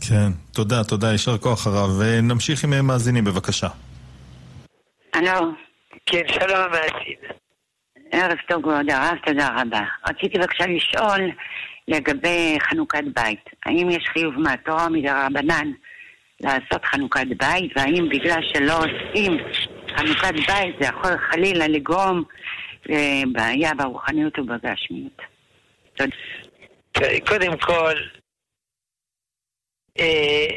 כן, 0.10 0.32
תודה, 0.54 0.84
תודה, 0.84 1.12
יישר 1.12 1.38
כוח 1.38 1.68
הרב. 1.68 1.90
ונמשיך 2.00 2.64
עם 2.64 2.88
מאזינים, 2.88 3.24
בבקשה. 3.24 3.68
הלו. 5.14 5.52
כן, 6.06 6.24
שלום 6.28 6.58
המאזין. 6.58 7.36
ערב 8.12 8.38
טוב, 8.48 8.62
כבוד 8.62 8.90
הרב, 8.90 9.18
תודה 9.26 9.50
רבה. 9.62 9.82
רציתי 10.10 10.40
בבקשה 10.40 10.66
לשאול 10.68 11.32
לגבי 11.88 12.58
חנוכת 12.70 13.04
בית. 13.16 13.46
האם 13.66 13.90
יש 13.90 14.04
חיוב 14.14 14.34
מהתורה 14.38 14.86
או 14.86 14.92
מדרבנן 14.92 15.72
לעשות 16.42 16.86
חנוכת 16.86 17.28
בית, 17.40 17.72
והאם 17.76 18.10
בגלל 18.10 18.42
שלא 18.54 18.78
עושים 18.78 19.38
חנוכת 19.98 20.34
בית 20.34 20.76
זה 20.80 20.88
יכול 20.88 21.12
חלילה 21.32 21.68
לגרום 21.68 22.24
לבעיה 22.86 23.72
ברוחניות 23.78 24.40
ובגשמיות. 24.40 25.22
קודם 27.28 27.58
כל, 27.58 27.94
אה, 30.00 30.48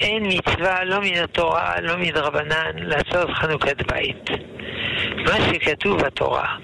אין 0.00 0.22
מצווה 0.26 0.84
לא 0.84 1.00
מן 1.00 1.22
התורה, 1.24 1.80
לא 1.80 1.96
מדרבנן, 1.96 2.76
לעשות 2.76 3.30
חנוכת 3.30 3.92
בית. 3.92 4.30
מה 5.16 5.36
שכתוב 5.52 6.02
בתורה, 6.02 6.56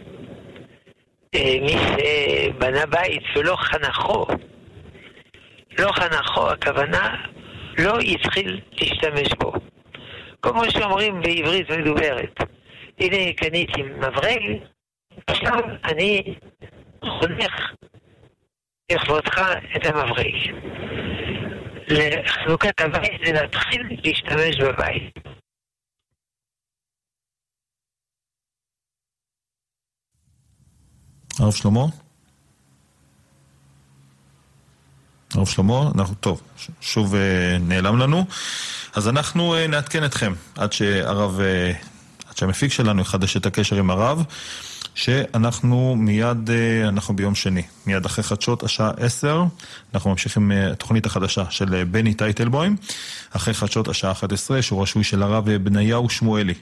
אה, 1.35 1.57
מי 1.61 1.75
שבנה 1.79 2.87
בית 2.87 3.23
ולא 3.37 3.57
חנכו, 3.57 4.27
לא 5.79 5.93
חנכו, 5.93 6.51
הכוונה 6.51 7.17
לא 7.85 7.99
התחיל 7.99 8.61
להשתמש 8.73 9.35
בו. 9.41 9.53
כמו 10.43 10.71
שאומרים 10.71 11.21
בעברית 11.21 11.71
מדוברת, 11.71 12.37
הנה 12.99 13.33
קניתי 13.33 13.83
מברג, 13.83 14.43
עכשיו 15.27 15.61
אני 15.85 16.35
חונך 17.05 17.73
לכבודך 18.93 19.39
את 19.77 19.87
המברג. 19.87 20.35
לחנוכת 21.89 22.81
הבית 22.81 23.21
זה 23.25 23.33
להתחיל 23.33 23.83
להשתמש 24.05 24.61
בבית. 24.61 25.19
הרב 31.41 31.53
שלמה? 31.53 32.10
הרב 35.35 35.47
שלמה, 35.47 35.91
אנחנו, 35.95 36.15
טוב, 36.15 36.41
שוב 36.81 37.15
אה, 37.15 37.21
נעלם 37.61 37.99
לנו. 37.99 38.25
אז 38.95 39.09
אנחנו 39.09 39.55
אה, 39.55 39.67
נעדכן 39.67 40.05
אתכם 40.05 40.33
עד 40.57 40.73
שהרב, 40.73 41.41
אה, 41.41 41.73
עד 42.29 42.37
שהמפיק 42.37 42.73
שלנו 42.73 43.03
יחדש 43.03 43.37
את 43.37 43.47
הקשר 43.47 43.77
עם 43.77 43.91
הרב, 43.91 44.25
שאנחנו 44.95 45.95
מיד, 45.99 46.51
אנחנו 46.89 47.17
ביום 47.17 47.35
שני, 47.35 47.63
מיד 47.87 48.05
אחרי 48.05 48.25
חדשות 48.25 48.63
השעה 48.63 48.91
10, 48.97 49.45
אנחנו 49.95 50.11
ממשיכים 50.11 50.53
התוכנית 50.73 51.07
החדשה 51.07 51.45
של 51.51 51.85
בני 51.85 52.15
טייטלבוים, 52.15 52.77
אחרי 53.31 53.55
חדשות 53.55 53.89
השעה 53.89 54.13
11, 54.13 54.63
שהוא 54.63 54.83
רשוי 54.83 55.05
של 55.05 55.23
הרב 55.23 55.51
בניהו 55.51 56.11
שמואלי. 56.11 56.55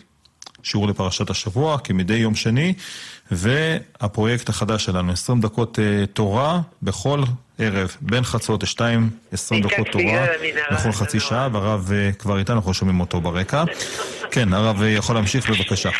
שיעור 0.62 0.88
לפרשת 0.88 1.30
השבוע, 1.30 1.78
כמדי 1.78 2.16
יום 2.16 2.34
שני, 2.34 2.74
והפרויקט 3.30 4.48
החדש 4.48 4.84
שלנו, 4.84 5.12
20 5.12 5.40
דקות 5.40 5.78
תורה 6.12 6.60
בכל 6.82 7.22
ערב, 7.58 7.96
בין 8.00 8.24
חצות 8.24 8.62
לשתיים, 8.62 9.10
20 9.32 9.62
דקות 9.62 9.88
תורה, 9.88 10.26
בכל 10.72 10.92
חצי 10.92 11.20
שעה, 11.20 11.48
והרב 11.52 11.90
uh, 11.90 12.16
כבר 12.16 12.38
איתנו, 12.38 12.56
אנחנו 12.56 12.74
שומעים 12.74 13.00
אותו 13.00 13.20
ברקע. 13.20 13.64
כן, 14.30 14.52
הרב 14.52 14.80
uh, 14.80 14.84
יכול 14.84 15.14
להמשיך 15.14 15.50
בבקשה. 15.50 15.90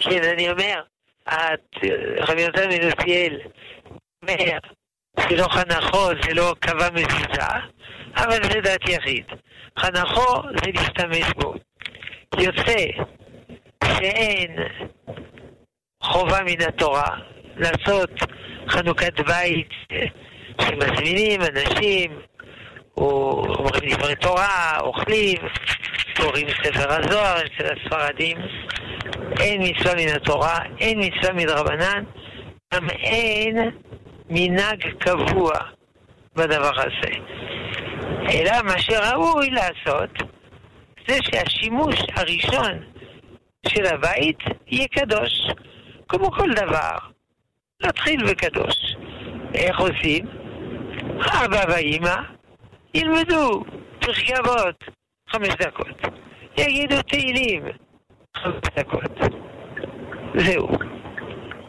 כן, 0.00 0.22
אני 0.32 0.50
אומר, 0.50 0.80
רבי 2.18 2.42
יונתן 2.42 2.68
מנוסיאל 2.68 3.38
אומר, 4.22 4.58
זה 5.16 5.36
לא 5.36 5.48
חנכו, 5.48 6.06
זה 6.22 6.34
לא 6.34 6.54
קבע 6.60 6.90
מזיזה, 6.90 7.48
אבל 8.16 8.52
זה 8.52 8.60
דעת 8.60 8.88
יחיד. 8.88 9.24
חנכו 9.78 10.42
זה 10.42 10.70
להשתמש 10.74 11.32
בו. 11.36 11.54
יוצא 12.38 12.86
שאין 13.84 14.56
חובה 16.02 16.38
מן 16.44 16.62
התורה 16.68 17.16
לעשות 17.56 18.10
חנוכת 18.68 19.20
בית 19.20 19.68
שמזמינים 20.60 21.40
אנשים, 21.40 22.18
או 22.96 23.42
אומרים 23.58 23.90
דברי 23.90 24.14
תורה, 24.14 24.80
אוכלים, 24.80 25.36
קוראים 26.16 26.46
ספר 26.64 26.92
הזוהר 26.92 27.36
אצל 27.36 27.66
הספרדים. 27.72 28.36
אין 29.40 29.62
מצווה 29.62 29.94
מן 29.94 30.08
התורה, 30.16 30.58
אין 30.78 31.00
מצווה 31.00 31.32
מדרבנן, 31.32 32.04
גם 32.74 32.90
אין 32.90 33.70
מנהג 34.30 34.84
קבוע 34.98 35.52
בדבר 36.36 36.72
הזה. 36.80 37.14
אלא 38.30 38.52
מה 38.64 38.78
שראוי 38.78 39.50
לעשות 39.50 40.10
זה 41.08 41.18
שהשימוש 41.22 41.96
הראשון 42.16 42.82
של 43.68 43.86
הבית 43.86 44.38
יהיה 44.66 44.88
קדוש. 44.88 45.48
כמו 46.08 46.30
כל 46.30 46.50
דבר, 46.52 46.96
להתחיל 47.80 48.24
בקדוש. 48.30 48.96
איך 49.54 49.80
עושים? 49.80 50.37
אבא 51.26 51.64
ואימא 51.68 52.16
ילמדו 52.94 53.64
פרקי 54.00 54.32
אבות, 54.40 54.84
חמש 55.30 55.48
דקות. 55.48 56.00
יגידו 56.58 57.02
תהילים, 57.02 57.62
חמש 58.36 58.60
דקות. 58.76 59.18
זהו. 60.34 60.68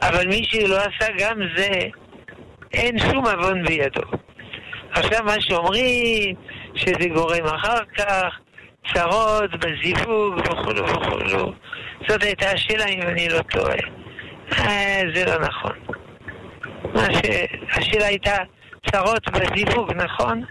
אבל 0.02 0.28
מי 0.28 0.44
שלא 0.44 0.78
עשה 0.78 1.12
גם 1.20 1.38
זה, 1.56 1.70
אין 2.74 3.00
שום 3.00 3.26
עוון 3.26 3.66
בידו. 3.66 4.02
עכשיו 4.92 5.24
מה 5.26 5.42
שאומרים, 5.42 6.36
שזה 6.76 7.10
גורם 7.14 7.46
אחר 7.46 7.86
כך, 7.98 8.40
צרות 8.94 9.52
בזיווג 9.52 10.36
וכולו 10.38 10.88
וכולו. 10.88 11.54
זאת 12.08 12.24
הייתה 12.24 12.52
השאלה 12.52 12.86
אם 12.86 13.02
אני 13.02 13.30
לא 13.30 13.42
טועה. 13.42 13.76
אה, 14.58 15.02
זה 15.14 15.26
לא 15.26 15.40
נכון. 15.40 15.72
ש... 16.96 17.30
השאלה 17.78 18.06
הייתה 18.06 18.36
צרות 18.92 19.24
בזיווג, 19.30 19.92
נכון? 19.94 20.44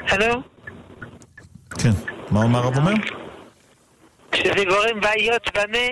הלו? 0.00 0.42
כן. 1.82 1.90
מה 2.30 2.42
אומר 2.42 2.58
הרב 2.58 2.76
אומר? 2.76 2.92
שזה 4.34 4.64
גורם 4.64 5.00
בעיות 5.00 5.50
במה 5.56 5.88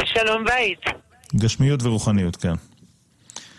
בשלום 0.00 0.44
בית. 0.44 0.80
גשמיות 1.36 1.82
ורוחניות, 1.82 2.36
כן. 2.36 2.54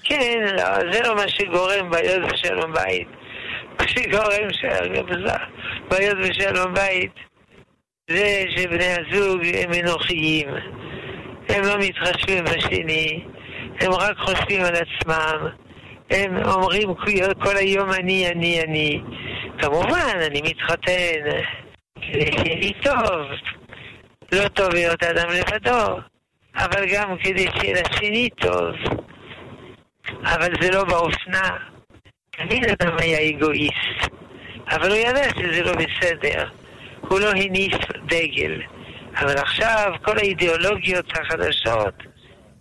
כן, 0.04 0.40
לא, 0.58 0.92
זה 0.92 1.02
לא 1.02 1.16
מה 1.16 1.28
שגורם 1.28 1.90
בעיות 1.90 2.34
בשלום 2.34 2.74
בית. 2.74 3.08
מה 3.80 3.88
שגורם 3.88 4.48
בעיות 5.90 6.18
בשלום 6.18 6.74
בית 6.74 7.12
זה 8.10 8.46
שבני 8.56 8.86
הזוג 8.86 9.42
הם 9.54 9.72
אנוכיים. 9.74 10.48
הם 11.50 11.64
לא 11.64 11.78
מתחשבים 11.80 12.44
בשני, 12.44 13.24
הם 13.80 13.92
רק 13.92 14.18
חושבים 14.18 14.62
על 14.62 14.74
עצמם. 14.76 15.65
הם 16.10 16.46
אומרים 16.46 16.94
כל 17.44 17.58
היום 17.58 17.92
אני, 17.92 18.28
אני, 18.32 18.62
אני. 18.62 19.02
כמובן, 19.60 20.18
אני 20.26 20.42
מתחתן 20.42 21.42
כדי 22.02 22.32
שיהיה 22.32 22.56
לי 22.56 22.74
טוב. 22.84 23.28
לא 24.32 24.48
טוב 24.48 24.74
להיות 24.74 25.04
אדם 25.04 25.30
לבדו, 25.30 26.00
אבל 26.56 26.86
גם 26.94 27.18
כדי 27.24 27.46
שיהיה 27.60 27.82
לשני 27.82 28.30
טוב. 28.30 28.76
אבל 30.24 30.50
זה 30.62 30.72
לא 30.72 30.84
באופנה. 30.84 31.58
תמיד 32.32 32.64
אדם 32.66 32.96
היה 33.00 33.30
אגואיסט, 33.30 34.10
אבל 34.72 34.88
הוא 34.88 34.98
ידע 34.98 35.30
שזה 35.30 35.64
לא 35.64 35.72
בסדר. 35.74 36.50
הוא 37.02 37.20
לא 37.20 37.32
הניף 37.32 37.78
דגל. 38.06 38.62
אבל 39.18 39.38
עכשיו 39.38 39.94
כל 40.02 40.18
האידיאולוגיות 40.18 41.06
החדשות 41.12 41.94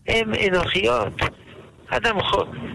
הן 0.09 0.33
אנוכיות. 0.49 1.13
אדם 1.97 2.17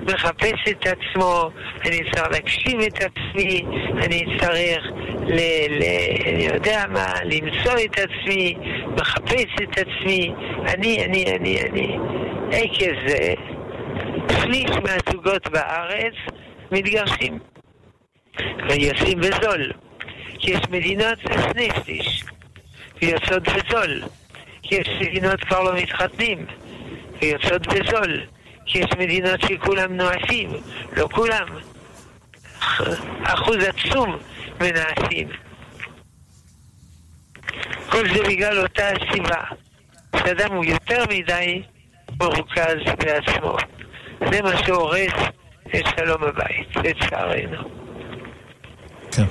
מחפש 0.03 0.59
את 0.69 0.87
עצמו, 0.87 1.49
אני 1.85 1.99
צריך 2.11 2.27
להגשים 2.31 2.81
את 2.81 2.95
עצמי, 2.95 3.63
אני 4.03 4.37
צריך, 4.39 4.83
ל, 5.27 5.39
ל, 5.69 5.83
אני 6.27 6.47
יודע 6.53 6.83
מה, 6.89 7.13
למצוא 7.23 7.73
את 7.85 7.99
עצמי, 7.99 8.55
מחפש 8.97 9.51
את 9.63 9.77
עצמי, 9.77 10.33
אני, 10.65 11.05
אני, 11.05 11.25
אני, 11.35 11.61
אני. 11.61 11.97
עקב 12.51 13.07
זה, 13.07 13.33
שליש 14.41 14.71
מהזוגות 14.83 15.47
בארץ 15.47 16.13
מתגרשים. 16.71 17.39
ויוצאים 18.69 19.19
בזול. 19.19 19.71
כי 20.39 20.51
יש 20.51 20.61
מדינות 20.69 21.19
נפש, 21.55 22.23
ויוצאות 23.01 23.43
בזול. 23.43 24.01
כי 24.63 24.75
יש 24.75 24.89
מדינות 25.01 25.43
כבר 25.43 25.63
לא 25.63 25.75
מתחתנים, 25.75 26.45
ויוצאות 27.21 27.67
בזול. 27.67 28.21
כי 28.69 28.79
יש 28.79 28.89
מדינות 28.99 29.41
שכולם 29.41 29.93
נואשים, 29.93 30.49
לא 30.97 31.07
כולם. 31.11 31.47
אחוז 33.23 33.57
עצום 33.57 34.17
מנאסים. 34.61 35.27
כל 37.89 38.07
זה 38.13 38.23
בגלל 38.23 38.59
אותה 38.59 38.83
סיבה, 39.13 39.41
שאדם 40.17 40.51
הוא 40.51 40.65
יותר 40.65 41.03
מדי 41.09 41.63
מרוכז 42.19 42.75
בעצמו. 42.97 43.57
זה 44.31 44.41
מה 44.41 44.63
שהורס 44.65 45.13
את 45.75 45.85
שלום 45.97 46.23
הבית, 46.23 46.75
לצערנו. 46.75 47.69
כן. 49.11 49.25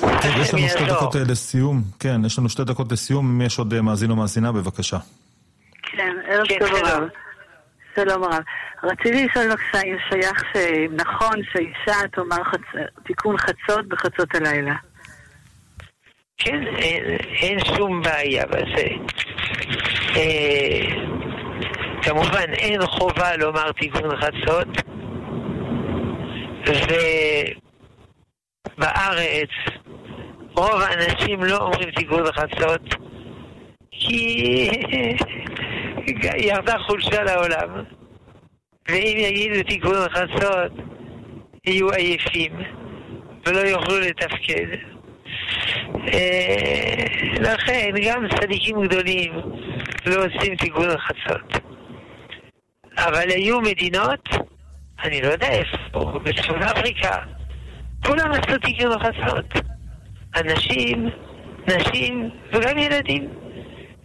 טוב, 0.00 0.36
יש 0.40 0.54
לנו 0.54 0.68
שתי 0.68 0.84
דקות 0.84 1.16
אה, 1.16 1.20
לסיום. 1.28 1.82
כן, 2.00 2.24
יש 2.24 2.38
לנו 2.38 2.48
שתי 2.48 2.64
דקות 2.64 2.92
לסיום. 2.92 3.26
אם 3.30 3.46
יש 3.46 3.58
עוד 3.58 3.74
אה, 3.74 3.82
מאזין 3.82 4.10
או 4.10 4.16
מאזינה, 4.16 4.52
בבקשה. 4.52 4.98
כן, 5.82 6.16
ערב 6.28 6.46
כן, 6.48 6.58
טוב 6.58 6.74
הרב. 6.74 7.02
שלום 7.98 8.22
הרב. 8.22 8.42
רציתי 8.82 9.26
לשאול 9.26 9.48
בבקשה 9.48 9.80
אם 9.86 9.96
שייך 10.10 10.44
שנכון 10.52 11.36
שאישה 11.52 12.08
תאמר 12.12 12.44
חצ... 12.44 12.60
תיקון 13.06 13.38
חצות 13.38 13.88
בחצות 13.88 14.34
הלילה. 14.34 14.74
כן, 16.38 16.66
אין, 16.76 17.04
אין 17.42 17.58
שום 17.64 18.02
בעיה 18.02 18.46
בזה. 18.46 18.88
אה, 20.16 20.80
כמובן, 22.02 22.52
אין 22.52 22.86
חובה 22.86 23.36
לומר 23.36 23.72
תיקון 23.72 24.16
חצות, 24.16 24.68
ובארץ 28.76 29.50
רוב 30.56 30.80
האנשים 30.80 31.44
לא 31.44 31.56
אומרים 31.56 31.90
תיקון 31.90 32.24
חצות, 32.32 32.94
כי 33.90 34.70
ירדה 36.36 36.78
חולשה 36.78 37.22
לעולם, 37.22 37.84
ואם 38.88 39.16
יגידו 39.18 39.62
תיקון 39.62 40.08
חצות, 40.10 40.72
יהיו 41.66 41.90
עייפים 41.90 42.52
ולא 43.46 43.58
יוכלו 43.58 44.00
לתפקד. 44.00 44.66
אה, 46.08 47.04
לכן 47.40 47.90
גם 48.06 48.28
צדיקים 48.28 48.82
גדולים 48.82 49.32
לא 50.06 50.24
עושים 50.24 50.56
תיקון 50.56 50.88
חצות. 50.98 51.52
אבל 52.98 53.30
היו 53.30 53.60
מדינות, 53.60 54.28
אני 55.04 55.22
לא 55.22 55.26
יודע 55.26 55.48
איפה, 55.48 56.18
בצפון 56.22 56.62
אפריקה, 56.62 57.16
כולם 58.06 58.32
עשו 58.32 58.58
תיקון 58.58 58.98
חצות. 58.98 59.44
אנשים, 60.36 61.08
נשים 61.68 62.30
וגם 62.52 62.78
ילדים. 62.78 63.28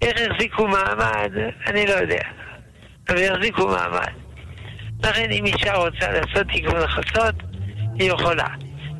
איך 0.04 0.32
החזיקו 0.32 0.68
מעמד, 0.68 1.32
אני 1.68 1.86
לא 1.86 1.92
יודע. 1.92 2.22
אבל 3.10 3.18
יחזיקו 3.18 3.68
מעמד. 3.68 4.14
לכן 5.04 5.32
אם 5.32 5.46
אישה 5.46 5.74
רוצה 5.74 6.12
לעשות 6.12 6.48
תיקון 6.54 6.88
חצות, 6.88 7.36
היא 8.00 8.12
יכולה. 8.12 8.48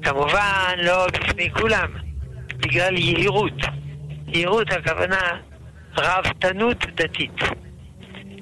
כמובן, 0.02 0.76
לא 0.78 1.08
בפני 1.08 1.52
כולם, 1.52 1.88
בגלל 2.58 2.98
יהירות. 2.98 3.62
יהירות 4.28 4.72
הכוונה 4.72 5.40
ראוותנות 5.98 6.86
דתית. 6.96 7.42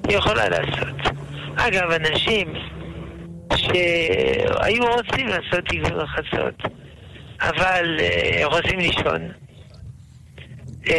היא 0.08 0.16
יכולה 0.16 0.48
לעשות. 0.48 1.16
אגב, 1.56 1.90
אנשים 1.90 2.52
שהיו 3.56 4.84
רוצים 4.96 5.26
לעשות 5.28 5.68
תיקון 5.68 6.06
חצות, 6.06 6.62
אבל 7.40 7.96
uh, 7.98 8.44
רוצים 8.44 8.78
לישון, 8.78 9.28
uh, 10.84 10.90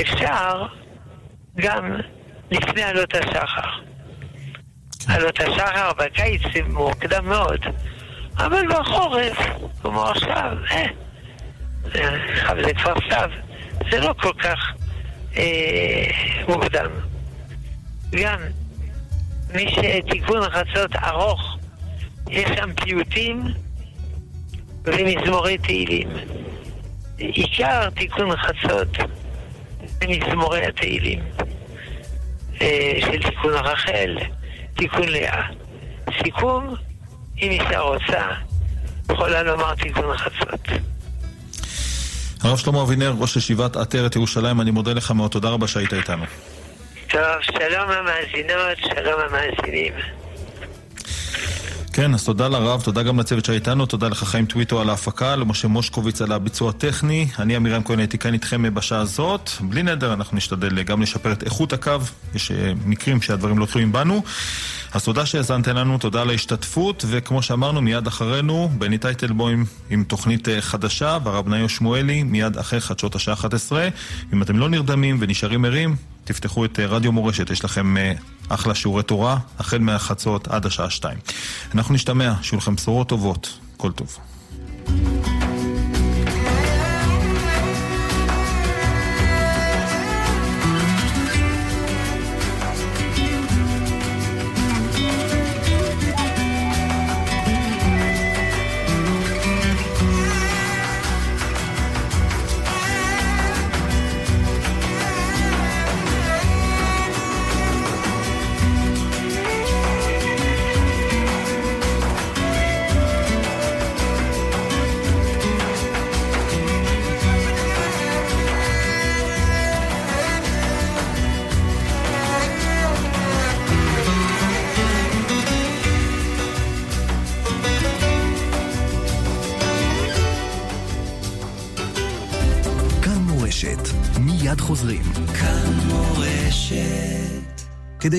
אפשר 0.00 0.66
גם 1.56 2.00
לפני 2.50 2.82
עלות 2.82 3.14
השחר. 3.14 3.70
כן. 5.06 5.12
עלות 5.12 5.40
השחר 5.40 5.90
בקיץ 5.98 6.42
זה 6.54 6.60
מוקדם 6.68 7.28
מאוד, 7.28 7.60
אבל 8.38 8.62
בחורף, 8.68 9.38
כמו 9.82 10.02
עכשיו, 10.02 10.52
אה, 10.70 10.86
זה 12.64 12.74
כבר 12.74 12.94
סתיו, 13.06 13.30
זה 13.90 14.00
לא 14.00 14.14
כל 14.20 14.32
כך 14.38 14.58
אה, 15.36 16.06
מוקדם. 16.48 16.90
גם 18.12 18.38
מי 19.54 19.66
שתיקון 19.70 20.40
חצות 20.50 20.96
ארוך, 20.96 21.58
יש 22.30 22.48
שם 22.58 22.70
פיוטים 22.74 23.44
ומזמורי 24.84 25.58
תהילים. 25.58 26.08
עיקר 27.18 27.90
תיקון 27.90 28.36
חצות 28.36 28.88
מזמורי 30.08 30.66
התהילים 30.66 31.22
אה, 32.60 32.92
של 33.00 33.22
תיקון 33.22 33.54
רחל, 33.54 34.16
תיקון 34.76 35.08
לאה. 35.08 35.42
סיכום, 36.22 36.74
אם 37.42 37.50
אישה 37.50 37.80
רוצה, 37.80 38.22
יכולה 39.12 39.42
לומר 39.42 39.74
תיקון 39.74 40.16
חצות. 40.16 40.68
הרב 42.42 42.56
שלמה 42.56 42.82
אבינר, 42.82 43.14
ראש 43.18 43.36
ישיבת 43.36 43.76
עטרת 43.76 44.16
ירושלים, 44.16 44.60
אני 44.60 44.70
מודה 44.70 44.92
לך 44.92 45.10
מאוד, 45.10 45.30
תודה 45.30 45.48
רבה 45.48 45.68
שהיית 45.68 45.92
איתנו. 45.92 46.24
טוב, 47.08 47.20
שלום 47.42 47.90
המאזינות, 47.90 48.78
שלום 48.78 49.20
המאזינים. 49.20 49.92
כן, 51.96 52.14
אז 52.14 52.24
תודה 52.24 52.48
לרב, 52.48 52.82
תודה 52.82 53.02
גם 53.02 53.20
לצוות 53.20 53.44
שהיה 53.44 53.58
איתנו, 53.58 53.86
תודה 53.86 54.08
לך 54.08 54.24
חיים 54.24 54.46
טוויטו 54.46 54.80
על 54.80 54.90
ההפקה, 54.90 55.36
למשה 55.36 55.68
מושקוביץ 55.68 56.22
על 56.22 56.32
הביצוע 56.32 56.70
הטכני. 56.70 57.28
אני 57.38 57.56
עמירם 57.56 57.82
כהן 57.82 57.98
הייתי 57.98 58.18
כאן 58.18 58.34
איתכם 58.34 58.74
בשעה 58.74 59.00
הזאת. 59.00 59.50
בלי 59.60 59.82
נדר, 59.82 60.12
אנחנו 60.12 60.36
נשתדל 60.36 60.82
גם 60.82 61.02
לשפר 61.02 61.32
את 61.32 61.42
איכות 61.42 61.72
הקו, 61.72 61.92
יש 62.34 62.50
אה, 62.50 62.72
מקרים 62.86 63.22
שהדברים 63.22 63.58
לא 63.58 63.66
תלויים 63.66 63.92
בנו. 63.92 64.22
אז 64.92 65.04
תודה 65.04 65.26
שהאזנתם 65.26 65.76
לנו, 65.76 65.98
תודה 65.98 66.22
על 66.22 66.30
ההשתתפות, 66.30 67.04
וכמו 67.08 67.42
שאמרנו, 67.42 67.82
מיד 67.82 68.06
אחרינו, 68.06 68.70
בני 68.78 68.98
טייטלבוים 68.98 69.64
עם 69.90 70.04
תוכנית 70.04 70.48
אה, 70.48 70.60
חדשה, 70.60 71.18
והרב 71.24 71.44
בניו 71.44 71.68
שמואלי, 71.68 72.22
מיד 72.22 72.56
אחרי 72.56 72.80
חדשות 72.80 73.14
השעה 73.14 73.34
11. 73.34 73.88
אם 74.32 74.42
אתם 74.42 74.58
לא 74.58 74.68
נרדמים 74.68 75.16
ונשארים 75.20 75.64
ערים, 75.64 75.96
תפתחו 76.24 76.64
את 76.64 76.80
אה, 76.80 76.86
רדיו 76.86 77.12
מורשת, 77.12 77.50
יש 77.50 77.64
לכם 77.64 77.96
אחלה 78.48 78.74
שיעורי 78.74 79.02
תורה, 79.02 79.38
החל 79.58 79.78
מהחצות 79.78 80.48
עד 80.48 80.66
השעה 80.66 80.90
2. 80.90 81.18
אנחנו 81.74 81.94
נשתמע, 81.94 82.32
שיהיו 82.42 82.58
לכם 82.58 82.74
בשורות 82.74 83.08
טובות, 83.08 83.58
כל 83.76 83.92
טוב. 83.92 84.18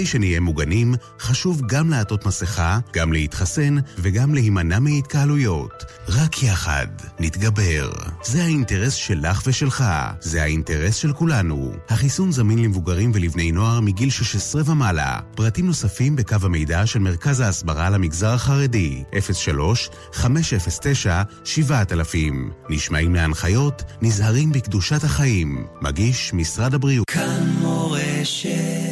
שנהיה 0.07 0.39
מוגנים, 0.39 0.95
חשוב 1.19 1.61
גם 1.65 1.89
לעטות 1.89 2.25
מסכה, 2.25 2.79
גם 2.93 3.13
להתחסן 3.13 3.75
וגם 3.97 4.33
להימנע 4.33 4.79
מהתקהלויות. 4.79 5.83
רק 6.09 6.43
יחד 6.43 6.87
נתגבר. 7.19 7.91
זה 8.23 8.43
האינטרס 8.43 8.93
שלך 8.93 9.41
ושלך. 9.45 9.83
זה 10.19 10.43
האינטרס 10.43 10.95
של 10.95 11.13
כולנו. 11.13 11.73
החיסון 11.89 12.31
זמין 12.31 12.59
למבוגרים 12.61 13.11
ולבני 13.13 13.51
נוער 13.51 13.79
מגיל 13.79 14.09
16 14.09 14.61
ומעלה. 14.65 15.19
פרטים 15.35 15.65
נוספים 15.65 16.15
בקו 16.15 16.35
המידע 16.41 16.85
של 16.85 16.99
מרכז 16.99 17.39
ההסברה 17.39 17.89
למגזר 17.89 18.33
החרדי, 18.33 19.03
03-509-7000. 20.13 20.17
נשמעים 22.69 23.15
להנחיות, 23.15 23.83
נזהרים 24.01 24.51
בקדושת 24.51 25.03
החיים. 25.03 25.65
מגיש 25.81 26.33
משרד 26.33 26.73
הבריאות. 26.73 27.05
כאן 27.09 27.49
מורשת 27.61 28.86